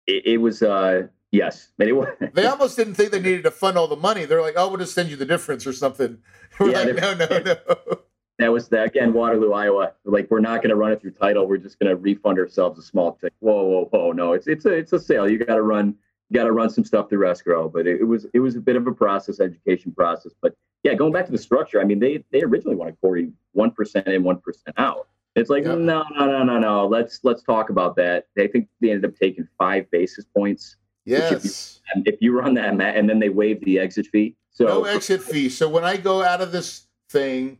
It, 0.07 0.25
it 0.25 0.37
was, 0.37 0.63
uh, 0.63 1.07
yes. 1.31 1.69
Anyway. 1.79 2.11
they 2.33 2.45
almost 2.45 2.77
didn't 2.77 2.95
think 2.95 3.11
they 3.11 3.21
needed 3.21 3.43
to 3.43 3.51
fund 3.51 3.77
all 3.77 3.87
the 3.87 3.95
money. 3.95 4.25
They're 4.25 4.41
like, 4.41 4.55
oh, 4.57 4.69
we'll 4.69 4.77
just 4.77 4.93
send 4.93 5.09
you 5.09 5.15
the 5.15 5.25
difference 5.25 5.67
or 5.67 5.73
something. 5.73 6.19
We're 6.59 6.71
yeah, 6.71 6.83
like, 6.83 6.95
no, 6.95 7.13
no, 7.13 7.39
no 7.39 7.99
that 8.39 8.53
was 8.53 8.69
that 8.69 8.87
again, 8.87 9.13
Waterloo, 9.13 9.51
Iowa. 9.51 9.93
Like 10.05 10.31
we're 10.31 10.39
not 10.39 10.61
going 10.61 10.69
to 10.69 10.75
run 10.75 10.93
it 10.93 11.01
through 11.01 11.11
title. 11.11 11.45
We're 11.45 11.57
just 11.57 11.77
going 11.77 11.89
to 11.89 11.97
refund 11.97 12.39
ourselves 12.39 12.79
a 12.79 12.81
small 12.81 13.13
tick. 13.19 13.33
Whoa, 13.39 13.63
whoa, 13.63 13.85
whoa! 13.91 14.11
No, 14.13 14.31
it's 14.31 14.47
it's 14.47 14.65
a 14.65 14.71
it's 14.71 14.93
a 14.93 14.99
sale. 14.99 15.29
You 15.29 15.37
got 15.37 15.55
to 15.55 15.61
run 15.61 15.95
you 16.29 16.35
got 16.35 16.45
to 16.45 16.51
run 16.53 16.69
some 16.69 16.85
stuff 16.85 17.09
through 17.09 17.29
escrow. 17.29 17.67
But 17.67 17.85
it, 17.85 18.01
it, 18.01 18.05
was 18.05 18.25
it 18.33 18.39
was 18.39 18.55
a 18.55 18.61
bit 18.61 18.77
of 18.77 18.87
a 18.87 18.93
process, 18.93 19.41
education 19.41 19.91
process. 19.91 20.31
But 20.41 20.55
yeah, 20.83 20.93
going 20.93 21.11
back 21.11 21.25
to 21.25 21.31
the 21.31 21.37
structure. 21.37 21.81
I 21.81 21.83
mean, 21.83 21.99
they 21.99 22.23
they 22.31 22.41
originally 22.41 22.75
wanted 22.75 22.99
Corey 23.01 23.31
one 23.53 23.71
percent 23.71 24.07
in, 24.07 24.23
one 24.23 24.39
percent 24.39 24.75
out. 24.77 25.07
It's 25.35 25.49
like 25.49 25.63
yeah. 25.63 25.75
no, 25.75 26.03
no, 26.11 26.25
no, 26.25 26.43
no, 26.43 26.59
no. 26.59 26.87
Let's 26.87 27.19
let's 27.23 27.43
talk 27.43 27.69
about 27.69 27.95
that. 27.97 28.27
They 28.35 28.47
think 28.47 28.67
they 28.81 28.91
ended 28.91 29.09
up 29.09 29.17
taking 29.17 29.47
five 29.57 29.89
basis 29.91 30.25
points. 30.35 30.77
Yes. 31.05 31.81
If 31.95 32.05
you, 32.05 32.13
if 32.13 32.21
you 32.21 32.37
run 32.39 32.53
that, 32.55 32.79
and 32.95 33.09
then 33.09 33.19
they 33.19 33.29
waive 33.29 33.63
the 33.63 33.79
exit 33.79 34.07
fee. 34.07 34.35
So 34.51 34.65
no 34.65 34.83
exit 34.83 35.21
fee. 35.23 35.49
So 35.49 35.69
when 35.69 35.83
I 35.83 35.97
go 35.97 36.23
out 36.23 36.41
of 36.41 36.51
this 36.51 36.87
thing 37.09 37.57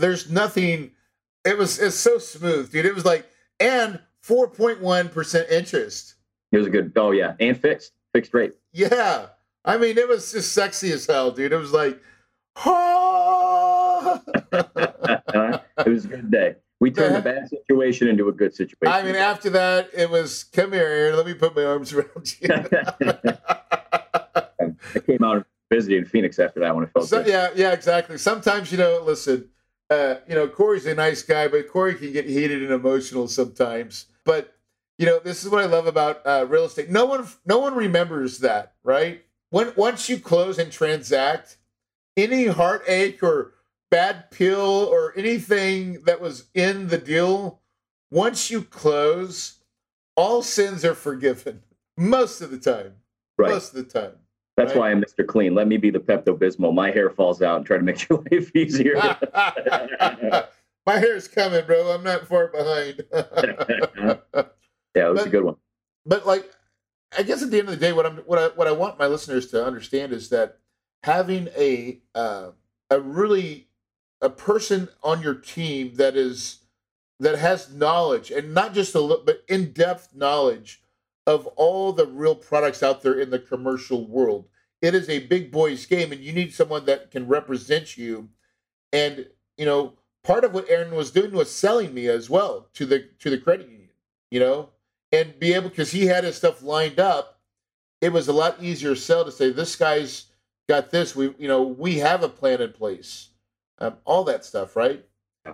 there's 0.00 0.30
nothing. 0.30 0.92
It 1.44 1.56
was 1.56 1.78
it's 1.78 1.96
so 1.96 2.18
smooth, 2.18 2.72
dude. 2.72 2.86
It 2.86 2.94
was 2.94 3.04
like 3.04 3.26
and 3.60 4.00
4.1 4.26 5.12
percent 5.12 5.48
interest. 5.50 6.16
It 6.52 6.58
was 6.58 6.66
a 6.66 6.70
good. 6.70 6.92
Oh 6.96 7.12
yeah, 7.12 7.34
and 7.38 7.58
fixed 7.58 7.92
fixed 8.12 8.34
rate. 8.34 8.54
Yeah, 8.72 9.26
I 9.64 9.78
mean 9.78 9.96
it 9.96 10.08
was 10.08 10.32
just 10.32 10.52
sexy 10.52 10.92
as 10.92 11.06
hell, 11.06 11.30
dude. 11.30 11.52
It 11.52 11.56
was 11.56 11.72
like, 11.72 12.00
it 14.56 15.86
was 15.86 16.04
a 16.04 16.08
good 16.08 16.30
day. 16.30 16.56
We 16.80 16.90
turned 16.90 17.16
a 17.16 17.20
bad 17.20 17.48
situation 17.48 18.08
into 18.08 18.28
a 18.28 18.32
good 18.32 18.54
situation. 18.54 18.92
I 18.92 19.02
mean, 19.02 19.14
after 19.14 19.50
that, 19.50 19.90
it 19.94 20.08
was 20.10 20.44
come 20.44 20.72
here, 20.72 21.12
let 21.14 21.26
me 21.26 21.34
put 21.34 21.54
my 21.54 21.64
arms 21.64 21.92
around 21.92 22.34
you. 22.40 22.48
I 24.94 24.98
came 25.06 25.22
out 25.22 25.46
visiting 25.70 26.04
Phoenix 26.04 26.38
after 26.38 26.60
that 26.60 26.74
one. 26.74 26.84
It 26.84 26.90
felt 26.92 27.08
so, 27.08 27.24
yeah, 27.24 27.50
yeah, 27.54 27.72
exactly. 27.72 28.18
Sometimes 28.18 28.72
you 28.72 28.78
know, 28.78 29.02
listen, 29.04 29.50
uh, 29.90 30.16
you 30.28 30.34
know, 30.34 30.48
Corey's 30.48 30.86
a 30.86 30.94
nice 30.94 31.22
guy, 31.22 31.48
but 31.48 31.68
Corey 31.68 31.94
can 31.94 32.12
get 32.12 32.26
heated 32.26 32.62
and 32.62 32.72
emotional 32.72 33.28
sometimes. 33.28 34.06
But 34.24 34.54
you 34.98 35.06
know, 35.06 35.18
this 35.18 35.44
is 35.44 35.50
what 35.50 35.62
I 35.62 35.66
love 35.66 35.86
about 35.86 36.26
uh, 36.26 36.46
real 36.48 36.64
estate. 36.64 36.90
No 36.90 37.06
one, 37.06 37.26
no 37.46 37.58
one 37.58 37.74
remembers 37.74 38.38
that, 38.38 38.74
right? 38.82 39.24
When 39.50 39.72
once 39.76 40.08
you 40.08 40.18
close 40.18 40.58
and 40.58 40.70
transact, 40.70 41.56
any 42.16 42.46
heartache 42.46 43.22
or 43.22 43.54
bad 43.90 44.30
pill 44.30 44.88
or 44.90 45.12
anything 45.16 46.02
that 46.04 46.20
was 46.20 46.44
in 46.54 46.88
the 46.88 46.98
deal, 46.98 47.60
once 48.10 48.50
you 48.50 48.62
close, 48.62 49.60
all 50.16 50.42
sins 50.42 50.84
are 50.84 50.94
forgiven 50.94 51.62
most 51.96 52.40
of 52.40 52.50
the 52.50 52.58
time. 52.58 52.94
Right. 53.38 53.50
Most 53.50 53.74
of 53.74 53.84
the 53.84 54.00
time. 54.00 54.12
That's 54.56 54.74
right? 54.74 54.78
why 54.78 54.90
I'm 54.90 55.02
Mr. 55.02 55.26
Clean. 55.26 55.54
Let 55.54 55.68
me 55.68 55.76
be 55.76 55.90
the 55.90 56.00
Pepto 56.00 56.36
Bismol. 56.36 56.74
My 56.74 56.90
hair 56.90 57.08
falls 57.08 57.40
out 57.40 57.56
and 57.56 57.66
try 57.66 57.78
to 57.78 57.82
make 57.82 58.08
your 58.08 58.22
life 58.30 58.54
easier. 58.54 58.96
My 60.86 60.98
hair's 60.98 61.28
coming, 61.28 61.64
bro. 61.66 61.92
I'm 61.92 62.02
not 62.02 62.26
far 62.26 62.48
behind. 62.48 63.04
yeah, 63.12 64.16
it 64.94 65.12
was 65.12 65.20
but, 65.20 65.26
a 65.26 65.30
good 65.30 65.44
one. 65.44 65.56
But 66.04 66.26
like, 66.26 66.50
I 67.16 67.22
guess 67.22 67.42
at 67.42 67.50
the 67.50 67.58
end 67.58 67.68
of 67.68 67.74
the 67.74 67.80
day, 67.80 67.92
what 67.92 68.06
I'm 68.06 68.16
what 68.18 68.38
I 68.38 68.48
what 68.48 68.66
I 68.66 68.72
want 68.72 68.98
my 68.98 69.06
listeners 69.06 69.46
to 69.48 69.64
understand 69.64 70.12
is 70.12 70.30
that 70.30 70.58
having 71.02 71.48
a 71.56 71.98
uh, 72.14 72.50
a 72.90 73.00
really 73.00 73.68
a 74.20 74.30
person 74.30 74.88
on 75.02 75.22
your 75.22 75.34
team 75.34 75.94
that 75.96 76.16
is 76.16 76.58
that 77.18 77.38
has 77.38 77.72
knowledge 77.72 78.30
and 78.30 78.54
not 78.54 78.74
just 78.74 78.94
a 78.94 79.00
little 79.00 79.24
but 79.24 79.42
in-depth 79.48 80.14
knowledge 80.14 80.82
of 81.26 81.46
all 81.48 81.92
the 81.92 82.06
real 82.06 82.34
products 82.34 82.82
out 82.82 83.02
there 83.02 83.18
in 83.18 83.30
the 83.30 83.38
commercial 83.38 84.06
world. 84.06 84.48
It 84.80 84.94
is 84.94 85.08
a 85.08 85.26
big 85.26 85.50
boys 85.52 85.84
game 85.86 86.12
and 86.12 86.22
you 86.22 86.32
need 86.32 86.54
someone 86.54 86.86
that 86.86 87.10
can 87.10 87.28
represent 87.28 87.96
you. 87.96 88.30
And 88.92 89.26
you 89.56 89.66
know 89.66 89.94
part 90.22 90.44
of 90.44 90.52
what 90.52 90.68
aaron 90.68 90.94
was 90.94 91.10
doing 91.10 91.32
was 91.32 91.50
selling 91.50 91.94
me 91.94 92.08
as 92.08 92.28
well 92.28 92.68
to 92.74 92.84
the 92.84 93.08
to 93.20 93.30
the 93.30 93.38
credit 93.38 93.68
union 93.68 93.80
you 94.30 94.38
know? 94.38 94.70
And 95.12 95.38
be 95.40 95.54
able 95.54 95.70
because 95.70 95.90
he 95.90 96.06
had 96.06 96.24
his 96.24 96.36
stuff 96.36 96.62
lined 96.62 97.00
up 97.00 97.40
it 98.00 98.12
was 98.12 98.28
a 98.28 98.32
lot 98.32 98.62
easier 98.62 98.94
sell 98.94 99.24
to 99.24 99.32
say 99.32 99.50
this 99.50 99.76
guy's 99.76 100.26
got 100.70 100.90
this 100.90 101.16
we 101.16 101.34
you 101.38 101.48
know 101.48 101.62
we 101.62 101.98
have 101.98 102.22
a 102.22 102.28
plan 102.28 102.60
in 102.60 102.72
place 102.72 103.30
um, 103.80 103.96
all 104.04 104.24
that 104.24 104.44
stuff, 104.44 104.76
right? 104.76 105.04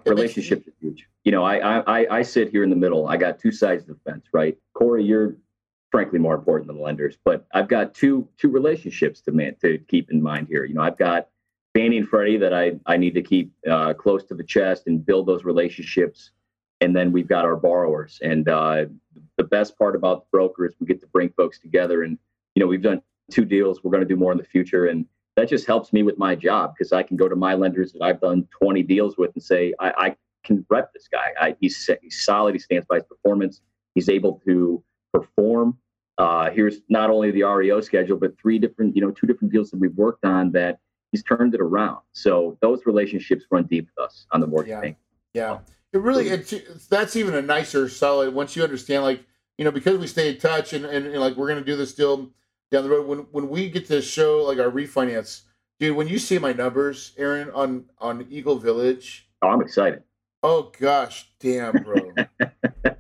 Relationships 0.05 0.67
are 0.67 0.73
huge. 0.81 1.09
You 1.25 1.33
know, 1.33 1.45
I, 1.45 1.81
I 1.81 2.19
I 2.19 2.23
sit 2.23 2.51
here 2.51 2.65
in 2.65 2.71
the 2.71 2.77
middle. 2.77 3.09
I 3.09 3.17
got 3.17 3.39
two 3.39 3.53
sides 3.53 3.83
of 3.83 3.89
the 3.89 4.11
fence, 4.11 4.27
right? 4.33 4.57
Corey, 4.75 5.05
you're 5.05 5.37
frankly 5.93 6.19
more 6.19 6.35
important 6.35 6.67
than 6.67 6.81
lenders, 6.81 7.17
but 7.25 7.47
I've 7.55 7.69
got 7.69 7.95
two 7.95 8.29
two 8.37 8.49
relationships 8.49 9.21
to 9.23 9.33
man 9.33 9.57
to 9.63 9.79
keep 9.89 10.11
in 10.11 10.21
mind 10.21 10.49
here. 10.49 10.65
You 10.65 10.75
know, 10.75 10.83
I've 10.83 10.99
got 10.99 11.29
Fannie 11.75 11.99
and 11.99 12.09
Freddie 12.09 12.37
that 12.39 12.53
I 12.53 12.73
I 12.87 12.97
need 12.97 13.15
to 13.15 13.23
keep 13.23 13.53
uh, 13.69 13.95
close 13.95 14.25
to 14.25 14.35
the 14.35 14.45
chest 14.45 14.85
and 14.87 15.05
build 15.05 15.27
those 15.27 15.45
relationships, 15.45 16.33
and 16.81 16.95
then 16.95 17.13
we've 17.13 17.29
got 17.29 17.45
our 17.45 17.57
borrowers. 17.57 18.19
And 18.23 18.49
uh, 18.49 18.87
the 19.37 19.45
best 19.45 19.79
part 19.79 19.95
about 19.95 20.25
the 20.25 20.29
broker 20.33 20.67
is 20.67 20.75
we 20.81 20.87
get 20.87 21.01
to 21.01 21.07
bring 21.07 21.31
folks 21.31 21.61
together. 21.61 22.03
And 22.03 22.19
you 22.57 22.61
know, 22.61 22.67
we've 22.67 22.83
done 22.83 23.03
two 23.31 23.45
deals. 23.45 23.83
We're 23.83 23.91
going 23.91 24.03
to 24.03 24.09
do 24.09 24.17
more 24.17 24.33
in 24.33 24.39
the 24.39 24.45
future, 24.45 24.87
and 24.87 25.07
that 25.37 25.49
just 25.49 25.67
helps 25.67 25.93
me 25.93 26.03
with 26.03 26.19
my 26.19 26.35
job 26.35 26.75
because 26.77 26.93
I 26.93 27.03
can 27.03 27.17
go 27.17 27.29
to 27.29 27.37
my 27.37 27.55
lenders 27.55 27.93
that 27.93 28.03
I've 28.03 28.21
done 28.21 28.49
20 28.59 28.83
deals 28.83 29.17
with 29.19 29.33
and 29.35 29.43
say, 29.43 29.75
I, 29.79 29.93
I 29.97 30.17
can 30.45 30.65
rep 30.71 30.93
this 30.95 31.09
guy. 31.09 31.33
I, 31.39 31.57
he's, 31.61 31.91
he's 32.03 32.25
solid. 32.25 32.55
He 32.55 32.59
stands 32.59 32.87
by 32.87 32.97
his 32.97 33.05
performance. 33.05 33.61
He's 33.95 34.09
able 34.09 34.41
to 34.47 34.83
perform. 35.13 35.77
Uh, 36.19 36.51
here's 36.51 36.79
not 36.89 37.11
only 37.11 37.31
the 37.31 37.43
REO 37.43 37.83
schedule, 37.83 38.17
but 38.17 38.39
three 38.41 38.59
different, 38.59 38.97
you 38.97 39.03
know, 39.03 39.11
two 39.11 39.27
different 39.27 39.53
deals 39.53 39.71
that 39.71 39.79
we've 39.79 39.95
worked 39.95 40.25
on 40.25 40.53
that 40.53 40.79
he's 41.13 41.23
turned 41.23 41.55
it 41.55 41.61
around. 41.61 41.99
So 42.13 42.57
those 42.63 42.87
relationships 42.87 43.45
run 43.51 43.65
deep 43.65 43.89
with 43.95 44.05
us 44.07 44.27
on 44.33 44.41
the 44.41 44.47
mortgage 44.47 44.71
yeah. 44.71 44.81
bank. 44.81 44.97
Yeah. 45.35 45.59
It 45.93 45.99
really, 45.99 46.29
it's, 46.29 46.55
that's 46.89 47.17
even 47.17 47.35
a 47.35 47.43
nicer 47.43 47.91
solid 47.91 48.35
once 48.35 48.57
you 48.57 48.63
understand, 48.63 49.03
like, 49.03 49.23
you 49.59 49.65
know, 49.65 49.71
because 49.71 49.99
we 49.99 50.07
stay 50.07 50.31
in 50.31 50.39
touch 50.39 50.73
and, 50.73 50.87
and, 50.87 51.07
and 51.07 51.21
like, 51.21 51.37
we're 51.37 51.49
going 51.49 51.63
to 51.63 51.65
do 51.65 51.77
this 51.77 51.95
deal 51.95 52.31
down 52.71 52.85
the 52.85 52.91
road 52.91 53.07
when 53.07 53.19
when 53.31 53.49
we 53.49 53.71
get 53.71 53.87
to 53.87 54.03
show 54.03 54.45
like 54.45 54.59
our 54.59 54.71
refinance, 54.71 55.43
dude. 55.79 55.97
When 55.97 56.09
you 56.09 56.19
see 56.19 56.39
my 56.39 56.53
numbers, 56.53 57.13
Aaron, 57.17 57.51
on 57.51 57.85
on 57.99 58.27
Eagle 58.31 58.59
Village, 58.59 59.29
oh, 59.43 59.49
I'm 59.49 59.61
excited. 59.61 60.03
Oh 60.43 60.73
gosh, 60.79 61.31
damn, 61.41 61.83
bro. 61.83 62.13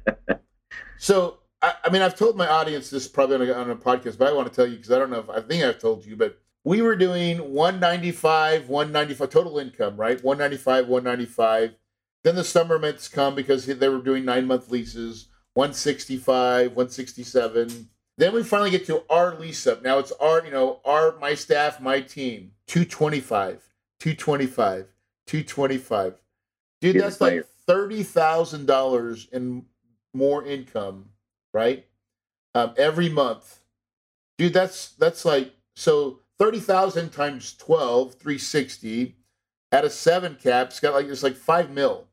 so 0.99 1.39
I, 1.63 1.75
I, 1.85 1.91
mean, 1.91 2.03
I've 2.03 2.17
told 2.17 2.37
my 2.37 2.49
audience 2.49 2.91
this 2.91 3.09
probably 3.09 3.37
on 3.37 3.43
a, 3.49 3.53
on 3.53 3.71
a 3.71 3.77
podcast, 3.77 4.19
but 4.19 4.29
I 4.29 4.33
want 4.33 4.49
to 4.49 4.55
tell 4.55 4.67
you 4.67 4.77
because 4.77 4.93
I 4.93 4.99
don't 4.99 5.11
know 5.11 5.21
if 5.21 5.31
I 5.31 5.41
think 5.41 5.65
I've 5.65 5.79
told 5.79 6.05
you, 6.05 6.17
but 6.17 6.39
we 6.65 6.83
were 6.83 6.97
doing 6.97 7.39
195, 7.39 8.69
195 8.69 9.31
total 9.31 9.59
income, 9.59 9.97
right? 9.97 10.23
195, 10.23 10.89
195. 10.89 11.77
Then 12.25 12.35
the 12.35 12.45
summer 12.45 12.79
months 12.79 13.07
come 13.07 13.37
because 13.37 13.67
they 13.67 13.89
were 13.89 14.03
doing 14.03 14.25
nine 14.25 14.47
month 14.47 14.71
leases, 14.71 15.29
165, 15.55 16.73
167. 16.73 17.89
Then 18.19 18.33
we 18.33 18.43
finally 18.43 18.71
get 18.71 18.87
to 18.87 19.03
our 19.11 19.39
lease 19.39 19.67
up. 19.67 19.83
Now 19.83 19.99
it's 19.99 20.13
our, 20.13 20.45
you 20.45 20.51
know, 20.51 20.81
our 20.85 21.17
my 21.19 21.35
staff, 21.35 21.81
my 21.81 22.01
team. 22.01 22.53
225, 22.67 23.63
225, 24.01 24.87
225. 25.27 26.15
Dude, 26.81 27.01
that's 27.01 27.21
like 27.21 27.45
thirty 27.67 28.03
thousand 28.03 28.67
dollars 28.67 29.29
in 29.33 29.65
more 30.15 30.45
income, 30.45 31.11
right? 31.53 31.87
Um, 32.55 32.75
every 32.77 33.09
month. 33.09 33.61
Dude, 34.39 34.53
that's 34.53 34.91
that's 34.93 35.25
like 35.25 35.55
so 35.75 36.21
thirty 36.39 36.61
thousand 36.61 37.11
times 37.11 37.55
12, 37.57 38.15
360 38.15 39.17
at 39.73 39.85
a 39.85 39.91
seven 39.91 40.37
cap, 40.37 40.69
it's 40.69 40.81
got 40.81 40.95
like 40.95 41.07
it's 41.07 41.23
like 41.23 41.37
five 41.37 41.71
mil. 41.71 42.09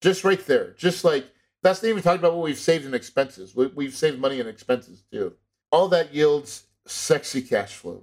Just 0.00 0.24
right 0.24 0.44
there. 0.46 0.72
Just 0.78 1.04
like 1.04 1.26
that's 1.62 1.82
not 1.82 1.90
even 1.90 2.02
talking 2.02 2.20
about 2.20 2.34
what 2.34 2.44
we've 2.44 2.58
saved 2.58 2.86
in 2.86 2.94
expenses. 2.94 3.54
We, 3.54 3.84
have 3.84 3.94
saved 3.94 4.18
money 4.18 4.40
in 4.40 4.48
expenses 4.48 5.04
too 5.12 5.34
all 5.72 5.88
that 5.88 6.14
yields 6.14 6.64
sexy 6.86 7.42
cash 7.42 7.74
flow. 7.74 8.02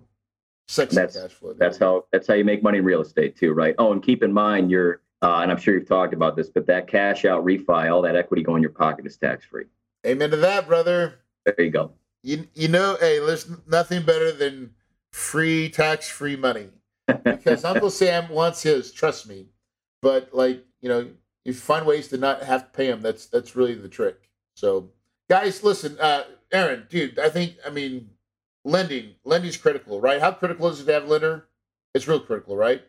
Sexy 0.68 0.96
that's, 0.96 1.16
cash 1.16 1.32
flow. 1.32 1.54
That's 1.54 1.78
how 1.78 2.06
that's 2.12 2.28
how 2.28 2.34
you 2.34 2.44
make 2.44 2.62
money 2.62 2.80
in 2.80 2.84
real 2.84 3.02
estate 3.02 3.38
too, 3.38 3.54
right? 3.54 3.76
Oh, 3.78 3.94
and 3.94 4.04
keep 4.04 4.24
in 4.24 4.34
mind 4.34 4.70
you're 4.70 5.02
uh, 5.22 5.40
and 5.42 5.52
I'm 5.52 5.58
sure 5.58 5.74
you've 5.74 5.88
talked 5.88 6.14
about 6.14 6.36
this, 6.36 6.50
but 6.50 6.66
that 6.68 6.88
cash 6.88 7.26
out 7.26 7.44
refi, 7.44 7.92
all 7.92 8.02
that 8.04 8.16
equity 8.16 8.44
going 8.44 8.58
in 8.58 8.64
your 8.64 8.72
pocket 8.72 9.06
is 9.06 9.18
tax 9.18 9.46
free. 9.46 9.66
Amen 10.06 10.32
to 10.32 10.38
that, 10.38 10.68
brother. 10.68 11.20
There 11.46 11.56
you 11.66 11.72
go. 11.72 11.92
You 12.24 12.48
you 12.54 12.68
know, 12.68 12.98
hey, 13.00 13.20
there's 13.20 13.50
nothing 13.68 14.04
better 14.06 14.32
than 14.32 14.72
free 15.12 15.70
tax 15.70 16.10
free 16.10 16.36
money 16.36 16.70
because 17.24 17.66
Uncle 17.66 17.90
Sam 17.90 18.30
wants 18.30 18.62
his. 18.62 18.92
Trust 18.92 19.28
me, 19.28 19.48
but 20.02 20.30
like 20.34 20.64
you 20.82 20.90
know, 20.90 21.10
you 21.46 21.54
find 21.54 21.86
ways 21.86 22.08
to 22.10 22.18
not 22.18 22.44
have 22.44 22.66
to 22.66 22.78
pay 22.78 22.88
him. 22.88 23.02
That's 23.02 23.26
that's 23.26 23.56
really 23.56 23.76
the 23.76 23.90
trick. 23.90 24.30
So, 24.56 24.90
guys, 25.30 25.64
listen. 25.64 25.98
Uh, 26.00 26.24
Aaron, 26.52 26.88
dude, 26.90 27.20
I 27.20 27.30
think 27.30 27.56
I 27.66 27.70
mean 27.70 28.10
lending 28.66 29.16
lending's 29.24 29.58
critical, 29.58 30.02
right? 30.02 30.20
How 30.20 30.32
critical 30.32 30.68
is 30.68 30.80
it 30.80 30.86
to 30.86 30.94
have 30.94 31.08
lender? 31.08 31.48
It's 31.94 32.08
real 32.08 32.20
critical, 32.20 32.56
right? 32.56 32.82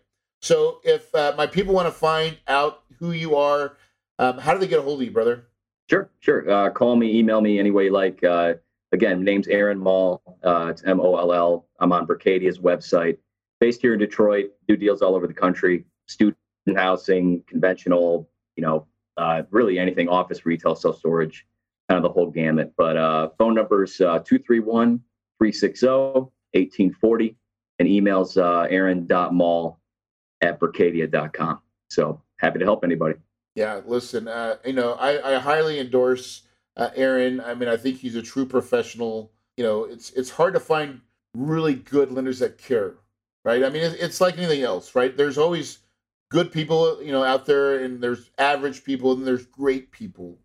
So 0.43 0.81
if 0.85 1.15
uh, 1.15 1.35
my 1.37 1.47
people 1.47 1.75
want 1.75 1.87
to 1.87 1.93
find 1.93 2.39
out 2.49 2.83
who 2.99 3.13
you 3.13 3.37
are, 3.37 3.77
um, 4.19 4.39
how 4.39 4.55
do 4.55 4.61
they 4.61 4.67
get 4.67 4.79
a 4.79 4.83
hold 4.83 5.01
of 5.01 5.07
you, 5.07 5.11
brother? 5.11 5.47
Sure, 5.89 6.11
sure. 6.21 6.51
Uh, 6.51 6.71
call 6.71 6.97
me, 6.97 7.19
email 7.19 7.41
me 7.41 7.59
any 7.59 7.71
way 7.71 7.87
you 7.87 7.93
like. 7.93 8.23
Uh, 8.23 8.55
again, 8.93 9.25
name's 9.25 9.49
Aaron 9.49 9.79
Moll. 9.79 10.23
Uh, 10.43 10.69
it's 10.71 10.83
M 10.85 11.01
O 11.01 11.17
L 11.17 11.33
L. 11.33 11.67
I'm 11.81 11.93
on 11.93 12.07
Berkadia's 12.07 12.59
website. 12.59 13.19
Based 13.61 13.83
here 13.83 13.93
in 13.93 13.99
Detroit, 13.99 14.51
do 14.69 14.77
deals 14.77 15.03
all 15.03 15.15
over 15.15 15.27
the 15.27 15.35
country. 15.35 15.85
Student 16.09 16.37
housing, 16.77 17.43
conventional, 17.47 18.29
you 18.57 18.63
know, 18.63 18.87
uh, 19.17 19.43
really 19.51 19.79
anything, 19.79 20.09
office, 20.09 20.47
retail, 20.47 20.75
self 20.75 20.99
storage 20.99 21.47
kind 21.91 22.05
of 22.05 22.09
the 22.09 22.13
whole 22.13 22.31
gamut. 22.31 22.73
But 22.77 22.97
uh, 22.97 23.31
phone 23.37 23.55
numbers 23.55 24.01
uh, 24.01 24.21
231 24.21 25.03
360 25.39 25.87
1840 25.89 27.37
and 27.81 27.89
emails 27.89 28.37
uh, 28.41 28.69
aaron.moll 28.71 29.81
at 30.41 30.61
berkadia.com. 30.61 31.61
So 31.89 32.23
happy 32.37 32.61
to 32.61 32.65
help 32.65 32.85
anybody. 32.85 33.17
Yeah, 33.57 33.81
listen, 33.85 34.29
uh, 34.29 34.57
you 34.65 34.73
know, 34.73 34.93
I, 34.93 35.35
I 35.35 35.39
highly 35.41 35.81
endorse 35.81 36.43
uh, 36.77 36.91
Aaron. 36.95 37.41
I 37.41 37.55
mean, 37.55 37.69
I 37.69 37.77
think 37.77 37.99
he's 37.99 38.15
a 38.15 38.23
true 38.23 38.47
professional. 38.47 39.33
You 39.57 39.65
know, 39.65 39.85
it's 39.85 40.11
it's 40.11 40.31
hard 40.31 40.55
to 40.55 40.61
find 40.61 41.01
really 41.35 41.75
good 41.75 42.13
lenders 42.13 42.39
that 42.39 42.59
care, 42.59 42.95
right? 43.45 43.65
I 43.65 43.69
mean, 43.69 43.83
it's 43.83 44.21
like 44.21 44.39
anything 44.39 44.63
else, 44.63 44.95
right? 44.95 45.17
There's 45.17 45.37
always 45.37 45.79
good 46.31 46.53
people, 46.53 47.03
you 47.03 47.11
know, 47.11 47.25
out 47.25 47.45
there, 47.45 47.83
and 47.83 48.01
there's 48.01 48.31
average 48.39 48.85
people, 48.85 49.13
and 49.13 49.27
there's 49.27 49.47
great 49.47 49.91
people. 49.91 50.39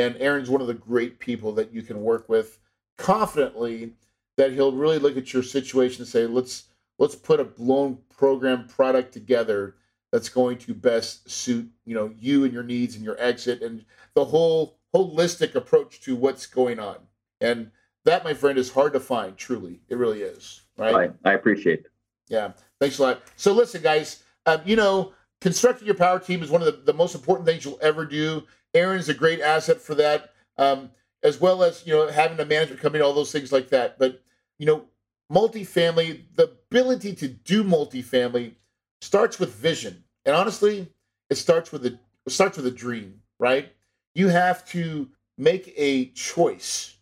And 0.00 0.16
Aaron's 0.18 0.48
one 0.48 0.62
of 0.62 0.66
the 0.66 0.74
great 0.74 1.18
people 1.18 1.52
that 1.52 1.72
you 1.72 1.82
can 1.82 2.00
work 2.00 2.28
with 2.28 2.58
confidently 2.96 3.92
that 4.36 4.52
he'll 4.52 4.72
really 4.72 4.98
look 4.98 5.16
at 5.18 5.32
your 5.34 5.42
situation 5.42 6.02
and 6.02 6.08
say, 6.08 6.26
let's 6.26 6.64
let's 6.98 7.14
put 7.14 7.38
a 7.38 7.44
blown 7.44 7.98
program 8.08 8.66
product 8.66 9.12
together 9.12 9.76
that's 10.10 10.28
going 10.28 10.58
to 10.58 10.74
best 10.74 11.30
suit 11.30 11.70
you 11.84 11.94
know 11.94 12.12
you 12.18 12.44
and 12.44 12.52
your 12.52 12.62
needs 12.62 12.96
and 12.96 13.04
your 13.04 13.20
exit 13.20 13.62
and 13.62 13.84
the 14.14 14.24
whole 14.24 14.78
holistic 14.94 15.54
approach 15.54 16.00
to 16.00 16.16
what's 16.16 16.46
going 16.46 16.78
on. 16.78 16.96
And 17.42 17.70
that 18.06 18.24
my 18.24 18.32
friend 18.32 18.58
is 18.58 18.72
hard 18.72 18.94
to 18.94 19.00
find 19.00 19.36
truly. 19.36 19.80
It 19.88 19.98
really 19.98 20.22
is 20.22 20.62
right? 20.78 21.12
I, 21.24 21.30
I 21.30 21.34
appreciate 21.34 21.80
it. 21.80 21.92
Yeah. 22.28 22.52
Thanks 22.80 22.98
a 22.98 23.02
lot. 23.02 23.22
So 23.36 23.52
listen 23.52 23.82
guys 23.82 24.22
um, 24.46 24.62
you 24.64 24.76
know 24.76 25.12
constructing 25.42 25.86
your 25.86 25.96
power 25.96 26.18
team 26.18 26.42
is 26.42 26.50
one 26.50 26.62
of 26.62 26.66
the, 26.66 26.92
the 26.92 26.94
most 26.94 27.14
important 27.14 27.46
things 27.46 27.64
you'll 27.64 27.78
ever 27.82 28.06
do 28.06 28.42
aaron's 28.74 29.08
a 29.08 29.14
great 29.14 29.40
asset 29.40 29.80
for 29.80 29.94
that 29.94 30.32
um, 30.58 30.90
as 31.22 31.40
well 31.40 31.62
as 31.62 31.86
you 31.86 31.92
know 31.92 32.08
having 32.08 32.38
a 32.38 32.44
management 32.44 32.80
company 32.80 33.02
all 33.02 33.12
those 33.12 33.32
things 33.32 33.52
like 33.52 33.68
that 33.70 33.98
but 33.98 34.22
you 34.58 34.66
know 34.66 34.84
multifamily 35.30 36.22
the 36.34 36.44
ability 36.44 37.14
to 37.14 37.28
do 37.28 37.62
multifamily 37.64 38.54
starts 39.00 39.38
with 39.38 39.54
vision. 39.54 40.04
And 40.24 40.34
honestly, 40.34 40.88
it 41.30 41.36
starts 41.36 41.72
with 41.72 41.86
a 41.86 41.98
it 42.26 42.32
starts 42.32 42.56
with 42.56 42.66
a 42.66 42.70
dream, 42.70 43.22
right? 43.38 43.72
You 44.14 44.28
have 44.28 44.66
to 44.68 45.08
make 45.38 45.72
a 45.76 46.06
choice 46.10 46.96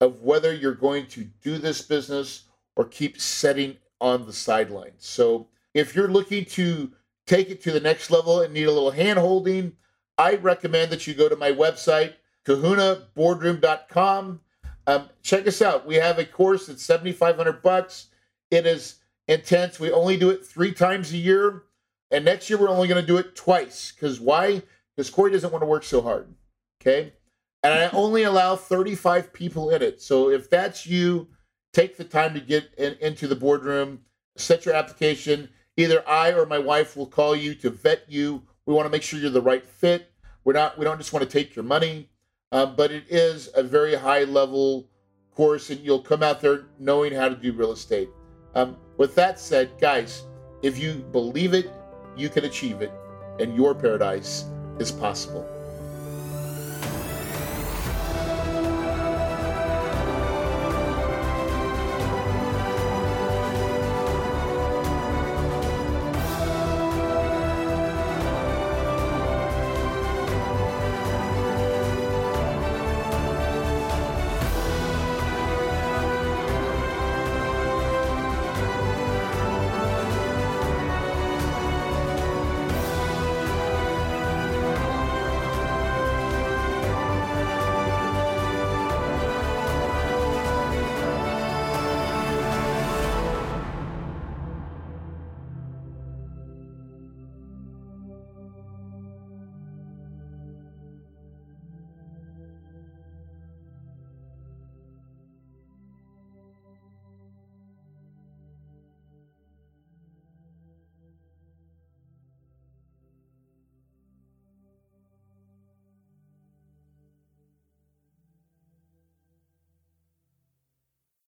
of 0.00 0.22
whether 0.22 0.54
you're 0.54 0.74
going 0.74 1.06
to 1.08 1.24
do 1.42 1.58
this 1.58 1.82
business 1.82 2.44
or 2.76 2.84
keep 2.86 3.20
setting 3.20 3.76
on 4.00 4.26
the 4.26 4.32
sidelines. 4.32 5.04
So 5.06 5.48
if 5.74 5.94
you're 5.94 6.08
looking 6.08 6.44
to 6.46 6.92
take 7.26 7.50
it 7.50 7.62
to 7.62 7.72
the 7.72 7.80
next 7.80 8.10
level 8.10 8.40
and 8.40 8.54
need 8.54 8.64
a 8.64 8.72
little 8.72 8.90
hand 8.90 9.18
holding, 9.18 9.72
I 10.18 10.36
recommend 10.36 10.92
that 10.92 11.06
you 11.06 11.14
go 11.14 11.28
to 11.28 11.36
my 11.36 11.50
website, 11.50 12.14
kahunaboardroom.com. 12.46 14.40
Um, 14.86 15.08
check 15.22 15.46
us 15.46 15.62
out. 15.62 15.86
We 15.86 15.96
have 15.96 16.18
a 16.18 16.24
course 16.24 16.66
that's 16.66 16.84
7,500 16.84 17.62
bucks. 17.62 18.08
It 18.50 18.66
is 18.66 18.96
intense. 19.28 19.80
We 19.80 19.90
only 19.90 20.16
do 20.16 20.30
it 20.30 20.44
three 20.44 20.72
times 20.72 21.12
a 21.12 21.16
year. 21.16 21.62
And 22.10 22.24
next 22.24 22.48
year, 22.48 22.58
we're 22.58 22.68
only 22.68 22.86
going 22.86 23.00
to 23.00 23.06
do 23.06 23.16
it 23.16 23.34
twice. 23.34 23.92
Because 23.92 24.20
why? 24.20 24.62
Because 24.94 25.10
Corey 25.10 25.32
doesn't 25.32 25.50
want 25.50 25.62
to 25.62 25.66
work 25.66 25.84
so 25.84 26.00
hard. 26.00 26.32
Okay. 26.80 27.14
And 27.62 27.72
I 27.72 27.88
only 27.90 28.24
allow 28.24 28.56
35 28.56 29.32
people 29.32 29.70
in 29.70 29.80
it. 29.80 30.02
So 30.02 30.28
if 30.28 30.50
that's 30.50 30.86
you, 30.86 31.28
take 31.72 31.96
the 31.96 32.04
time 32.04 32.34
to 32.34 32.40
get 32.40 32.72
in, 32.76 32.94
into 33.00 33.26
the 33.26 33.34
boardroom, 33.34 34.00
set 34.36 34.66
your 34.66 34.74
application. 34.74 35.48
Either 35.78 36.06
I 36.06 36.32
or 36.32 36.44
my 36.44 36.58
wife 36.58 36.94
will 36.94 37.06
call 37.06 37.34
you 37.34 37.54
to 37.56 37.70
vet 37.70 38.04
you. 38.06 38.42
We 38.66 38.74
want 38.74 38.86
to 38.86 38.90
make 38.90 39.02
sure 39.02 39.18
you're 39.20 39.30
the 39.30 39.42
right 39.42 39.64
fit. 39.64 40.10
We're 40.44 40.54
not. 40.54 40.78
We 40.78 40.84
don't 40.84 40.98
just 40.98 41.12
want 41.12 41.28
to 41.28 41.30
take 41.30 41.54
your 41.54 41.64
money, 41.64 42.10
um, 42.52 42.76
but 42.76 42.90
it 42.90 43.04
is 43.08 43.50
a 43.54 43.62
very 43.62 43.94
high 43.94 44.24
level 44.24 44.88
course, 45.34 45.70
and 45.70 45.80
you'll 45.80 46.02
come 46.02 46.22
out 46.22 46.40
there 46.40 46.66
knowing 46.78 47.12
how 47.12 47.28
to 47.28 47.34
do 47.34 47.52
real 47.52 47.72
estate. 47.72 48.08
Um, 48.54 48.76
with 48.96 49.14
that 49.16 49.40
said, 49.40 49.72
guys, 49.80 50.22
if 50.62 50.78
you 50.78 50.94
believe 51.12 51.54
it, 51.54 51.70
you 52.16 52.28
can 52.28 52.44
achieve 52.44 52.82
it, 52.82 52.92
and 53.40 53.56
your 53.56 53.74
paradise 53.74 54.44
is 54.78 54.92
possible. 54.92 55.53